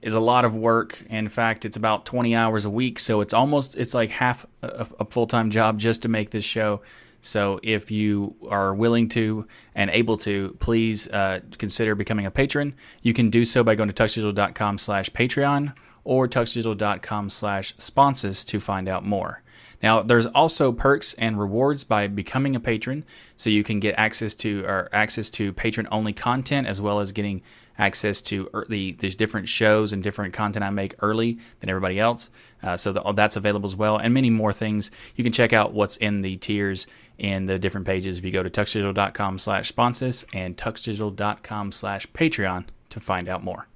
is 0.04 0.14
a 0.14 0.20
lot 0.20 0.46
of 0.46 0.56
work. 0.56 1.02
In 1.10 1.30
fact, 1.30 1.66
it's 1.66 1.78
about 1.78 2.06
20 2.06 2.36
hours 2.36 2.66
a 2.66 2.70
week, 2.70 3.00
so 3.00 3.22
it's 3.22 3.34
almost 3.34 3.76
it's 3.76 3.94
like 3.94 4.10
half 4.10 4.46
a, 4.62 4.88
a 5.00 5.06
full-time 5.06 5.50
job 5.50 5.80
just 5.80 6.04
to 6.04 6.10
make 6.10 6.30
this 6.30 6.46
show. 6.46 6.82
So 7.22 7.62
if 7.64 7.90
you 7.90 8.36
are 8.50 8.74
willing 8.76 9.08
to 9.10 9.48
and 9.76 9.90
able 9.90 10.18
to, 10.18 10.58
please 10.60 11.08
uh, 11.08 11.40
consider 11.58 11.96
becoming 11.96 12.26
a 12.26 12.32
patron. 12.32 12.76
You 13.02 13.14
can 13.14 13.30
do 13.30 13.46
so 13.46 13.64
by 13.64 13.76
going 13.76 13.90
to 13.90 14.04
tuxdigital.com 14.04 14.78
slash 14.78 15.10
Patreon 15.10 15.74
or 16.04 16.28
tuxdigital.com 16.28 17.30
slash 17.30 17.74
sponsors 17.78 18.44
to 18.46 18.60
find 18.60 18.90
out 18.90 19.06
more. 19.06 19.42
Now, 19.82 20.02
there's 20.02 20.26
also 20.26 20.72
perks 20.72 21.14
and 21.16 21.40
rewards 21.40 21.84
by 21.84 22.08
becoming 22.08 22.56
a 22.56 22.60
patron, 22.60 23.06
so 23.36 23.50
you 23.50 23.64
can 23.64 23.80
get 23.80 23.96
access 23.98 24.34
to 24.36 24.64
or 24.66 24.90
access 24.94 25.30
to 25.32 25.52
patron 25.52 25.88
only 25.92 26.14
content 26.14 26.68
as 26.68 26.80
well 26.80 27.00
as 27.00 27.12
getting 27.12 27.42
access 27.78 28.22
to 28.22 28.50
the 28.70 28.94
there's 28.94 29.16
different 29.16 29.48
shows 29.48 29.94
and 29.94 30.04
different 30.04 30.34
content 30.34 30.64
I 30.64 30.70
make 30.70 30.96
early 31.02 31.40
than 31.60 31.70
everybody 31.70 32.00
else. 32.00 32.30
Uh, 32.62 32.78
so 32.78 32.94
the, 32.94 33.14
that's 33.14 33.36
available 33.36 33.68
as 33.68 33.76
well, 33.76 33.98
and 33.98 34.14
many 34.14 34.30
more 34.30 34.54
things. 34.54 34.92
You 35.16 35.24
can 35.24 35.34
check 35.34 35.54
out 35.54 35.74
what's 35.74 35.98
in 35.98 36.22
the 36.22 36.38
tiers 36.38 36.88
in 37.18 37.46
the 37.46 37.60
different 37.60 37.86
pages 37.86 38.18
if 38.18 38.26
you 38.26 38.32
go 38.32 38.44
to 38.44 38.50
tuxdigital.com 38.50 39.38
slash 39.40 39.70
sponsors 39.70 40.26
and 40.34 40.58
tuxdigital.com 40.58 41.72
slash 41.72 42.08
patreon 42.08 42.66
to 42.90 43.00
find 43.00 43.30
out 43.30 43.44
more. 43.44 43.68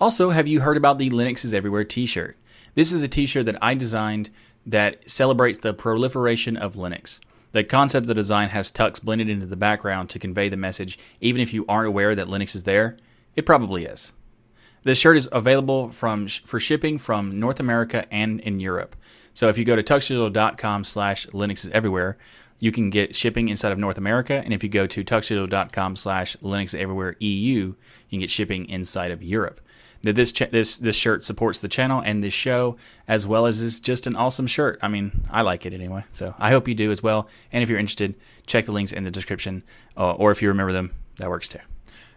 Also, 0.00 0.30
have 0.30 0.46
you 0.46 0.60
heard 0.60 0.76
about 0.76 0.98
the 0.98 1.10
Linux 1.10 1.44
is 1.44 1.54
Everywhere 1.54 1.84
t-shirt? 1.84 2.36
This 2.74 2.92
is 2.92 3.02
a 3.02 3.08
t-shirt 3.08 3.46
that 3.46 3.62
I 3.62 3.74
designed 3.74 4.30
that 4.66 5.08
celebrates 5.08 5.58
the 5.58 5.72
proliferation 5.72 6.56
of 6.56 6.74
Linux. 6.74 7.20
The 7.52 7.64
concept 7.64 8.04
of 8.04 8.08
the 8.08 8.14
design 8.14 8.50
has 8.50 8.70
tux 8.70 9.02
blended 9.02 9.30
into 9.30 9.46
the 9.46 9.56
background 9.56 10.10
to 10.10 10.18
convey 10.18 10.50
the 10.50 10.56
message, 10.56 10.98
even 11.20 11.40
if 11.40 11.54
you 11.54 11.64
aren't 11.68 11.88
aware 11.88 12.14
that 12.14 12.26
Linux 12.26 12.54
is 12.54 12.64
there. 12.64 12.96
It 13.36 13.44
probably 13.44 13.84
is. 13.84 14.12
This 14.82 14.98
shirt 14.98 15.16
is 15.16 15.28
available 15.30 15.90
from 15.90 16.28
for 16.28 16.58
shipping 16.58 16.96
from 16.96 17.38
North 17.38 17.60
America 17.60 18.06
and 18.12 18.40
in 18.40 18.60
Europe. 18.60 18.96
So 19.34 19.48
if 19.48 19.58
you 19.58 19.64
go 19.64 19.76
to 19.76 19.82
tuxdigital.com 19.82 20.84
slash 20.84 21.26
Linux 21.26 21.66
is 21.66 21.68
everywhere, 21.68 22.16
you 22.58 22.72
can 22.72 22.88
get 22.88 23.14
shipping 23.14 23.48
inside 23.48 23.72
of 23.72 23.78
North 23.78 23.98
America. 23.98 24.40
And 24.42 24.54
if 24.54 24.62
you 24.62 24.70
go 24.70 24.86
to 24.86 25.04
tuxdigital.com 25.04 25.96
slash 25.96 26.36
Linux 26.36 26.74
everywhere 26.74 27.16
EU, 27.18 27.54
you 27.64 27.74
can 28.08 28.20
get 28.20 28.30
shipping 28.30 28.68
inside 28.68 29.10
of 29.10 29.22
Europe. 29.22 29.60
That 30.02 30.14
this 30.14 30.32
this 30.32 30.78
this 30.78 30.94
shirt 30.94 31.24
supports 31.24 31.60
the 31.60 31.68
channel 31.68 32.00
and 32.00 32.22
this 32.22 32.32
show 32.32 32.76
as 33.08 33.26
well 33.26 33.46
as 33.46 33.60
is 33.60 33.80
just 33.80 34.06
an 34.06 34.14
awesome 34.14 34.46
shirt. 34.46 34.78
I 34.82 34.88
mean, 34.88 35.24
I 35.30 35.42
like 35.42 35.66
it 35.66 35.72
anyway. 35.72 36.04
So 36.12 36.34
I 36.38 36.50
hope 36.50 36.68
you 36.68 36.74
do 36.74 36.90
as 36.90 37.02
well. 37.02 37.28
And 37.50 37.62
if 37.62 37.68
you're 37.68 37.78
interested, 37.78 38.14
check 38.46 38.66
the 38.66 38.72
links 38.72 38.92
in 38.92 39.04
the 39.04 39.10
description, 39.10 39.64
uh, 39.96 40.12
or 40.12 40.30
if 40.30 40.42
you 40.42 40.48
remember 40.48 40.72
them, 40.72 40.94
that 41.16 41.28
works 41.28 41.48
too. 41.48 41.58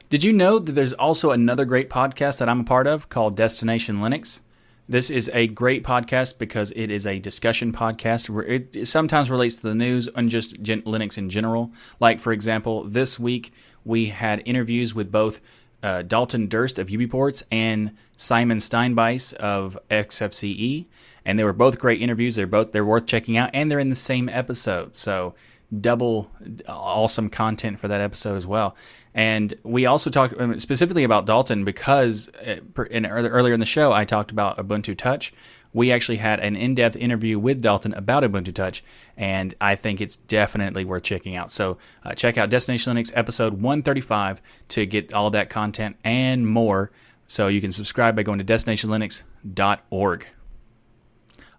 Did 0.10 0.24
you 0.24 0.34
know 0.34 0.58
that 0.58 0.72
there's 0.72 0.94
also 0.94 1.30
another 1.30 1.66
great 1.66 1.88
podcast 1.88 2.40
that 2.40 2.50
I'm 2.50 2.62
a 2.62 2.64
part 2.64 2.88
of 2.88 3.10
called 3.10 3.38
Destination 3.38 3.98
Linux? 3.98 4.40
This 4.88 5.12
is 5.12 5.30
a 5.36 5.46
great 5.46 5.84
podcast 5.84 6.40
because 6.40 6.74
it 6.76 6.90
is 6.90 7.06
a 7.06 7.20
discussion 7.20 7.72
podcast 7.72 8.28
where 8.28 8.44
it 8.44 8.88
sometimes 8.88 9.30
relates 9.30 9.58
to 9.58 9.68
the 9.68 9.76
news 9.76 10.08
and 10.16 10.28
just 10.28 10.64
Linux 10.64 11.20
in 11.20 11.30
general. 11.30 11.72
Like, 12.00 12.18
for 12.18 12.34
example, 12.34 12.86
this 12.86 13.20
week 13.20 13.54
we 13.86 14.08
had 14.08 14.42
interviews 14.46 14.96
with 14.96 15.12
both 15.12 15.42
uh, 15.84 16.02
Dalton 16.02 16.48
Durst 16.48 16.80
of 16.80 16.88
UBports 16.88 17.44
and 17.52 17.96
Simon 18.18 18.58
Steinbeiss 18.58 19.36
of 19.36 19.78
XFCE, 19.92 20.88
and 21.24 21.38
they 21.38 21.44
were 21.44 21.54
both 21.54 21.78
great 21.78 22.02
interviews. 22.02 22.36
They're 22.36 22.48
both 22.48 22.72
they're 22.72 22.84
worth 22.84 23.06
checking 23.06 23.38
out, 23.38 23.52
and 23.54 23.70
they're 23.70 23.78
in 23.78 23.90
the 23.90 23.96
same 23.96 24.28
episode. 24.28 24.96
So 24.96 25.36
double 25.78 26.32
awesome 26.68 27.30
content 27.30 27.80
for 27.80 27.88
that 27.88 28.02
episode 28.02 28.36
as 28.36 28.48
well. 28.48 28.76
And 29.14 29.54
we 29.64 29.86
also 29.86 30.10
talked 30.10 30.40
um, 30.40 30.60
specifically 30.60 31.04
about 31.04 31.26
Dalton 31.26 31.64
because 31.64 32.30
uh, 32.46 32.84
in, 32.90 33.06
earlier 33.06 33.54
in 33.54 33.60
the 33.60 33.66
show 33.66 33.92
I 33.92 34.06
talked 34.06 34.32
about 34.32 34.58
Ubuntu 34.58 34.98
Touch. 34.98 35.34
We 35.72 35.92
actually 35.92 36.18
had 36.18 36.40
an 36.40 36.56
in-depth 36.56 36.96
interview 36.96 37.38
with 37.38 37.62
Dalton 37.62 37.94
about 37.94 38.24
Ubuntu 38.24 38.52
Touch, 38.52 38.84
and 39.16 39.54
I 39.62 39.76
think 39.76 40.02
it's 40.02 40.18
definitely 40.18 40.84
worth 40.84 41.04
checking 41.04 41.36
out. 41.36 41.52
So 41.52 41.78
uh, 42.04 42.16
check 42.16 42.40
out 42.40 42.50
Destination 42.50 42.96
Linux 42.96 43.12
episode 43.16 43.54
135 43.54 44.42
to 44.70 44.86
get 44.88 45.14
all 45.14 45.30
that 45.30 45.52
content 45.52 45.98
and 46.04 46.48
more. 46.48 46.90
So 47.28 47.48
you 47.48 47.62
can 47.62 47.72
subscribe 47.72 48.16
by 48.16 48.24
going 48.24 48.40
to 48.40 48.46
destinationlinux.org. 48.46 50.26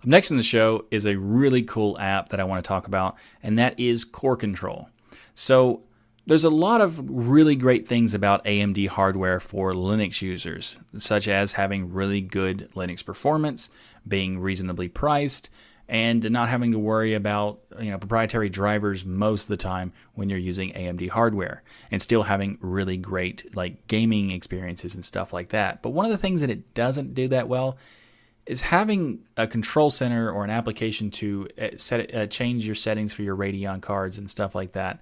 Next 0.04 0.30
in 0.30 0.36
the 0.36 0.42
show 0.42 0.86
is 0.90 1.06
a 1.06 1.16
really 1.16 1.62
cool 1.62 1.98
app 1.98 2.30
that 2.30 2.40
I 2.40 2.44
want 2.44 2.64
to 2.64 2.68
talk 2.68 2.86
about, 2.86 3.16
and 3.42 3.58
that 3.58 3.78
is 3.78 4.04
Core 4.04 4.36
Control. 4.36 4.88
So, 5.34 5.82
there's 6.26 6.44
a 6.44 6.50
lot 6.50 6.80
of 6.80 7.00
really 7.10 7.56
great 7.56 7.88
things 7.88 8.14
about 8.14 8.44
AMD 8.44 8.88
hardware 8.88 9.40
for 9.40 9.72
Linux 9.72 10.22
users, 10.22 10.76
such 10.96 11.26
as 11.26 11.52
having 11.52 11.92
really 11.92 12.20
good 12.20 12.68
Linux 12.74 13.04
performance, 13.04 13.70
being 14.06 14.38
reasonably 14.38 14.86
priced, 14.88 15.50
and 15.88 16.30
not 16.30 16.48
having 16.48 16.70
to 16.70 16.78
worry 16.78 17.14
about 17.14 17.60
you 17.80 17.90
know 17.90 17.98
proprietary 17.98 18.48
drivers 18.48 19.04
most 19.04 19.42
of 19.42 19.48
the 19.48 19.56
time 19.56 19.92
when 20.14 20.30
you're 20.30 20.38
using 20.38 20.72
AMD 20.72 21.08
hardware 21.08 21.62
and 21.90 22.00
still 22.00 22.22
having 22.22 22.58
really 22.60 22.96
great 22.96 23.56
like 23.56 23.88
gaming 23.88 24.30
experiences 24.30 24.94
and 24.94 25.04
stuff 25.04 25.32
like 25.32 25.48
that. 25.48 25.82
But 25.82 25.90
one 25.90 26.06
of 26.06 26.12
the 26.12 26.18
things 26.18 26.42
that 26.42 26.50
it 26.50 26.74
doesn't 26.74 27.14
do 27.14 27.28
that 27.28 27.48
well 27.48 27.76
is 28.46 28.62
having 28.62 29.20
a 29.36 29.46
control 29.46 29.90
center 29.90 30.30
or 30.30 30.44
an 30.44 30.50
application 30.50 31.10
to 31.10 31.48
uh, 31.60 31.68
set 31.76 32.14
uh, 32.14 32.26
change 32.26 32.66
your 32.66 32.74
settings 32.74 33.12
for 33.12 33.22
your 33.22 33.36
Radeon 33.36 33.80
cards 33.80 34.18
and 34.18 34.28
stuff 34.28 34.54
like 34.54 34.72
that. 34.72 35.00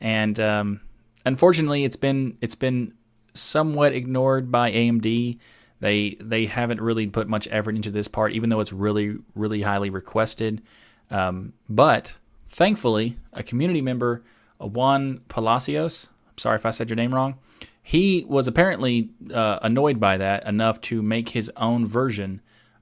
And 0.00 0.38
um, 0.40 0.80
unfortunately, 1.24 1.84
it's 1.84 1.96
been 1.96 2.36
it's 2.40 2.54
been 2.54 2.94
somewhat 3.34 3.92
ignored 3.92 4.50
by 4.50 4.72
AMD. 4.72 5.38
They 5.80 6.16
they 6.20 6.46
haven't 6.46 6.80
really 6.80 7.06
put 7.06 7.28
much 7.28 7.48
effort 7.50 7.76
into 7.76 7.90
this 7.90 8.08
part, 8.08 8.32
even 8.32 8.50
though 8.50 8.60
it's 8.60 8.72
really 8.72 9.18
really 9.34 9.62
highly 9.62 9.90
requested. 9.90 10.62
Um, 11.10 11.52
but 11.68 12.16
thankfully, 12.48 13.16
a 13.32 13.42
community 13.42 13.82
member, 13.82 14.22
Juan 14.58 15.20
Palacios, 15.28 16.08
I'm 16.28 16.38
sorry 16.38 16.56
if 16.56 16.66
I 16.66 16.70
said 16.70 16.88
your 16.88 16.96
name 16.96 17.14
wrong, 17.14 17.36
he 17.82 18.24
was 18.28 18.46
apparently 18.46 19.10
uh, 19.32 19.58
annoyed 19.62 19.98
by 19.98 20.16
that 20.18 20.46
enough 20.46 20.80
to 20.82 21.02
make 21.02 21.30
his 21.30 21.50
own 21.56 21.86
version 21.86 22.40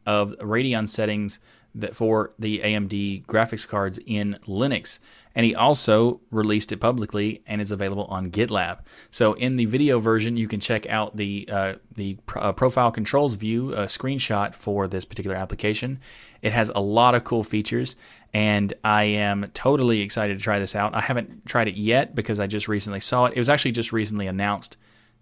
of 0.09 0.31
Radeon 0.41 0.89
settings 0.89 1.39
that 1.75 1.95
for 1.95 2.33
the 2.39 2.61
AMD 2.61 3.27
graphics 3.27 3.69
cards 3.69 4.01
in 4.07 4.39
Linux. 4.47 4.99
And 5.35 5.45
he 5.45 5.55
also 5.55 6.21
released 6.31 6.73
it 6.73 6.79
publicly 6.79 7.43
and 7.47 7.61
is 7.61 7.71
available 7.71 8.07
on 8.07 8.31
GitLab. 8.31 8.79
So 9.11 9.35
in 9.35 9.57
the 9.57 9.67
video 9.67 10.01
version, 10.01 10.39
you 10.39 10.49
can 10.49 10.61
check 10.61 10.87
out 10.87 11.17
the 11.17 11.47
uh, 11.53 11.75
the 11.95 12.17
uh, 12.35 12.53
profile 12.53 12.91
controls 12.91 13.35
view 13.35 13.75
a 13.75 13.85
screenshot 13.85 14.55
for 14.55 14.89
this 14.89 15.05
particular 15.05 15.37
application. 15.37 16.01
It 16.41 16.53
has 16.53 16.73
a 16.75 16.81
lot 16.81 17.15
of 17.15 17.25
cool 17.25 17.45
features, 17.45 17.95
and 18.33 18.73
I 18.83 19.05
am 19.05 19.51
totally 19.53 20.01
excited 20.01 20.39
to 20.39 20.43
try 20.43 20.59
this 20.59 20.75
out. 20.75 20.95
I 20.95 21.03
haven't 21.03 21.45
tried 21.45 21.69
it 21.69 21.77
yet 21.77 22.15
because 22.15 22.41
I 22.41 22.47
just 22.47 22.67
recently 22.67 23.01
saw 23.01 23.27
it. 23.27 23.35
It 23.37 23.39
was 23.39 23.51
actually 23.51 23.73
just 23.73 23.93
recently 23.93 24.27
announced 24.27 24.79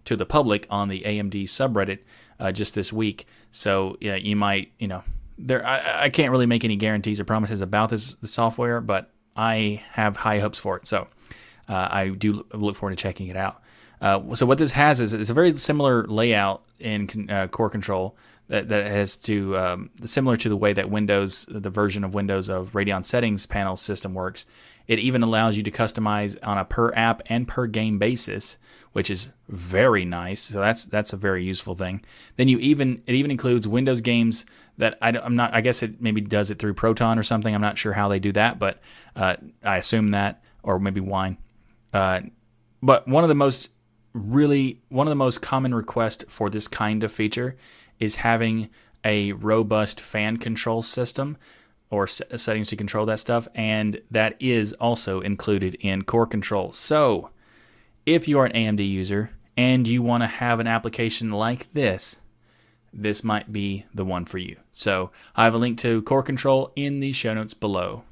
to 0.06 0.16
the 0.16 0.26
public 0.26 0.66
on 0.70 0.88
the 0.88 1.02
AMD 1.02 1.42
subreddit 1.44 1.98
uh, 2.40 2.52
just 2.52 2.74
this 2.74 2.92
week. 2.92 3.26
So 3.50 3.96
yeah, 4.00 4.16
you 4.16 4.36
might 4.36 4.72
you 4.78 4.88
know 4.88 5.02
there 5.38 5.66
I, 5.66 6.04
I 6.04 6.10
can't 6.10 6.30
really 6.30 6.46
make 6.46 6.64
any 6.64 6.76
guarantees 6.76 7.20
or 7.20 7.24
promises 7.24 7.60
about 7.60 7.90
this 7.90 8.14
the 8.14 8.28
software, 8.28 8.80
but 8.80 9.10
I 9.36 9.82
have 9.92 10.16
high 10.16 10.40
hopes 10.40 10.58
for 10.58 10.76
it. 10.76 10.86
So 10.86 11.08
uh, 11.68 11.88
I 11.90 12.08
do 12.08 12.46
look 12.52 12.76
forward 12.76 12.96
to 12.96 13.02
checking 13.02 13.28
it 13.28 13.36
out. 13.36 13.62
Uh, 14.00 14.34
so 14.34 14.44
what 14.46 14.58
this 14.58 14.72
has 14.72 15.00
is 15.00 15.14
it's 15.14 15.30
a 15.30 15.34
very 15.34 15.52
similar 15.52 16.06
layout 16.06 16.62
in 16.78 17.28
uh, 17.30 17.48
Core 17.48 17.70
Control 17.70 18.16
that, 18.48 18.68
that 18.68 18.86
has 18.86 19.16
to 19.16 19.56
um, 19.56 19.90
similar 20.04 20.36
to 20.36 20.48
the 20.48 20.56
way 20.56 20.72
that 20.72 20.90
Windows, 20.90 21.46
the 21.48 21.70
version 21.70 22.04
of 22.04 22.14
Windows 22.14 22.48
of 22.48 22.72
Radeon 22.72 23.04
Settings 23.04 23.46
panel 23.46 23.76
system 23.76 24.14
works. 24.14 24.46
It 24.86 25.00
even 25.00 25.24
allows 25.24 25.56
you 25.56 25.64
to 25.64 25.70
customize 25.70 26.36
on 26.44 26.58
a 26.58 26.64
per 26.64 26.92
app 26.92 27.22
and 27.26 27.48
per 27.48 27.66
game 27.66 27.98
basis, 27.98 28.56
which 28.92 29.10
is 29.10 29.30
very 29.48 30.04
nice. 30.04 30.42
So 30.42 30.60
that's 30.60 30.84
that's 30.84 31.12
a 31.12 31.16
very 31.16 31.42
useful 31.42 31.74
thing. 31.74 32.04
Then 32.36 32.46
you 32.46 32.58
even 32.58 33.02
it 33.06 33.16
even 33.16 33.32
includes 33.32 33.66
Windows 33.66 34.00
games 34.00 34.46
that 34.78 34.96
I, 35.02 35.08
am 35.08 35.34
not. 35.34 35.52
I 35.52 35.60
guess 35.60 35.82
it 35.82 36.00
maybe 36.00 36.20
does 36.20 36.52
it 36.52 36.60
through 36.60 36.74
Proton 36.74 37.18
or 37.18 37.24
something. 37.24 37.52
I'm 37.52 37.60
not 37.60 37.78
sure 37.78 37.94
how 37.94 38.08
they 38.08 38.20
do 38.20 38.30
that, 38.32 38.60
but 38.60 38.80
uh, 39.16 39.36
I 39.64 39.78
assume 39.78 40.12
that 40.12 40.44
or 40.62 40.78
maybe 40.78 41.00
Wine. 41.00 41.38
Uh, 41.92 42.20
but 42.80 43.08
one 43.08 43.24
of 43.24 43.28
the 43.28 43.34
most 43.34 43.70
really 44.12 44.80
one 44.88 45.06
of 45.06 45.10
the 45.10 45.16
most 45.16 45.42
common 45.42 45.74
requests 45.74 46.24
for 46.28 46.48
this 46.48 46.68
kind 46.68 47.02
of 47.02 47.10
feature 47.10 47.56
is 47.98 48.16
having 48.16 48.68
a 49.04 49.32
robust 49.32 50.00
fan 50.00 50.36
control 50.36 50.82
system 50.82 51.36
or 51.90 52.06
settings 52.06 52.68
to 52.68 52.76
control 52.76 53.06
that 53.06 53.20
stuff, 53.20 53.46
and 53.54 54.00
that 54.10 54.36
is 54.40 54.72
also 54.74 55.20
included 55.20 55.74
in 55.76 56.02
Core 56.02 56.26
Control. 56.26 56.72
So, 56.72 57.30
if 58.04 58.26
you 58.26 58.38
are 58.38 58.46
an 58.46 58.52
AMD 58.52 58.88
user 58.88 59.30
and 59.56 59.86
you 59.86 60.02
want 60.02 60.22
to 60.22 60.26
have 60.26 60.58
an 60.58 60.66
application 60.66 61.30
like 61.30 61.72
this, 61.72 62.16
this 62.92 63.22
might 63.22 63.52
be 63.52 63.84
the 63.94 64.04
one 64.04 64.24
for 64.24 64.38
you. 64.38 64.56
So, 64.72 65.10
I 65.36 65.44
have 65.44 65.54
a 65.54 65.58
link 65.58 65.78
to 65.78 66.02
Core 66.02 66.24
Control 66.24 66.72
in 66.74 66.98
the 66.98 67.12
show 67.12 67.34
notes 67.34 67.54
below. 67.54 68.02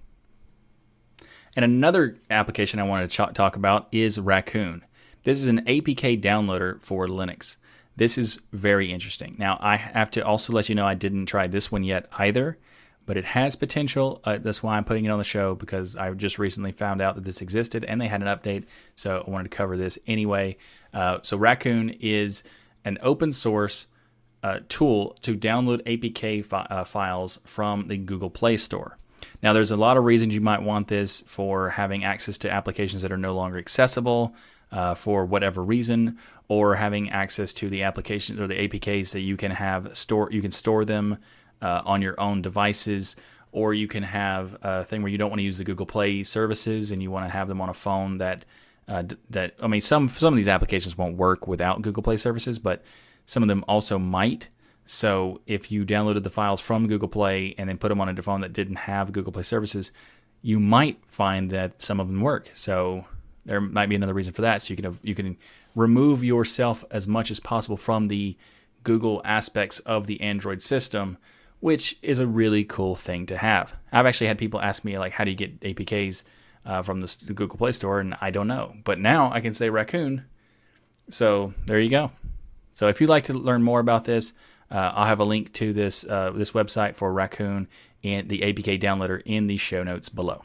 And 1.56 1.64
another 1.64 2.16
application 2.30 2.78
I 2.78 2.84
wanted 2.84 3.10
to 3.10 3.26
talk 3.32 3.56
about 3.56 3.88
is 3.92 4.20
Raccoon. 4.20 4.84
This 5.24 5.40
is 5.40 5.48
an 5.48 5.64
APK 5.64 6.20
downloader 6.20 6.80
for 6.82 7.06
Linux. 7.06 7.56
This 7.96 8.18
is 8.18 8.40
very 8.52 8.90
interesting. 8.90 9.36
Now, 9.38 9.56
I 9.60 9.76
have 9.76 10.10
to 10.12 10.24
also 10.24 10.52
let 10.52 10.68
you 10.68 10.74
know 10.74 10.86
I 10.86 10.94
didn't 10.94 11.26
try 11.26 11.46
this 11.46 11.70
one 11.70 11.84
yet 11.84 12.06
either, 12.18 12.58
but 13.06 13.16
it 13.16 13.24
has 13.24 13.54
potential. 13.54 14.20
Uh, 14.24 14.38
that's 14.40 14.62
why 14.62 14.76
I'm 14.76 14.84
putting 14.84 15.04
it 15.04 15.10
on 15.10 15.18
the 15.18 15.24
show 15.24 15.54
because 15.54 15.94
I 15.94 16.10
just 16.12 16.38
recently 16.38 16.72
found 16.72 17.00
out 17.00 17.14
that 17.14 17.24
this 17.24 17.40
existed 17.40 17.84
and 17.84 18.00
they 18.00 18.08
had 18.08 18.22
an 18.22 18.28
update. 18.28 18.64
So 18.96 19.22
I 19.24 19.30
wanted 19.30 19.50
to 19.50 19.56
cover 19.56 19.76
this 19.76 19.98
anyway. 20.06 20.56
Uh, 20.92 21.18
so, 21.22 21.36
Raccoon 21.36 21.90
is 22.00 22.42
an 22.84 22.98
open 23.00 23.30
source 23.30 23.86
uh, 24.42 24.60
tool 24.68 25.16
to 25.22 25.36
download 25.36 25.82
APK 25.84 26.44
fi- 26.44 26.66
uh, 26.68 26.84
files 26.84 27.40
from 27.44 27.88
the 27.88 27.96
Google 27.96 28.30
Play 28.30 28.56
Store. 28.56 28.98
Now, 29.42 29.52
there's 29.52 29.70
a 29.70 29.76
lot 29.76 29.96
of 29.96 30.04
reasons 30.04 30.34
you 30.34 30.40
might 30.40 30.62
want 30.62 30.88
this 30.88 31.20
for 31.26 31.70
having 31.70 32.04
access 32.04 32.38
to 32.38 32.50
applications 32.50 33.02
that 33.02 33.12
are 33.12 33.16
no 33.16 33.34
longer 33.34 33.58
accessible 33.58 34.34
uh, 34.74 34.92
for 34.92 35.24
whatever 35.24 35.62
reason, 35.62 36.18
or 36.48 36.74
having 36.74 37.08
access 37.08 37.54
to 37.54 37.68
the 37.70 37.84
applications 37.84 38.40
or 38.40 38.48
the 38.48 38.68
APKs 38.68 39.12
that 39.12 39.20
you 39.20 39.36
can 39.36 39.52
have 39.52 39.96
store. 39.96 40.28
You 40.32 40.42
can 40.42 40.50
store 40.50 40.84
them 40.84 41.18
uh, 41.62 41.82
on 41.84 42.02
your 42.02 42.20
own 42.20 42.42
devices, 42.42 43.14
or 43.52 43.72
you 43.72 43.86
can 43.86 44.02
have 44.02 44.58
a 44.62 44.84
thing 44.84 45.00
where 45.02 45.12
you 45.12 45.16
don't 45.16 45.30
want 45.30 45.38
to 45.38 45.44
use 45.44 45.58
the 45.58 45.64
Google 45.64 45.86
Play 45.86 46.24
services 46.24 46.90
and 46.90 47.00
you 47.00 47.10
want 47.12 47.24
to 47.24 47.30
have 47.30 47.46
them 47.46 47.60
on 47.60 47.68
a 47.68 47.74
phone 47.74 48.18
that 48.18 48.44
uh, 48.88 49.04
that 49.30 49.54
I 49.62 49.68
mean 49.68 49.80
some 49.80 50.08
some 50.08 50.34
of 50.34 50.36
these 50.36 50.48
applications 50.48 50.98
won't 50.98 51.16
work 51.16 51.46
without 51.46 51.80
Google 51.80 52.02
Play 52.02 52.16
services, 52.16 52.58
but 52.58 52.82
some 53.26 53.44
of 53.44 53.48
them 53.48 53.64
also 53.68 53.96
might. 53.96 54.48
So 54.86 55.40
if 55.46 55.70
you 55.70 55.86
downloaded 55.86 56.24
the 56.24 56.30
files 56.30 56.60
from 56.60 56.88
Google 56.88 57.08
Play 57.08 57.54
and 57.56 57.68
then 57.68 57.78
put 57.78 57.88
them 57.88 58.00
on 58.00 58.08
a 58.08 58.22
phone 58.22 58.40
that 58.40 58.52
didn't 58.52 58.76
have 58.76 59.12
Google 59.12 59.32
Play 59.32 59.44
services, 59.44 59.92
you 60.42 60.58
might 60.58 60.98
find 61.06 61.50
that 61.52 61.80
some 61.80 62.00
of 62.00 62.08
them 62.08 62.20
work. 62.20 62.50
So 62.52 63.06
there 63.44 63.60
might 63.60 63.88
be 63.88 63.94
another 63.94 64.14
reason 64.14 64.32
for 64.32 64.42
that. 64.42 64.62
So 64.62 64.72
you 64.72 64.76
can 64.76 64.98
you 65.02 65.14
can 65.14 65.36
remove 65.74 66.22
yourself 66.24 66.84
as 66.90 67.08
much 67.08 67.30
as 67.30 67.40
possible 67.40 67.76
from 67.76 68.08
the 68.08 68.36
Google 68.82 69.20
aspects 69.24 69.78
of 69.80 70.06
the 70.06 70.20
Android 70.20 70.62
system, 70.62 71.18
which 71.60 71.96
is 72.02 72.18
a 72.18 72.26
really 72.26 72.64
cool 72.64 72.94
thing 72.94 73.26
to 73.26 73.36
have. 73.36 73.74
I've 73.92 74.06
actually 74.06 74.26
had 74.28 74.38
people 74.38 74.60
ask 74.60 74.84
me 74.84 74.98
like, 74.98 75.12
how 75.12 75.24
do 75.24 75.30
you 75.30 75.36
get 75.36 75.60
APKs 75.60 76.24
uh, 76.66 76.82
from 76.82 77.00
the, 77.00 77.16
the 77.24 77.32
Google 77.32 77.58
Play 77.58 77.72
Store, 77.72 78.00
and 78.00 78.16
I 78.20 78.30
don't 78.30 78.48
know. 78.48 78.74
But 78.84 78.98
now 78.98 79.30
I 79.32 79.40
can 79.40 79.54
say 79.54 79.70
Raccoon. 79.70 80.24
So 81.10 81.52
there 81.66 81.80
you 81.80 81.90
go. 81.90 82.10
So 82.72 82.88
if 82.88 83.00
you'd 83.00 83.10
like 83.10 83.24
to 83.24 83.34
learn 83.34 83.62
more 83.62 83.80
about 83.80 84.04
this, 84.04 84.32
uh, 84.70 84.92
I'll 84.94 85.06
have 85.06 85.20
a 85.20 85.24
link 85.24 85.52
to 85.54 85.72
this 85.72 86.04
uh, 86.04 86.30
this 86.30 86.52
website 86.52 86.96
for 86.96 87.12
Raccoon 87.12 87.68
and 88.02 88.28
the 88.28 88.40
APK 88.40 88.80
downloader 88.80 89.22
in 89.24 89.46
the 89.46 89.56
show 89.56 89.82
notes 89.82 90.08
below. 90.08 90.44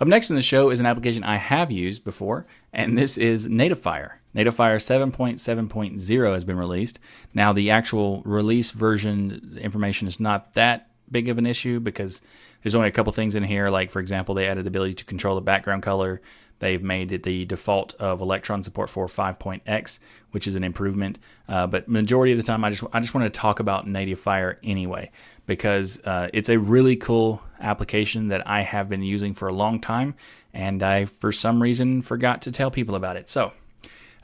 Up 0.00 0.08
next 0.08 0.30
in 0.30 0.36
the 0.36 0.42
show 0.42 0.70
is 0.70 0.80
an 0.80 0.86
application 0.86 1.24
I 1.24 1.36
have 1.36 1.70
used 1.70 2.04
before, 2.04 2.46
and 2.72 2.96
this 2.96 3.18
is 3.18 3.48
Nativefier. 3.48 4.12
Nativefier 4.34 4.76
7.7.0 4.76 6.32
has 6.32 6.44
been 6.44 6.56
released. 6.56 7.00
Now, 7.34 7.52
the 7.52 7.70
actual 7.70 8.22
release 8.24 8.70
version 8.70 9.58
information 9.60 10.06
is 10.06 10.20
not 10.20 10.52
that 10.52 10.90
big 11.10 11.28
of 11.28 11.38
an 11.38 11.46
issue 11.46 11.80
because 11.80 12.22
there's 12.62 12.74
only 12.74 12.88
a 12.88 12.92
couple 12.92 13.12
things 13.12 13.34
in 13.34 13.44
here. 13.44 13.70
Like, 13.70 13.90
for 13.90 14.00
example, 14.00 14.34
they 14.34 14.46
added 14.46 14.64
the 14.64 14.68
ability 14.68 14.94
to 14.94 15.04
control 15.04 15.34
the 15.34 15.40
background 15.40 15.82
color. 15.82 16.20
They've 16.60 16.82
made 16.82 17.12
it 17.12 17.22
the 17.22 17.44
default 17.44 17.94
of 17.94 18.20
Electron 18.20 18.62
support 18.62 18.90
for 18.90 19.06
5.x, 19.06 20.00
which 20.32 20.46
is 20.46 20.56
an 20.56 20.64
improvement. 20.64 21.18
Uh, 21.48 21.66
but 21.66 21.88
majority 21.88 22.32
of 22.32 22.38
the 22.38 22.44
time, 22.44 22.64
I 22.64 22.70
just 22.70 22.82
I 22.92 23.00
just 23.00 23.14
want 23.14 23.32
to 23.32 23.40
talk 23.40 23.60
about 23.60 23.86
Nativefier 23.86 24.56
anyway 24.62 25.10
because 25.46 26.00
uh, 26.04 26.28
it's 26.32 26.48
a 26.48 26.58
really 26.58 26.96
cool 26.96 27.42
application 27.60 28.28
that 28.28 28.46
I 28.46 28.62
have 28.62 28.88
been 28.88 29.02
using 29.02 29.34
for 29.34 29.48
a 29.48 29.52
long 29.52 29.80
time, 29.80 30.14
and 30.52 30.82
I 30.82 31.04
for 31.04 31.32
some 31.32 31.62
reason 31.62 32.02
forgot 32.02 32.42
to 32.42 32.52
tell 32.52 32.70
people 32.70 32.94
about 32.94 33.16
it. 33.16 33.28
So. 33.28 33.52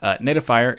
Uh, 0.01 0.17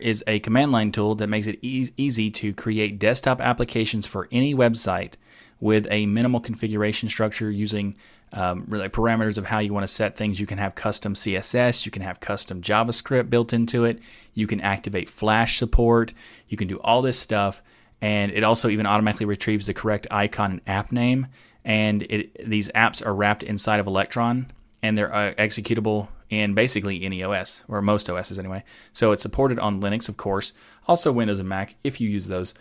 is 0.01 0.23
a 0.29 0.39
command 0.41 0.71
line 0.71 0.93
tool 0.93 1.17
that 1.17 1.27
makes 1.27 1.49
it 1.49 1.59
e- 1.63 1.89
easy 1.97 2.31
to 2.31 2.53
create 2.53 2.99
desktop 3.01 3.41
applications 3.41 4.07
for 4.07 4.29
any 4.31 4.55
website 4.55 5.15
with 5.61 5.87
a 5.91 6.07
minimal 6.07 6.41
configuration 6.41 7.09
structure 7.09 7.51
using 7.51 7.97
um, 8.33 8.65
really 8.69 8.89
parameters 8.89 9.39
of 9.39 9.47
how 9.47 9.59
you 9.59 9.73
want 9.73 9.85
to 9.85 9.93
set 9.93 10.17
things. 10.17 10.41
You 10.41 10.47
can 10.47 10.59
have 10.59 10.75
custom 10.75 11.15
CSS, 11.15 11.87
you 11.87 11.93
can 11.93 12.03
have 12.03 12.21
custom 12.21 12.61
JavaScript 12.61 13.31
built 13.31 13.53
into 13.53 13.85
it, 13.85 14.01
you 14.35 14.47
can 14.47 14.61
activate 14.61 15.09
Flash 15.09 15.59
support, 15.59 16.13
you 16.49 16.57
can 16.57 16.69
do 16.69 16.79
all 16.81 17.03
this 17.03 17.19
stuff, 17.19 17.63
and 18.01 18.33
it 18.33 18.45
also 18.45 18.69
even 18.69 18.87
automatically 18.87 19.27
retrieves 19.27 19.67
the 19.67 19.75
correct 19.75 20.07
icon 20.11 20.51
and 20.53 20.61
app 20.67 20.93
name. 20.93 21.29
And 21.65 22.03
it, 22.03 22.49
these 22.49 22.69
apps 22.71 23.05
are 23.05 23.15
wrapped 23.15 23.43
inside 23.43 23.81
of 23.81 23.87
Electron, 23.87 24.47
and 24.83 24.97
they're 24.97 25.13
uh, 25.13 25.35
executable 25.35 26.09
in 26.29 26.55
basically 26.55 27.05
any 27.05 27.23
OS 27.23 27.65
or 27.69 27.81
most 27.81 28.11
OSs 28.11 28.39
anyway. 28.39 28.63
So 28.93 29.13
it's 29.13 29.23
supported 29.23 29.59
on 29.59 29.81
Linux, 29.81 30.09
of 30.09 30.17
course, 30.17 30.53
also 30.87 31.13
Windows 31.13 31.39
and 31.39 31.49
Mac 31.49 31.77
if 31.83 32.01
you 32.01 32.09
use 32.09 32.27
those. 32.27 32.55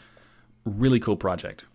Really 0.63 0.99
cool 0.99 1.17
project. 1.17 1.65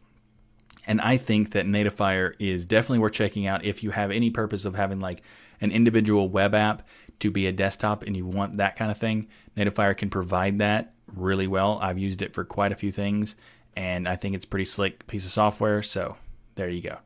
And 0.91 1.01
I 1.01 1.19
think 1.19 1.53
that 1.53 1.67
Nativefier 1.67 2.35
is 2.41 2.67
definitely 2.67 2.99
worth 2.99 3.13
checking 3.13 3.47
out 3.47 3.65
if 3.65 3.85
you 3.85 3.93
have 3.93 4.11
any 4.11 4.29
purpose 4.29 4.65
of 4.65 4.75
having 4.75 4.99
like 4.99 5.23
an 5.61 5.71
individual 5.71 6.29
web 6.29 6.53
app 6.53 6.83
to 7.21 7.31
be 7.31 7.47
a 7.47 7.53
desktop 7.53 8.03
and 8.03 8.17
you 8.17 8.27
want 8.27 8.57
that 8.57 8.75
kind 8.75 8.91
of 8.91 8.99
thing. 8.99 9.29
Nativefier 9.57 9.97
can 9.97 10.11
provide 10.11 10.59
that 10.59 10.93
really 11.07 11.47
well. 11.47 11.79
I've 11.81 12.01
used 12.01 12.23
it 12.23 12.35
for 12.35 12.45
quite 12.45 12.73
a 12.73 12.75
few 12.75 12.91
things 12.91 13.37
and 13.77 14.09
I 14.09 14.17
think 14.17 14.35
it's 14.35 14.45
pretty 14.45 14.65
slick 14.65 15.07
piece 15.07 15.25
of 15.25 15.31
software. 15.31 15.81
So 15.85 16.17
there 16.57 16.69
you 16.69 16.83
go. 16.83 16.99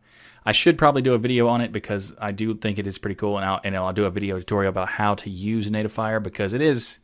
I 0.46 0.52
should 0.52 0.78
probably 0.78 1.02
do 1.02 1.12
a 1.12 1.18
video 1.18 1.48
on 1.48 1.60
it 1.60 1.70
because 1.70 2.14
I 2.18 2.32
do 2.32 2.54
think 2.54 2.78
it 2.78 2.86
is 2.86 2.96
pretty 2.96 3.16
cool, 3.16 3.36
and 3.36 3.44
I'll, 3.44 3.60
and 3.64 3.76
I'll 3.76 3.92
do 3.92 4.06
a 4.06 4.10
video 4.10 4.38
tutorial 4.38 4.70
about 4.70 4.88
how 4.88 5.14
to 5.16 5.28
use 5.28 5.70
Nativefier 5.70 6.22
because 6.22 6.54
it 6.54 6.62
is, 6.62 7.00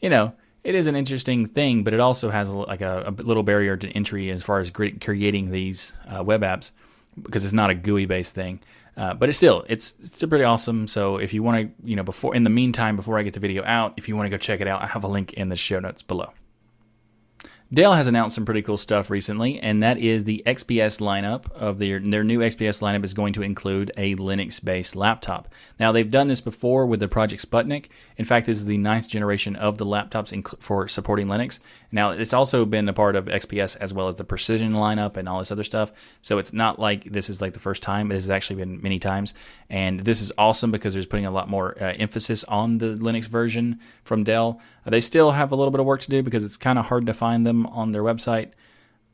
you 0.00 0.10
know, 0.10 0.34
it 0.64 0.74
is 0.74 0.86
an 0.86 0.96
interesting 0.96 1.46
thing, 1.46 1.82
but 1.84 1.92
it 1.92 2.00
also 2.00 2.30
has 2.30 2.48
like 2.48 2.80
a, 2.80 3.04
a, 3.06 3.10
little 3.22 3.42
barrier 3.42 3.76
to 3.76 3.88
entry 3.90 4.30
as 4.30 4.42
far 4.42 4.60
as 4.60 4.70
creating 4.70 5.50
these 5.50 5.92
uh, 6.08 6.22
web 6.22 6.42
apps 6.42 6.70
because 7.20 7.44
it's 7.44 7.52
not 7.52 7.70
a 7.70 7.74
GUI 7.74 8.06
based 8.06 8.34
thing. 8.34 8.60
Uh, 8.96 9.14
but 9.14 9.28
it's 9.28 9.38
still 9.38 9.64
it's 9.68 9.96
it's 10.00 10.16
still 10.16 10.28
pretty 10.28 10.44
awesome. 10.44 10.86
So 10.86 11.16
if 11.16 11.32
you 11.32 11.42
want 11.42 11.62
to, 11.62 11.88
you 11.88 11.96
know, 11.96 12.02
before 12.02 12.34
in 12.34 12.44
the 12.44 12.50
meantime, 12.50 12.94
before 12.94 13.18
I 13.18 13.22
get 13.22 13.32
the 13.32 13.40
video 13.40 13.64
out, 13.64 13.94
if 13.96 14.08
you 14.08 14.16
want 14.16 14.26
to 14.26 14.30
go 14.30 14.36
check 14.36 14.60
it 14.60 14.68
out, 14.68 14.82
I 14.82 14.86
have 14.86 15.02
a 15.02 15.08
link 15.08 15.32
in 15.32 15.48
the 15.48 15.56
show 15.56 15.80
notes 15.80 16.02
below. 16.02 16.32
Dell 17.74 17.94
has 17.94 18.06
announced 18.06 18.34
some 18.34 18.44
pretty 18.44 18.60
cool 18.60 18.76
stuff 18.76 19.08
recently, 19.08 19.58
and 19.58 19.82
that 19.82 19.96
is 19.96 20.24
the 20.24 20.42
XPS 20.44 21.00
lineup 21.00 21.50
of 21.52 21.78
their 21.78 21.98
their 22.00 22.22
new 22.22 22.40
XPS 22.40 22.82
lineup 22.82 23.02
is 23.02 23.14
going 23.14 23.32
to 23.32 23.40
include 23.40 23.90
a 23.96 24.14
Linux-based 24.16 24.94
laptop. 24.94 25.48
Now 25.80 25.90
they've 25.90 26.10
done 26.10 26.28
this 26.28 26.42
before 26.42 26.84
with 26.84 27.00
the 27.00 27.08
Project 27.08 27.48
Sputnik. 27.48 27.86
In 28.18 28.26
fact, 28.26 28.44
this 28.44 28.58
is 28.58 28.66
the 28.66 28.76
ninth 28.76 29.08
generation 29.08 29.56
of 29.56 29.78
the 29.78 29.86
laptops 29.86 30.32
for 30.62 30.86
supporting 30.86 31.28
Linux. 31.28 31.60
Now 31.90 32.10
it's 32.10 32.34
also 32.34 32.66
been 32.66 32.90
a 32.90 32.92
part 32.92 33.16
of 33.16 33.24
XPS 33.24 33.78
as 33.78 33.94
well 33.94 34.06
as 34.06 34.16
the 34.16 34.24
Precision 34.24 34.74
lineup 34.74 35.16
and 35.16 35.26
all 35.26 35.38
this 35.38 35.50
other 35.50 35.64
stuff. 35.64 35.92
So 36.20 36.36
it's 36.36 36.52
not 36.52 36.78
like 36.78 37.04
this 37.04 37.30
is 37.30 37.40
like 37.40 37.54
the 37.54 37.58
first 37.58 37.82
time. 37.82 38.08
This 38.08 38.24
has 38.24 38.30
actually 38.30 38.56
been 38.56 38.82
many 38.82 38.98
times, 38.98 39.32
and 39.70 40.00
this 40.00 40.20
is 40.20 40.30
awesome 40.36 40.72
because 40.72 40.92
there's 40.92 41.06
putting 41.06 41.24
a 41.24 41.32
lot 41.32 41.48
more 41.48 41.74
uh, 41.82 41.94
emphasis 41.98 42.44
on 42.44 42.76
the 42.76 42.96
Linux 42.96 43.28
version 43.28 43.80
from 44.04 44.24
Dell. 44.24 44.60
Uh, 44.86 44.90
they 44.90 45.00
still 45.00 45.30
have 45.30 45.52
a 45.52 45.56
little 45.56 45.70
bit 45.70 45.80
of 45.80 45.86
work 45.86 46.02
to 46.02 46.10
do 46.10 46.22
because 46.22 46.44
it's 46.44 46.58
kind 46.58 46.78
of 46.78 46.84
hard 46.86 47.06
to 47.06 47.14
find 47.14 47.46
them 47.46 47.61
on 47.66 47.92
their 47.92 48.02
website. 48.02 48.52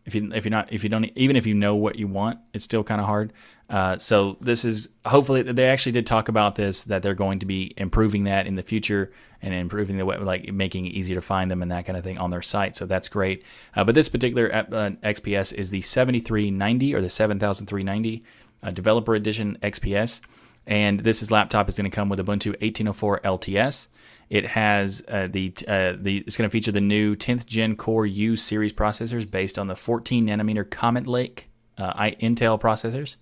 If 0.04 0.14
you 0.14 0.32
if 0.32 0.46
you're 0.46 0.50
not 0.50 0.72
if 0.72 0.82
you 0.82 0.88
don't 0.88 1.04
even 1.16 1.36
if 1.36 1.46
you 1.46 1.54
know 1.54 1.76
what 1.76 1.96
you 1.96 2.08
want, 2.08 2.38
it's 2.54 2.64
still 2.64 2.82
kind 2.82 3.00
of 3.00 3.06
hard. 3.06 3.32
Uh, 3.68 3.98
so 3.98 4.38
this 4.40 4.64
is 4.64 4.88
hopefully 5.04 5.42
they 5.42 5.66
actually 5.66 5.92
did 5.92 6.06
talk 6.06 6.28
about 6.28 6.54
this 6.54 6.84
that 6.84 7.02
they're 7.02 7.14
going 7.14 7.40
to 7.40 7.46
be 7.46 7.74
improving 7.76 8.24
that 8.24 8.46
in 8.46 8.54
the 8.54 8.62
future 8.62 9.12
and 9.42 9.52
improving 9.52 9.98
the 9.98 10.06
web 10.06 10.22
like 10.22 10.50
making 10.50 10.86
it 10.86 10.94
easier 10.94 11.14
to 11.14 11.20
find 11.20 11.50
them 11.50 11.60
and 11.60 11.70
that 11.70 11.84
kind 11.84 11.98
of 11.98 12.02
thing 12.04 12.16
on 12.16 12.30
their 12.30 12.40
site. 12.40 12.74
So 12.74 12.86
that's 12.86 13.10
great. 13.10 13.44
Uh, 13.76 13.84
but 13.84 13.94
this 13.94 14.08
particular 14.08 14.50
uh, 14.54 14.64
XPS 14.64 15.52
is 15.52 15.68
the 15.68 15.82
7390 15.82 16.94
or 16.94 17.02
the 17.02 17.10
7390 17.10 18.24
uh, 18.62 18.70
Developer 18.70 19.14
Edition 19.14 19.58
XPS, 19.62 20.20
and 20.66 21.00
this 21.00 21.22
is 21.22 21.30
laptop 21.30 21.68
is 21.68 21.76
going 21.76 21.90
to 21.90 21.94
come 21.94 22.08
with 22.08 22.18
Ubuntu 22.18 22.52
1804 22.62 23.20
LTS. 23.20 23.88
It 24.30 24.46
has 24.46 25.02
uh, 25.08 25.28
the 25.30 25.54
uh, 25.66 25.94
the 25.98 26.18
it's 26.18 26.36
going 26.36 26.48
to 26.48 26.52
feature 26.52 26.72
the 26.72 26.80
new 26.80 27.16
10th 27.16 27.46
Gen 27.46 27.76
Core 27.76 28.06
U 28.06 28.36
series 28.36 28.72
processors 28.72 29.28
based 29.28 29.58
on 29.58 29.68
the 29.68 29.76
14 29.76 30.26
nanometer 30.26 30.68
Comet 30.68 31.06
Lake 31.06 31.48
uh, 31.78 31.92
Intel 32.20 32.60
processors. 32.60 33.16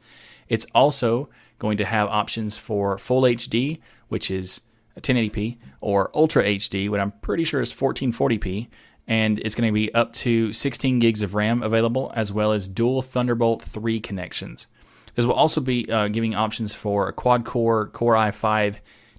It's 0.49 0.67
also 0.75 1.29
going 1.59 1.77
to 1.79 1.85
have 1.85 2.09
options 2.09 2.59
for 2.59 2.99
Full 2.99 3.23
HD, 3.23 3.81
which 4.09 4.31
is 4.31 4.61
1080p, 5.01 5.59
or 5.81 6.11
Ultra 6.15 6.45
HD, 6.45 6.89
what 6.89 7.01
I'm 7.01 7.13
pretty 7.23 7.45
sure 7.45 7.61
is 7.61 7.73
1440p, 7.73 8.69
and 9.07 9.39
it's 9.41 9.55
going 9.55 9.69
to 9.69 9.73
be 9.73 9.93
up 9.95 10.13
to 10.15 10.53
16 10.53 10.99
gigs 10.99 11.23
of 11.23 11.35
RAM 11.35 11.63
available, 11.63 12.13
as 12.15 12.33
well 12.33 12.53
as 12.53 12.67
dual 12.67 13.03
Thunderbolt 13.03 13.63
3 13.63 14.01
connections. 14.01 14.67
This 15.15 15.27
will 15.27 15.35
also 15.35 15.61
be 15.61 15.91
uh, 15.91 16.09
giving 16.09 16.35
options 16.35 16.75
for 16.75 17.09
a 17.09 17.13
quad 17.13 17.45
core 17.45 17.87
Core 17.89 18.15
i5 18.15 18.77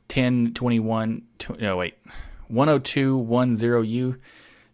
1021, 0.09 1.23
no, 1.59 1.77
wait, 1.77 1.95
10210U. 2.51 4.19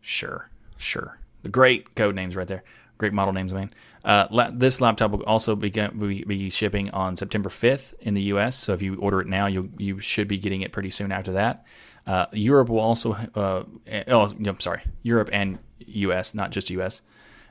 Sure, 0.02 0.50
sure. 0.78 1.20
The 1.44 1.50
great 1.50 1.96
code 1.96 2.16
names 2.16 2.36
right 2.36 2.48
there. 2.48 2.64
Great 2.98 3.14
model 3.14 3.34
names, 3.34 3.54
man. 3.54 3.74
Uh, 4.06 4.28
la- 4.32 4.52
this 4.52 4.82
laptop 4.82 5.12
will 5.12 5.24
also 5.24 5.56
be, 5.56 5.70
be, 5.70 6.24
be, 6.24 6.50
shipping 6.50 6.90
on 6.92 7.16
September 7.16 7.50
5th 7.50 7.94
in 8.02 8.14
the 8.14 8.22
US. 8.24 8.56
So 8.56 8.74
if 8.74 8.82
you 8.82 8.96
order 8.96 9.22
it 9.22 9.28
now, 9.28 9.48
you 9.48 9.72
you 9.78 10.00
should 10.00 10.28
be 10.28 10.38
getting 10.38 10.62
it 10.62 10.72
pretty 10.72 10.90
soon 10.90 11.12
after 11.12 11.34
that. 11.34 11.66
Uh, 12.06 12.26
Europe 12.34 12.70
will 12.70 12.80
also, 12.80 13.14
uh, 13.14 13.64
oh, 14.08 14.34
I'm 14.46 14.60
sorry, 14.60 14.82
Europe 15.04 15.30
and 15.32 15.58
US, 15.80 16.36
not 16.36 16.52
just 16.52 16.70
US. 16.70 17.02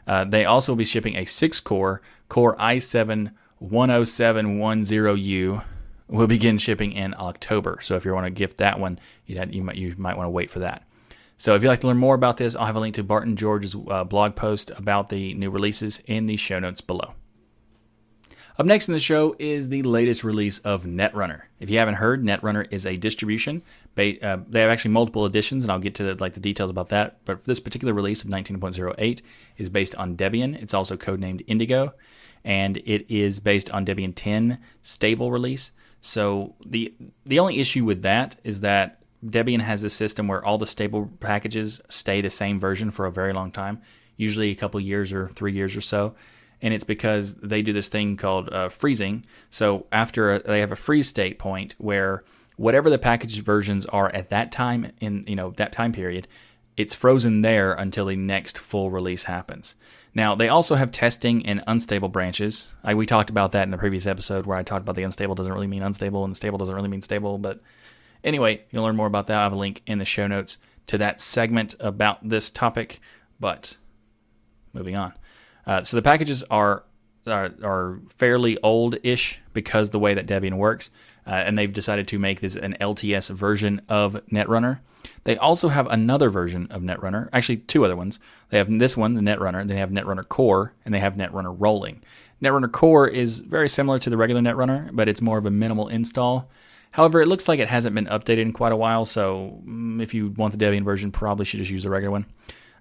Uh, 0.06 0.24
they 0.24 0.44
also 0.44 0.72
will 0.72 0.76
be 0.76 0.84
shipping 0.84 1.16
a 1.16 1.24
six 1.24 1.58
core 1.58 2.02
Core 2.28 2.56
i7 2.56 3.30
10710U 3.62 5.64
will 6.08 6.26
begin 6.26 6.58
shipping 6.58 6.92
in 6.92 7.14
October. 7.18 7.78
So 7.82 7.96
if 7.96 8.04
you 8.04 8.12
want 8.14 8.26
to 8.26 8.30
gift 8.30 8.58
that 8.58 8.78
one, 8.78 8.98
you, 9.26 9.38
you 9.50 9.62
might 9.62 9.76
you 9.76 9.94
might 9.96 10.16
want 10.16 10.26
to 10.26 10.30
wait 10.30 10.50
for 10.50 10.60
that. 10.60 10.86
So 11.36 11.54
if 11.54 11.62
you'd 11.62 11.68
like 11.68 11.80
to 11.80 11.88
learn 11.88 11.98
more 11.98 12.14
about 12.14 12.36
this, 12.36 12.54
I'll 12.54 12.66
have 12.66 12.76
a 12.76 12.80
link 12.80 12.94
to 12.96 13.02
Barton 13.02 13.34
George's 13.36 13.74
uh, 13.74 14.04
blog 14.04 14.36
post 14.36 14.70
about 14.76 15.08
the 15.08 15.34
new 15.34 15.50
releases 15.50 16.00
in 16.06 16.26
the 16.26 16.36
show 16.36 16.60
notes 16.60 16.80
below. 16.80 17.14
Up 18.58 18.66
next 18.66 18.88
in 18.88 18.92
the 18.92 19.00
show 19.00 19.34
is 19.38 19.70
the 19.70 19.82
latest 19.82 20.24
release 20.24 20.58
of 20.58 20.84
Netrunner. 20.84 21.42
If 21.58 21.70
you 21.70 21.78
haven't 21.78 21.94
heard, 21.94 22.22
Netrunner 22.22 22.70
is 22.70 22.84
a 22.84 22.96
distribution. 22.96 23.62
They, 23.94 24.20
uh, 24.20 24.38
they 24.46 24.60
have 24.60 24.70
actually 24.70 24.90
multiple 24.90 25.24
editions, 25.24 25.64
and 25.64 25.72
I'll 25.72 25.78
get 25.78 25.94
to 25.96 26.04
the, 26.04 26.14
like 26.22 26.34
the 26.34 26.40
details 26.40 26.68
about 26.68 26.90
that. 26.90 27.24
But 27.24 27.44
this 27.44 27.60
particular 27.60 27.94
release 27.94 28.22
of 28.22 28.30
19.08 28.30 29.22
is 29.56 29.68
based 29.70 29.94
on 29.94 30.16
Debian. 30.16 30.54
It's 30.62 30.74
also 30.74 30.98
codenamed 30.98 31.44
Indigo, 31.46 31.94
and 32.44 32.76
it 32.76 33.10
is 33.12 33.40
based 33.40 33.70
on 33.70 33.86
Debian 33.86 34.12
10 34.14 34.58
stable 34.82 35.32
release. 35.32 35.72
So 36.02 36.56
the 36.66 36.92
the 37.24 37.38
only 37.38 37.58
issue 37.58 37.84
with 37.84 38.02
that 38.02 38.36
is 38.44 38.60
that 38.60 38.98
Debian 39.24 39.60
has 39.60 39.82
this 39.82 39.94
system 39.94 40.26
where 40.26 40.44
all 40.44 40.58
the 40.58 40.66
stable 40.66 41.08
packages 41.20 41.80
stay 41.88 42.20
the 42.20 42.28
same 42.28 42.58
version 42.58 42.90
for 42.90 43.06
a 43.06 43.12
very 43.12 43.32
long 43.32 43.52
time, 43.52 43.80
usually 44.16 44.50
a 44.50 44.56
couple 44.56 44.80
years 44.80 45.12
or 45.12 45.28
three 45.28 45.52
years 45.52 45.76
or 45.76 45.80
so. 45.80 46.14
And 46.60 46.74
it's 46.74 46.84
because 46.84 47.34
they 47.34 47.62
do 47.62 47.72
this 47.72 47.88
thing 47.88 48.16
called 48.16 48.52
uh, 48.52 48.68
freezing. 48.68 49.24
So 49.48 49.86
after 49.92 50.34
a, 50.34 50.38
they 50.40 50.60
have 50.60 50.72
a 50.72 50.76
freeze 50.76 51.08
state 51.08 51.38
point 51.38 51.76
where 51.78 52.24
whatever 52.56 52.90
the 52.90 52.98
package 52.98 53.40
versions 53.40 53.86
are 53.86 54.10
at 54.10 54.28
that 54.30 54.50
time 54.50 54.90
in 55.00 55.24
you 55.28 55.36
know 55.36 55.52
that 55.52 55.72
time 55.72 55.92
period, 55.92 56.26
it's 56.76 56.94
frozen 56.94 57.42
there 57.42 57.72
until 57.72 58.06
the 58.06 58.16
next 58.16 58.58
full 58.58 58.90
release 58.90 59.24
happens. 59.24 59.74
Now, 60.14 60.34
they 60.34 60.48
also 60.48 60.74
have 60.74 60.92
testing 60.92 61.40
in 61.40 61.62
unstable 61.66 62.08
branches. 62.08 62.74
I, 62.84 62.94
we 62.94 63.06
talked 63.06 63.30
about 63.30 63.52
that 63.52 63.64
in 63.64 63.70
the 63.70 63.78
previous 63.78 64.06
episode 64.06 64.44
where 64.44 64.58
I 64.58 64.62
talked 64.62 64.82
about 64.82 64.96
the 64.96 65.04
unstable 65.04 65.34
doesn't 65.34 65.52
really 65.52 65.66
mean 65.66 65.82
unstable 65.82 66.24
and 66.24 66.36
stable 66.36 66.58
doesn't 66.58 66.74
really 66.74 66.88
mean 66.88 67.02
stable. 67.02 67.38
But 67.38 67.60
anyway, 68.22 68.64
you'll 68.70 68.84
learn 68.84 68.96
more 68.96 69.06
about 69.06 69.26
that. 69.28 69.38
I 69.38 69.42
have 69.44 69.52
a 69.52 69.56
link 69.56 69.82
in 69.86 69.98
the 69.98 70.04
show 70.04 70.26
notes 70.26 70.58
to 70.88 70.98
that 70.98 71.20
segment 71.20 71.74
about 71.80 72.28
this 72.28 72.50
topic. 72.50 73.00
But 73.40 73.76
moving 74.72 74.98
on. 74.98 75.14
Uh, 75.66 75.82
so 75.84 75.96
the 75.96 76.02
packages 76.02 76.42
are 76.44 76.84
are, 77.26 77.52
are 77.62 78.00
fairly 78.08 78.58
old-ish 78.62 79.40
because 79.52 79.90
the 79.90 79.98
way 79.98 80.12
that 80.12 80.26
Debian 80.26 80.54
works, 80.56 80.90
uh, 81.26 81.30
and 81.30 81.58
they've 81.58 81.72
decided 81.72 82.08
to 82.08 82.18
make 82.18 82.40
this 82.40 82.56
an 82.56 82.76
LTS 82.80 83.30
version 83.30 83.80
of 83.88 84.14
Netrunner. 84.30 84.80
They 85.24 85.36
also 85.36 85.68
have 85.68 85.86
another 85.88 86.30
version 86.30 86.66
of 86.70 86.82
Netrunner, 86.82 87.28
actually 87.32 87.58
two 87.58 87.84
other 87.84 87.96
ones. 87.96 88.18
They 88.50 88.58
have 88.58 88.78
this 88.78 88.96
one, 88.96 89.14
the 89.14 89.20
Netrunner, 89.20 89.66
they 89.66 89.76
have 89.76 89.90
Netrunner 89.90 90.28
Core, 90.28 90.74
and 90.84 90.92
they 90.92 91.00
have 91.00 91.14
Netrunner 91.14 91.54
Rolling. 91.58 92.02
Netrunner 92.42 92.70
Core 92.70 93.06
is 93.06 93.38
very 93.38 93.68
similar 93.68 93.98
to 94.00 94.10
the 94.10 94.16
regular 94.16 94.40
Netrunner, 94.40 94.90
but 94.92 95.08
it's 95.08 95.22
more 95.22 95.38
of 95.38 95.46
a 95.46 95.50
minimal 95.50 95.88
install. 95.88 96.50
However, 96.92 97.22
it 97.22 97.28
looks 97.28 97.48
like 97.48 97.58
it 97.58 97.68
hasn't 97.68 97.94
been 97.94 98.06
updated 98.06 98.42
in 98.42 98.52
quite 98.52 98.72
a 98.72 98.76
while, 98.76 99.04
so 99.04 99.62
mm, 99.64 100.02
if 100.02 100.12
you 100.12 100.28
want 100.36 100.56
the 100.56 100.64
Debian 100.64 100.84
version, 100.84 101.10
probably 101.10 101.44
should 101.44 101.58
just 101.58 101.70
use 101.70 101.84
the 101.84 101.90
regular 101.90 102.10
one. 102.10 102.26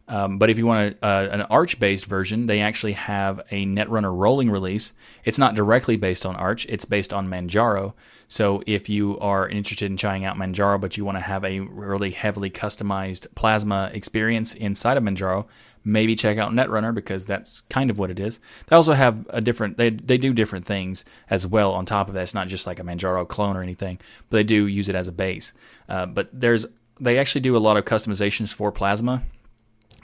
Um, 0.07 0.37
but 0.37 0.49
if 0.49 0.57
you 0.57 0.65
want 0.65 0.97
a, 1.01 1.05
uh, 1.05 1.29
an 1.31 1.41
Arch 1.43 1.79
based 1.79 2.05
version, 2.05 2.47
they 2.47 2.59
actually 2.59 2.93
have 2.93 3.39
a 3.51 3.65
Netrunner 3.65 4.15
rolling 4.15 4.49
release. 4.49 4.93
It's 5.23 5.37
not 5.37 5.55
directly 5.55 5.95
based 5.95 6.25
on 6.25 6.35
Arch, 6.35 6.65
it's 6.67 6.85
based 6.85 7.13
on 7.13 7.29
Manjaro. 7.29 7.93
So 8.27 8.63
if 8.65 8.87
you 8.87 9.19
are 9.19 9.47
interested 9.47 9.89
in 9.89 9.97
trying 9.97 10.23
out 10.23 10.37
Manjaro, 10.37 10.79
but 10.79 10.97
you 10.97 11.03
want 11.03 11.17
to 11.17 11.21
have 11.21 11.43
a 11.43 11.59
really 11.59 12.11
heavily 12.11 12.49
customized 12.49 13.27
Plasma 13.35 13.91
experience 13.93 14.53
inside 14.53 14.97
of 14.97 15.03
Manjaro, 15.03 15.47
maybe 15.83 16.15
check 16.15 16.37
out 16.37 16.51
Netrunner 16.51 16.93
because 16.93 17.25
that's 17.25 17.61
kind 17.69 17.89
of 17.89 17.97
what 17.97 18.09
it 18.09 18.19
is. 18.19 18.39
They 18.67 18.75
also 18.75 18.93
have 18.93 19.25
a 19.29 19.41
different, 19.41 19.77
they, 19.77 19.89
they 19.89 20.17
do 20.17 20.33
different 20.33 20.65
things 20.65 21.03
as 21.29 21.45
well 21.45 21.73
on 21.73 21.85
top 21.85 22.07
of 22.07 22.13
that. 22.13 22.23
It's 22.23 22.33
not 22.33 22.47
just 22.47 22.67
like 22.67 22.79
a 22.79 22.83
Manjaro 22.83 23.27
clone 23.27 23.57
or 23.57 23.63
anything, 23.63 23.99
but 24.29 24.37
they 24.37 24.43
do 24.43 24.65
use 24.65 24.87
it 24.87 24.95
as 24.95 25.07
a 25.07 25.11
base. 25.11 25.53
Uh, 25.89 26.05
but 26.05 26.29
there's, 26.31 26.65
they 26.99 27.17
actually 27.17 27.41
do 27.41 27.57
a 27.57 27.59
lot 27.59 27.77
of 27.77 27.85
customizations 27.85 28.53
for 28.53 28.71
Plasma 28.71 29.23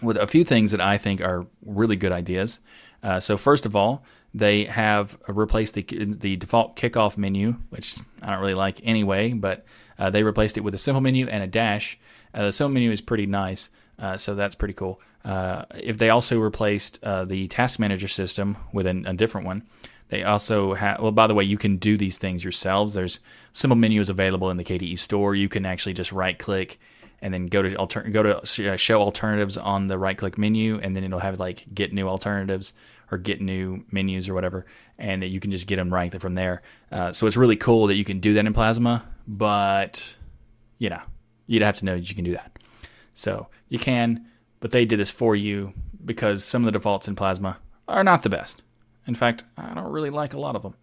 with 0.01 0.17
a 0.17 0.27
few 0.27 0.43
things 0.43 0.71
that 0.71 0.81
I 0.81 0.97
think 0.97 1.21
are 1.21 1.45
really 1.65 1.95
good 1.95 2.11
ideas. 2.11 2.59
Uh, 3.03 3.19
so 3.19 3.37
first 3.37 3.65
of 3.65 3.75
all, 3.75 4.03
they 4.33 4.65
have 4.65 5.17
replaced 5.27 5.73
the 5.73 5.83
the 5.83 6.35
default 6.35 6.75
kickoff 6.75 7.17
menu, 7.17 7.55
which 7.69 7.95
I 8.21 8.31
don't 8.31 8.41
really 8.41 8.53
like 8.53 8.79
anyway, 8.83 9.33
but 9.33 9.65
uh, 9.97 10.09
they 10.09 10.23
replaced 10.23 10.57
it 10.57 10.61
with 10.61 10.73
a 10.73 10.77
simple 10.77 11.01
menu 11.01 11.27
and 11.27 11.43
a 11.43 11.47
dash. 11.47 11.97
Uh, 12.33 12.45
the 12.45 12.51
simple 12.51 12.73
menu 12.73 12.91
is 12.91 13.01
pretty 13.01 13.25
nice. 13.25 13.69
Uh, 13.99 14.17
so 14.17 14.35
that's 14.35 14.55
pretty 14.55 14.73
cool. 14.73 15.01
Uh, 15.25 15.65
if 15.75 15.97
they 15.97 16.09
also 16.09 16.39
replaced 16.39 17.03
uh, 17.03 17.25
the 17.25 17.47
task 17.47 17.79
manager 17.79 18.07
system 18.07 18.57
with 18.71 18.85
an, 18.85 19.05
a 19.07 19.13
different 19.13 19.45
one, 19.47 19.63
they 20.09 20.23
also 20.23 20.73
have. 20.75 21.01
Well, 21.01 21.11
by 21.11 21.27
the 21.27 21.33
way, 21.33 21.43
you 21.43 21.57
can 21.57 21.77
do 21.77 21.97
these 21.97 22.17
things 22.17 22.43
yourselves. 22.43 22.93
There's 22.93 23.19
simple 23.53 23.75
menu 23.75 23.99
is 23.99 24.09
available 24.09 24.49
in 24.49 24.57
the 24.57 24.63
KDE 24.63 24.99
store. 24.99 25.35
You 25.35 25.49
can 25.49 25.65
actually 25.65 25.93
just 25.93 26.11
right 26.11 26.37
click 26.37 26.79
and 27.21 27.33
then 27.33 27.47
go 27.47 27.61
to 27.61 27.75
alter- 27.75 28.03
go 28.03 28.23
to 28.23 28.37
uh, 28.71 28.77
show 28.77 29.01
alternatives 29.01 29.57
on 29.57 29.87
the 29.87 29.97
right 29.97 30.17
click 30.17 30.37
menu, 30.37 30.79
and 30.79 30.95
then 30.95 31.03
it'll 31.03 31.19
have 31.19 31.39
like 31.39 31.65
get 31.73 31.93
new 31.93 32.07
alternatives 32.07 32.73
or 33.11 33.17
get 33.17 33.41
new 33.41 33.83
menus 33.91 34.27
or 34.27 34.33
whatever, 34.33 34.65
and 34.97 35.23
you 35.23 35.39
can 35.39 35.51
just 35.51 35.67
get 35.67 35.77
them 35.77 35.93
right 35.93 36.19
from 36.19 36.35
there. 36.35 36.61
Uh, 36.91 37.11
so 37.13 37.25
it's 37.25 37.37
really 37.37 37.55
cool 37.55 37.87
that 37.87 37.95
you 37.95 38.03
can 38.03 38.19
do 38.19 38.33
that 38.33 38.45
in 38.45 38.53
Plasma, 38.53 39.03
but 39.27 40.17
you 40.77 40.89
know 40.89 41.01
you'd 41.47 41.63
have 41.63 41.77
to 41.77 41.85
know 41.85 41.95
that 41.95 42.09
you 42.09 42.15
can 42.15 42.25
do 42.25 42.33
that. 42.33 42.51
So 43.13 43.47
you 43.69 43.79
can, 43.79 44.27
but 44.59 44.71
they 44.71 44.85
did 44.85 44.99
this 44.99 45.09
for 45.09 45.35
you 45.35 45.73
because 46.03 46.43
some 46.43 46.63
of 46.63 46.65
the 46.65 46.77
defaults 46.77 47.07
in 47.07 47.15
Plasma 47.15 47.57
are 47.87 48.03
not 48.03 48.23
the 48.23 48.29
best. 48.29 48.61
In 49.07 49.15
fact, 49.15 49.45
I 49.57 49.73
don't 49.73 49.91
really 49.91 50.09
like 50.09 50.33
a 50.33 50.39
lot 50.39 50.55
of 50.55 50.61
them. 50.61 50.75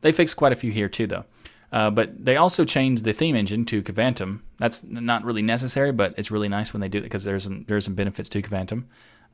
They 0.00 0.12
fixed 0.12 0.36
quite 0.36 0.52
a 0.52 0.56
few 0.56 0.70
here 0.70 0.88
too, 0.88 1.06
though. 1.06 1.24
Uh, 1.72 1.90
but 1.90 2.24
they 2.24 2.36
also 2.36 2.64
changed 2.64 3.04
the 3.04 3.12
theme 3.12 3.36
engine 3.36 3.64
to 3.66 3.82
Kvantum. 3.82 4.40
That's 4.58 4.82
not 4.84 5.24
really 5.24 5.42
necessary, 5.42 5.92
but 5.92 6.14
it's 6.16 6.30
really 6.30 6.48
nice 6.48 6.72
when 6.72 6.80
they 6.80 6.88
do 6.88 6.98
it 6.98 7.02
because 7.02 7.24
there's 7.24 7.44
some 7.44 7.64
there's 7.68 7.84
some 7.84 7.94
benefits 7.94 8.28
to 8.30 8.42
Kvantum, 8.42 8.84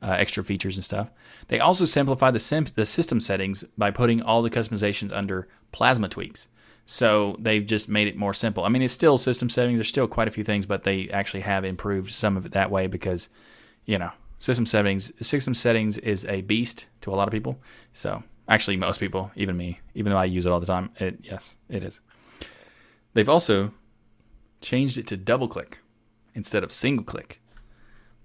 uh, 0.01 0.11
extra 0.11 0.43
features 0.43 0.77
and 0.77 0.83
stuff. 0.83 1.09
They 1.47 1.59
also 1.59 1.85
simplified 1.85 2.35
the 2.35 2.39
sim- 2.39 2.67
the 2.75 2.85
system 2.85 3.19
settings 3.19 3.63
by 3.77 3.91
putting 3.91 4.21
all 4.21 4.41
the 4.41 4.51
customizations 4.51 5.11
under 5.11 5.47
Plasma 5.71 6.09
tweaks. 6.09 6.47
So 6.85 7.35
they've 7.39 7.65
just 7.65 7.89
made 7.89 8.07
it 8.07 8.15
more 8.15 8.33
simple. 8.33 8.63
I 8.63 8.69
mean, 8.69 8.83
it's 8.83 8.93
still 8.93 9.17
system 9.17 9.49
settings. 9.49 9.79
There's 9.79 9.87
still 9.87 10.07
quite 10.07 10.27
a 10.27 10.31
few 10.31 10.43
things, 10.43 10.67
but 10.67 10.83
they 10.83 11.09
actually 11.09 11.41
have 11.41 11.65
improved 11.65 12.13
some 12.13 12.37
of 12.37 12.45
it 12.45 12.51
that 12.51 12.69
way 12.69 12.85
because, 12.85 13.29
you 13.85 13.97
know, 13.97 14.11
system 14.37 14.67
settings 14.67 15.11
system 15.25 15.55
settings 15.55 15.97
is 15.97 16.25
a 16.25 16.41
beast 16.41 16.85
to 17.01 17.11
a 17.11 17.15
lot 17.15 17.27
of 17.27 17.31
people. 17.31 17.57
So 17.93 18.23
actually, 18.47 18.77
most 18.77 18.99
people, 18.99 19.31
even 19.35 19.57
me, 19.57 19.79
even 19.95 20.11
though 20.11 20.19
I 20.19 20.25
use 20.25 20.45
it 20.45 20.51
all 20.51 20.59
the 20.59 20.67
time, 20.67 20.91
it 20.99 21.17
yes, 21.23 21.57
it 21.67 21.83
is. 21.83 22.01
They've 23.15 23.29
also 23.29 23.73
changed 24.61 24.97
it 24.97 25.07
to 25.07 25.17
double 25.17 25.47
click 25.47 25.79
instead 26.33 26.63
of 26.63 26.71
single 26.71 27.05
click 27.05 27.41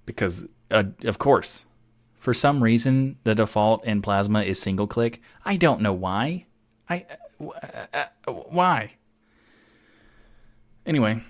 because, 0.06 0.46
uh, 0.70 0.84
of 1.04 1.18
course, 1.18 1.66
for 2.18 2.34
some 2.34 2.62
reason 2.62 3.16
the 3.24 3.34
default 3.34 3.84
in 3.84 4.02
Plasma 4.02 4.42
is 4.42 4.60
single 4.60 4.86
click. 4.86 5.20
I 5.44 5.56
don't 5.56 5.80
know 5.80 5.92
why. 5.92 6.46
I 6.88 7.06
uh, 7.40 7.86
uh, 7.94 8.32
why? 8.32 8.92
Anyway, 10.84 11.22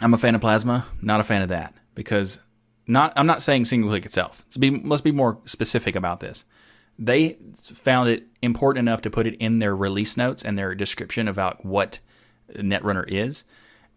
I'm 0.00 0.14
a 0.14 0.18
fan 0.18 0.34
of 0.34 0.40
Plasma, 0.40 0.86
not 1.00 1.20
a 1.20 1.24
fan 1.24 1.42
of 1.42 1.48
that 1.50 1.74
because 1.94 2.40
not 2.86 3.12
I'm 3.16 3.26
not 3.26 3.42
saying 3.42 3.66
single 3.66 3.90
click 3.90 4.04
itself. 4.04 4.44
So 4.50 4.60
be, 4.60 4.70
let's 4.70 5.02
be 5.02 5.12
more 5.12 5.38
specific 5.44 5.94
about 5.94 6.20
this. 6.20 6.44
They 6.98 7.38
found 7.54 8.08
it 8.08 8.26
important 8.42 8.88
enough 8.88 9.02
to 9.02 9.10
put 9.10 9.26
it 9.26 9.34
in 9.36 9.60
their 9.60 9.74
release 9.74 10.16
notes 10.16 10.44
and 10.44 10.58
their 10.58 10.74
description 10.74 11.26
about 11.28 11.64
what 11.64 12.00
Netrunner 12.54 13.08
is. 13.08 13.44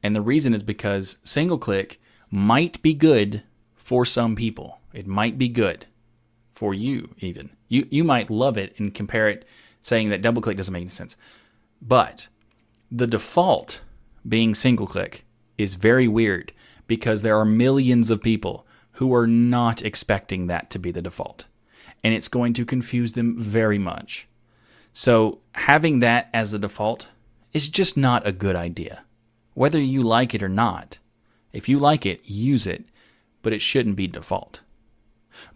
And 0.06 0.16
the 0.16 0.22
reason 0.22 0.53
is 0.53 0.62
because 0.62 1.18
single 1.24 1.58
click 1.58 1.99
might 2.30 2.80
be 2.84 2.93
good 2.93 3.41
for 3.74 4.06
some 4.06 4.36
people. 4.36 4.78
It 4.93 5.08
might 5.08 5.39
be 5.39 5.49
good 5.49 5.88
for 6.53 6.76
you 6.76 7.16
even. 7.18 7.49
You 7.70 7.88
you 7.89 8.03
might 8.03 8.30
love 8.30 8.56
it 8.56 8.76
and 8.78 8.93
compare 8.93 9.30
it 9.30 9.45
saying 9.82 10.10
that 10.10 10.22
double 10.22 10.43
click 10.43 10.58
doesn't 10.58 10.72
make 10.72 10.82
any 10.82 10.91
sense. 10.91 11.18
But 11.82 12.28
the 12.91 13.08
default 13.08 13.82
being 14.30 14.53
single 14.53 14.86
click 14.86 15.26
is 15.58 15.74
very 15.74 16.08
weird 16.08 16.53
because 16.86 17.24
there 17.24 17.39
are 17.39 17.43
millions 17.43 18.12
of 18.12 18.22
people 18.22 18.68
who 18.99 19.12
are 19.12 19.26
not 19.26 19.82
expecting 19.82 20.45
that 20.45 20.70
to 20.70 20.78
be 20.78 20.91
the 20.91 21.01
default. 21.01 21.45
And 22.03 22.14
it's 22.14 22.28
going 22.28 22.53
to 22.53 22.64
confuse 22.64 23.14
them 23.14 23.39
very 23.39 23.80
much. 23.80 24.28
So 24.93 25.39
having 25.53 25.97
that 26.01 26.30
as 26.32 26.51
the 26.51 26.60
default 26.60 27.08
is 27.53 27.70
just 27.70 27.97
not 27.97 28.28
a 28.28 28.32
good 28.32 28.56
idea. 28.56 29.01
Whether 29.56 29.80
you 29.80 30.03
like 30.03 30.36
it 30.36 30.43
or 30.43 30.49
not, 30.49 30.99
if 31.51 31.68
you 31.68 31.80
like 31.80 32.06
it, 32.06 32.22
use 32.24 32.68
it, 32.68 32.86
but 33.41 33.53
it 33.53 33.62
shouldn't 33.62 33.95
be 33.95 34.06
default. 34.06 34.62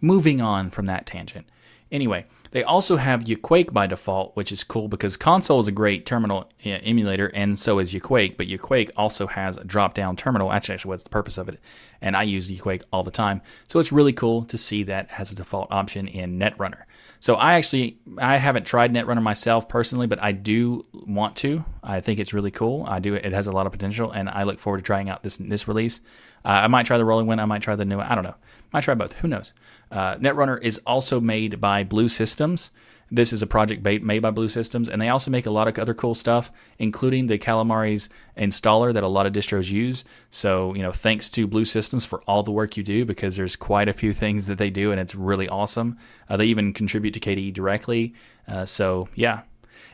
Moving 0.00 0.42
on 0.42 0.70
from 0.70 0.86
that 0.86 1.06
tangent. 1.06 1.46
Anyway, 1.92 2.24
they 2.52 2.62
also 2.62 2.96
have 2.96 3.24
Yakuake 3.24 3.72
by 3.72 3.86
default, 3.86 4.34
which 4.36 4.52
is 4.52 4.64
cool 4.64 4.88
because 4.88 5.16
Konsole 5.16 5.60
is 5.60 5.68
a 5.68 5.72
great 5.72 6.06
terminal 6.06 6.48
emulator, 6.64 7.26
and 7.34 7.58
so 7.58 7.78
is 7.78 7.92
Yakuake. 7.92 8.36
But 8.36 8.48
Yakuake 8.48 8.90
also 8.96 9.26
has 9.26 9.56
a 9.56 9.64
drop-down 9.64 10.16
terminal. 10.16 10.50
Actually, 10.50 10.74
actually, 10.74 10.90
what's 10.90 11.04
the 11.04 11.10
purpose 11.10 11.36
of 11.36 11.48
it? 11.48 11.60
And 12.00 12.16
I 12.16 12.22
use 12.22 12.50
Yakuake 12.50 12.82
all 12.92 13.02
the 13.02 13.10
time, 13.10 13.42
so 13.68 13.78
it's 13.78 13.92
really 13.92 14.12
cool 14.12 14.44
to 14.44 14.56
see 14.56 14.82
that 14.84 15.08
as 15.18 15.30
a 15.30 15.34
default 15.34 15.70
option 15.70 16.08
in 16.08 16.38
Netrunner. 16.38 16.84
So 17.20 17.34
I 17.34 17.54
actually 17.54 17.98
I 18.18 18.38
haven't 18.38 18.66
tried 18.66 18.92
Netrunner 18.92 19.22
myself 19.22 19.68
personally, 19.68 20.06
but 20.06 20.22
I 20.22 20.32
do 20.32 20.86
want 20.92 21.36
to. 21.36 21.64
I 21.82 22.00
think 22.00 22.18
it's 22.18 22.32
really 22.32 22.50
cool. 22.50 22.84
I 22.88 22.98
do. 22.98 23.14
It 23.14 23.32
has 23.32 23.46
a 23.46 23.52
lot 23.52 23.66
of 23.66 23.72
potential, 23.72 24.10
and 24.10 24.28
I 24.28 24.44
look 24.44 24.58
forward 24.58 24.78
to 24.78 24.82
trying 24.82 25.10
out 25.10 25.22
this 25.22 25.36
this 25.36 25.68
release. 25.68 26.00
Uh, 26.44 26.48
I 26.48 26.68
might 26.68 26.86
try 26.86 26.98
the 26.98 27.04
rolling 27.04 27.26
one. 27.26 27.40
I 27.40 27.44
might 27.44 27.62
try 27.62 27.76
the 27.76 27.84
new. 27.84 27.98
One. 27.98 28.06
I 28.06 28.14
don't 28.14 28.24
know. 28.24 28.36
Might 28.72 28.84
try 28.84 28.94
both. 28.94 29.14
Who 29.14 29.28
knows? 29.28 29.52
Uh, 29.90 30.16
Netrunner 30.16 30.60
is 30.62 30.80
also 30.86 31.20
made 31.20 31.60
by 31.60 31.84
Blue 31.84 32.08
Systems. 32.08 32.70
This 33.12 33.32
is 33.32 33.42
a 33.42 33.46
project 33.46 33.82
made 33.84 34.22
by 34.22 34.30
Blue 34.30 34.48
Systems, 34.48 34.88
and 34.88 35.02
they 35.02 35.08
also 35.08 35.32
make 35.32 35.44
a 35.44 35.50
lot 35.50 35.66
of 35.66 35.76
other 35.80 35.94
cool 35.94 36.14
stuff, 36.14 36.52
including 36.78 37.26
the 37.26 37.38
Calamares 37.38 38.08
installer 38.38 38.94
that 38.94 39.02
a 39.02 39.08
lot 39.08 39.26
of 39.26 39.32
distros 39.32 39.68
use. 39.68 40.04
So, 40.30 40.74
you 40.74 40.82
know, 40.82 40.92
thanks 40.92 41.28
to 41.30 41.48
Blue 41.48 41.64
Systems 41.64 42.04
for 42.04 42.22
all 42.28 42.44
the 42.44 42.52
work 42.52 42.76
you 42.76 42.84
do, 42.84 43.04
because 43.04 43.34
there's 43.34 43.56
quite 43.56 43.88
a 43.88 43.92
few 43.92 44.12
things 44.12 44.46
that 44.46 44.58
they 44.58 44.70
do, 44.70 44.92
and 44.92 45.00
it's 45.00 45.16
really 45.16 45.48
awesome. 45.48 45.98
Uh, 46.28 46.36
they 46.36 46.46
even 46.46 46.72
contribute 46.72 47.12
to 47.14 47.20
KDE 47.20 47.52
directly. 47.52 48.14
Uh, 48.46 48.64
so, 48.64 49.08
yeah. 49.16 49.40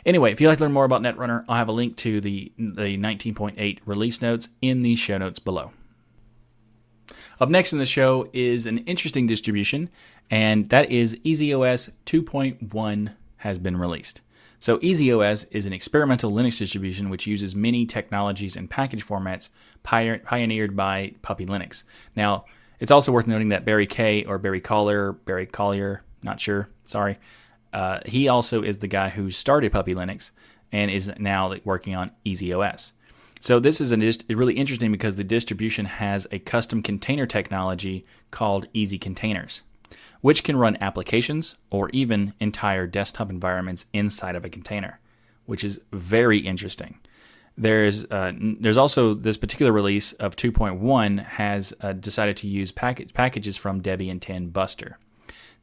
Anyway, 0.05 0.31
if 0.31 0.41
you'd 0.41 0.49
like 0.49 0.59
to 0.59 0.65
learn 0.65 0.73
more 0.73 0.85
about 0.85 1.01
Netrunner, 1.01 1.47
I'll 1.49 1.57
have 1.57 1.69
a 1.69 1.73
link 1.73 1.97
to 1.99 2.21
the, 2.21 2.53
the 2.59 2.99
19.8 2.99 3.79
release 3.87 4.21
notes 4.21 4.51
in 4.61 4.83
the 4.83 4.95
show 4.95 5.17
notes 5.17 5.39
below. 5.39 5.73
Up 7.39 7.51
next 7.51 7.75
in 7.75 7.79
the 7.79 7.85
show 7.85 8.29
is 8.33 8.67
an 8.67 8.79
interesting 8.79 9.27
distribution, 9.27 9.91
and 10.31 10.71
that 10.71 10.91
is 10.91 11.17
EasyOS 11.17 11.91
2.1 12.07 13.13
has 13.39 13.59
been 13.59 13.77
released. 13.77 14.23
So, 14.59 14.79
EasyOS 14.79 15.47
is 15.51 15.67
an 15.67 15.75
experimental 15.75 16.33
Linux 16.33 16.59
distribution 16.59 17.11
which 17.11 17.27
uses 17.27 17.55
many 17.55 17.85
technologies 17.85 18.57
and 18.57 18.71
package 18.71 19.05
formats 19.05 19.51
pioneered 19.83 20.75
by 20.75 21.13
Puppy 21.21 21.45
Linux. 21.45 21.85
Now, 22.17 22.47
it's 22.81 22.91
also 22.91 23.13
worth 23.13 23.27
noting 23.27 23.51
that 23.51 23.67
Barry 23.67 23.87
Kay 23.87 24.25
or 24.25 24.39
Barry 24.39 24.63
Collier, 24.63 25.13
Barry 25.13 25.45
Collier, 25.45 26.03
not 26.23 26.41
sure, 26.41 26.71
sorry, 26.85 27.19
uh, 27.75 28.01
he 28.07 28.29
also 28.29 28.63
is 28.63 28.79
the 28.79 28.89
guy 28.89 29.11
who 29.11 29.31
started 29.31 29.73
Puppy 29.73 29.93
Linux 29.93 30.31
and 30.73 30.91
is 30.91 31.13
now 31.19 31.55
working 31.65 31.95
on 31.95 32.13
EasyOS. 32.25 32.93
So 33.41 33.61
this 33.61 33.81
is 33.81 33.93
an, 33.93 34.01
really 34.29 34.55
interesting 34.55 34.91
because 34.91 35.17
the 35.17 35.25
distribution 35.25 35.87
has 35.87 36.27
a 36.31 36.39
custom 36.39 36.83
container 36.83 37.27
technology 37.27 38.07
called 38.31 38.67
Easy 38.73 38.99
Containers, 38.99 39.63
which 40.21 40.43
can 40.43 40.57
run 40.57 40.79
applications 40.81 41.57
or 41.71 41.91
even 41.91 42.33
entire 42.41 42.87
desktop 42.87 43.31
environments 43.31 43.87
inside 43.93 44.35
of 44.35 44.45
a 44.45 44.51
container, 44.51 45.01
which 45.45 45.63
is 45.63 45.81
very 45.93 46.39
interesting. 46.39 46.99
There's 47.59 48.05
uh, 48.07 48.33
there's 48.39 48.77
also 48.77 49.15
this 49.15 49.39
particular 49.39 49.73
release 49.73 50.13
of 50.15 50.37
2.1 50.37 51.25
has 51.25 51.73
uh, 51.81 51.93
decided 51.93 52.37
to 52.39 52.49
use 52.49 52.71
package, 52.71 53.15
packages 53.15 53.57
from 53.57 53.81
Debian 53.81 54.21
10 54.21 54.49
Buster. 54.49 54.99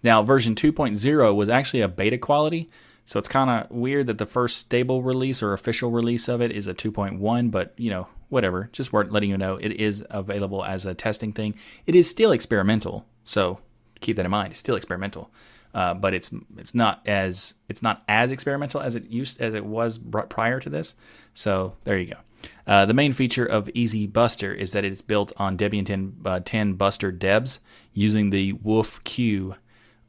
Now 0.02 0.24
version 0.24 0.56
2.0 0.56 1.36
was 1.36 1.50
actually 1.50 1.82
a 1.82 1.88
beta 1.88 2.18
quality, 2.18 2.70
so 3.06 3.20
it's 3.20 3.30
kind 3.30 3.50
of 3.50 3.70
weird 3.70 4.08
that 4.08 4.18
the 4.18 4.26
first 4.26 4.58
stable 4.58 5.04
release 5.04 5.44
or 5.44 5.54
official 5.54 5.92
release 5.92 6.28
of 6.30 6.42
it 6.42 6.52
is 6.52 6.68
a 6.68 6.74
2.1, 6.74 7.52
but 7.52 7.74
you 7.78 7.90
know, 7.90 8.08
whatever. 8.30 8.70
Just 8.72 8.94
worth 8.94 9.12
letting 9.12 9.30
you 9.30 9.38
know 9.38 9.58
it 9.58 9.74
is 9.74 10.06
available 10.10 10.64
as 10.64 10.86
a 10.86 10.94
testing 10.94 11.34
thing. 11.34 11.56
It 11.86 11.96
is 11.96 12.10
still 12.10 12.32
experimental, 12.32 13.06
so 13.24 13.60
keep 14.02 14.16
that 14.16 14.26
in 14.26 14.32
mind. 14.32 14.52
It's 14.52 14.60
still 14.60 14.76
experimental, 14.76 15.30
uh, 15.74 15.94
but 15.94 16.14
it's 16.14 16.34
it's 16.58 16.74
not 16.74 17.02
as 17.06 17.56
it's 17.68 17.84
not 17.84 18.04
as 18.08 18.32
experimental 18.32 18.82
as 18.82 18.96
it 18.96 19.10
used 19.10 19.42
as 19.42 19.54
it 19.54 19.66
was 19.66 20.00
prior 20.30 20.60
to 20.60 20.70
this. 20.70 20.96
So 21.34 21.76
there 21.84 21.98
you 21.98 22.14
go. 22.14 22.18
Uh, 22.66 22.86
the 22.86 22.94
main 22.94 23.14
feature 23.14 23.46
of 23.46 23.70
Easy 23.74 24.08
Buster 24.08 24.54
is 24.54 24.72
that 24.72 24.84
it's 24.84 25.02
built 25.02 25.32
on 25.38 25.58
Debian 25.58 25.86
10, 25.86 26.16
uh, 26.26 26.40
10 26.44 26.74
Buster 26.74 27.12
Debs 27.12 27.60
using 27.94 28.32
the 28.32 28.54
WoofQ, 28.54 29.56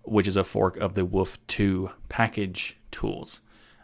which 0.03 0.27
is 0.27 0.37
a 0.37 0.43
fork 0.43 0.77
of 0.79 0.95
the 0.95 1.07
Woof2 1.07 1.93
package 2.09 2.77
tools. 2.95 3.43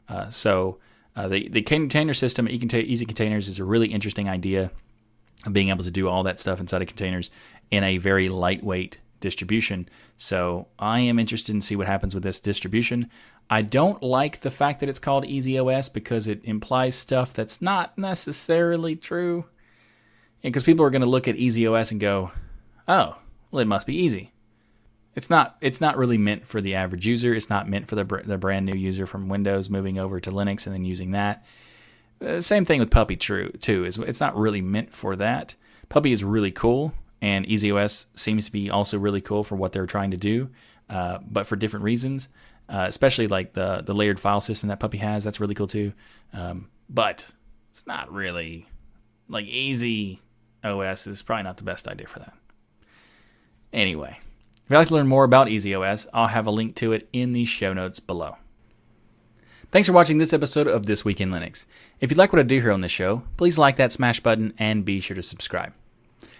Uh, 0.08 0.30
so 0.30 0.78
uh, 1.16 1.28
the 1.28 1.48
the 1.48 1.62
container 1.62 2.14
system, 2.14 2.48
Easy 2.48 3.04
Containers, 3.04 3.48
is 3.48 3.58
a 3.58 3.64
really 3.64 3.88
interesting 3.88 4.28
idea 4.28 4.70
of 5.44 5.52
being 5.52 5.68
able 5.68 5.84
to 5.84 5.90
do 5.90 6.08
all 6.08 6.22
that 6.22 6.40
stuff 6.40 6.60
inside 6.60 6.82
of 6.82 6.88
containers 6.88 7.30
in 7.70 7.84
a 7.84 7.98
very 7.98 8.28
lightweight 8.28 8.98
distribution. 9.20 9.88
So 10.16 10.68
I 10.78 11.00
am 11.00 11.18
interested 11.18 11.54
in 11.54 11.60
see 11.60 11.76
what 11.76 11.86
happens 11.86 12.14
with 12.14 12.22
this 12.22 12.40
distribution. 12.40 13.10
I 13.50 13.62
don't 13.62 14.02
like 14.02 14.40
the 14.40 14.50
fact 14.50 14.80
that 14.80 14.88
it's 14.88 14.98
called 14.98 15.24
EasyOS 15.24 15.92
because 15.92 16.28
it 16.28 16.40
implies 16.44 16.94
stuff 16.94 17.34
that's 17.34 17.60
not 17.60 17.98
necessarily 17.98 18.96
true. 18.96 19.46
Because 20.42 20.64
people 20.64 20.86
are 20.86 20.90
going 20.90 21.02
to 21.02 21.08
look 21.08 21.28
at 21.28 21.36
EasyOS 21.36 21.90
and 21.90 22.00
go, 22.00 22.30
"Oh, 22.88 23.16
Well, 23.50 23.60
it 23.60 23.66
must 23.66 23.86
be 23.86 23.96
easy. 23.96 24.32
It's 25.14 25.28
not. 25.28 25.56
It's 25.60 25.80
not 25.80 25.96
really 25.96 26.18
meant 26.18 26.46
for 26.46 26.60
the 26.60 26.74
average 26.74 27.06
user. 27.06 27.34
It's 27.34 27.50
not 27.50 27.68
meant 27.68 27.88
for 27.88 27.96
the 27.96 28.04
the 28.24 28.38
brand 28.38 28.66
new 28.66 28.78
user 28.78 29.06
from 29.06 29.28
Windows 29.28 29.68
moving 29.68 29.98
over 29.98 30.20
to 30.20 30.30
Linux 30.30 30.66
and 30.66 30.74
then 30.74 30.84
using 30.84 31.10
that. 31.12 31.44
Uh, 32.24 32.40
same 32.40 32.64
thing 32.64 32.80
with 32.80 32.90
Puppy. 32.90 33.16
True 33.16 33.50
too. 33.50 33.84
Is 33.84 33.98
it's 33.98 34.20
not 34.20 34.36
really 34.36 34.60
meant 34.60 34.94
for 34.94 35.16
that. 35.16 35.54
Puppy 35.88 36.12
is 36.12 36.22
really 36.22 36.52
cool, 36.52 36.92
and 37.20 37.44
EasyOS 37.46 38.06
seems 38.14 38.46
to 38.46 38.52
be 38.52 38.70
also 38.70 38.98
really 38.98 39.20
cool 39.20 39.42
for 39.42 39.56
what 39.56 39.72
they're 39.72 39.86
trying 39.86 40.12
to 40.12 40.16
do, 40.16 40.50
uh, 40.88 41.18
but 41.28 41.46
for 41.46 41.56
different 41.56 41.84
reasons. 41.84 42.28
Uh, 42.68 42.86
especially 42.88 43.26
like 43.26 43.52
the 43.54 43.82
the 43.84 43.92
layered 43.92 44.20
file 44.20 44.40
system 44.40 44.68
that 44.68 44.78
Puppy 44.78 44.98
has. 44.98 45.24
That's 45.24 45.40
really 45.40 45.54
cool 45.54 45.66
too. 45.66 45.92
Um, 46.32 46.68
but 46.88 47.28
it's 47.70 47.84
not 47.84 48.12
really 48.12 48.68
like 49.28 49.46
Easy 49.46 50.20
OS 50.62 51.06
is 51.06 51.22
probably 51.22 51.44
not 51.44 51.56
the 51.56 51.64
best 51.64 51.88
idea 51.88 52.06
for 52.06 52.20
that. 52.20 52.34
Anyway, 53.72 54.18
if 54.70 54.74
you'd 54.74 54.78
like 54.78 54.86
to 54.86 54.94
learn 54.94 55.08
more 55.08 55.24
about 55.24 55.48
EasyOS, 55.48 56.06
I'll 56.14 56.28
have 56.28 56.46
a 56.46 56.52
link 56.52 56.76
to 56.76 56.92
it 56.92 57.08
in 57.12 57.32
the 57.32 57.44
show 57.44 57.72
notes 57.72 57.98
below. 57.98 58.36
Thanks 59.72 59.88
for 59.88 59.92
watching 59.92 60.18
this 60.18 60.32
episode 60.32 60.68
of 60.68 60.86
This 60.86 61.04
Week 61.04 61.20
in 61.20 61.30
Linux. 61.30 61.66
If 62.00 62.08
you'd 62.08 62.18
like 62.18 62.32
what 62.32 62.38
I 62.38 62.44
do 62.44 62.60
here 62.60 62.70
on 62.70 62.80
this 62.80 62.92
show, 62.92 63.24
please 63.36 63.58
like 63.58 63.74
that 63.78 63.90
smash 63.90 64.20
button 64.20 64.54
and 64.58 64.84
be 64.84 65.00
sure 65.00 65.16
to 65.16 65.24
subscribe. 65.24 65.72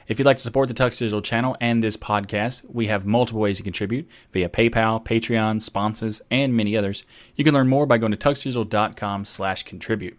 If 0.07 0.21
you'd 0.21 0.27
like 0.27 0.37
to 0.37 0.45
support 0.45 0.69
the 0.69 0.75
Tux 0.75 0.97
Digital 0.97 1.21
channel 1.21 1.57
and 1.61 1.83
this 1.83 1.97
podcast, 1.97 2.73
we 2.73 2.87
have 2.87 3.05
multiple 3.05 3.41
ways 3.41 3.57
to 3.57 3.65
contribute 3.65 4.09
via 4.33 4.49
PayPal, 4.49 5.05
Patreon, 5.05 5.61
sponsors, 5.61 6.23
and 6.31 6.55
many 6.55 6.77
others. 6.77 7.03
You 7.35 7.43
can 7.43 7.55
learn 7.55 7.67
more 7.67 7.85
by 7.85 7.99
going 7.99 8.13
to 8.13 8.17
tuxdigital.com 8.17 9.25
slash 9.25 9.65
contribute. 9.65 10.17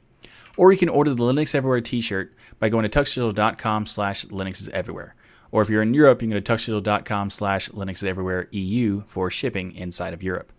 Or 0.58 0.74
you 0.74 0.78
can 0.78 0.90
order 0.90 1.14
the 1.14 1.24
Linux 1.24 1.56
Everywhere 1.56 1.80
t-shirt 1.80 2.34
by 2.60 2.68
going 2.68 2.86
to 2.86 3.00
tuxdigital.com 3.00 3.86
slash 3.86 4.26
Linux 4.26 4.60
is 4.60 4.68
everywhere. 4.68 5.16
Or 5.52 5.62
if 5.62 5.70
you're 5.70 5.82
in 5.82 5.94
Europe, 5.94 6.22
you 6.22 6.28
can 6.28 6.38
go 6.38 6.40
to 6.40 6.54
tuxdigital.com 6.54 7.30
slash 7.30 7.70
Linux 7.70 8.04
everywhere 8.04 8.48
EU 8.52 9.04
for 9.08 9.30
shipping 9.30 9.76
inside 9.76 10.14
of 10.14 10.24
Europe. 10.24 10.52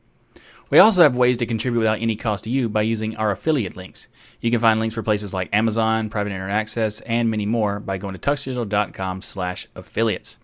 We 0.73 0.79
also 0.79 1.03
have 1.03 1.17
ways 1.17 1.37
to 1.37 1.47
contribute 1.47 1.81
without 1.81 2.01
any 2.01 2.17
cost 2.17 2.45
to 2.45 2.51
you 2.51 2.69
by 2.69 2.81
using 2.81 3.15
our 3.17 3.31
affiliate 3.31 3.77
links. 3.77 4.09
You 4.41 4.51
can 4.51 4.61
find 4.61 4.81
links 4.81 4.95
for 4.95 5.03
places 5.03 5.35
like 5.35 5.51
Amazon, 5.53 6.09
Private 6.09 6.33
Internet 6.33 6.57
Access, 6.57 7.03
and 7.03 7.31
many 7.31 7.45
more 7.45 7.79
by 7.79 7.99
going 7.99 8.15
to 8.15 8.19
tuxdigital.com 8.19 9.21
slash 9.21 9.69
affiliates. 9.75 10.39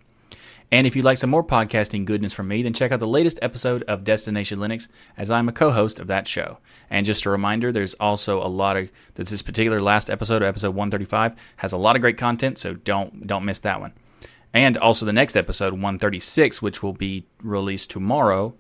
And 0.71 0.87
if 0.87 0.95
you'd 0.95 1.05
like 1.05 1.17
some 1.17 1.31
more 1.31 1.43
podcasting 1.43 2.05
goodness 2.05 2.35
from 2.35 2.49
me, 2.49 2.63
then 2.63 2.75
check 2.75 2.93
out 2.93 3.01
the 3.01 3.07
latest 3.07 3.39
episode 3.41 3.85
of 3.85 4.05
Destination 4.05 4.59
Linux, 4.59 4.89
as 5.17 5.31
I'm 5.31 5.49
a 5.49 5.53
co-host 5.53 5.99
of 5.99 6.09
that 6.09 6.29
show. 6.29 6.59
And 6.91 7.07
just 7.07 7.25
a 7.25 7.31
reminder, 7.31 7.73
there's 7.73 7.95
also 7.95 8.43
a 8.43 8.49
lot 8.49 8.77
of 8.77 8.91
this 9.15 9.41
particular 9.41 9.81
last 9.81 10.11
episode, 10.11 10.43
episode 10.43 10.75
135, 10.75 11.33
has 11.57 11.73
a 11.73 11.79
lot 11.79 11.97
of 11.97 12.03
great 12.03 12.19
content, 12.19 12.59
so 12.59 12.75
don't 12.75 13.27
don't 13.27 13.47
miss 13.47 13.61
that 13.61 13.81
one. 13.81 13.95
And 14.55 14.77
also 14.79 15.07
the 15.07 15.13
next 15.13 15.37
episode, 15.37 15.73
136, 15.75 16.63
which 16.63 16.83
will 16.83 16.93
be 16.93 17.27
released 17.43 17.91
tomorrow, 17.91 18.55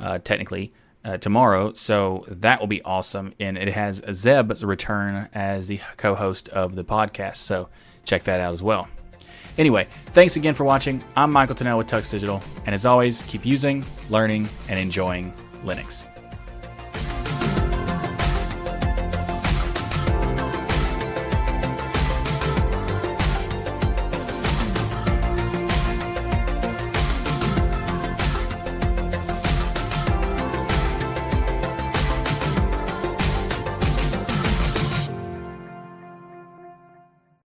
uh, 0.00 0.18
technically 0.18 0.72
uh, 1.04 1.18
tomorrow. 1.18 1.72
So 1.74 2.24
that 2.28 2.60
will 2.60 2.66
be 2.66 2.82
awesome. 2.82 3.34
And 3.38 3.58
it 3.58 3.68
has 3.68 4.02
Zeb's 4.12 4.64
return 4.64 5.28
as 5.34 5.68
the 5.68 5.80
co 5.96 6.14
host 6.14 6.48
of 6.48 6.74
the 6.74 6.84
podcast. 6.84 7.36
So 7.36 7.68
check 8.04 8.24
that 8.24 8.40
out 8.40 8.52
as 8.52 8.62
well. 8.62 8.88
Anyway, 9.56 9.86
thanks 10.06 10.36
again 10.36 10.54
for 10.54 10.64
watching. 10.64 11.02
I'm 11.16 11.30
Michael 11.30 11.54
Tunnell 11.54 11.78
with 11.78 11.86
Tux 11.86 12.10
Digital. 12.10 12.42
And 12.66 12.74
as 12.74 12.86
always, 12.86 13.22
keep 13.22 13.46
using, 13.46 13.84
learning, 14.10 14.48
and 14.68 14.78
enjoying 14.78 15.32
Linux. 15.64 16.13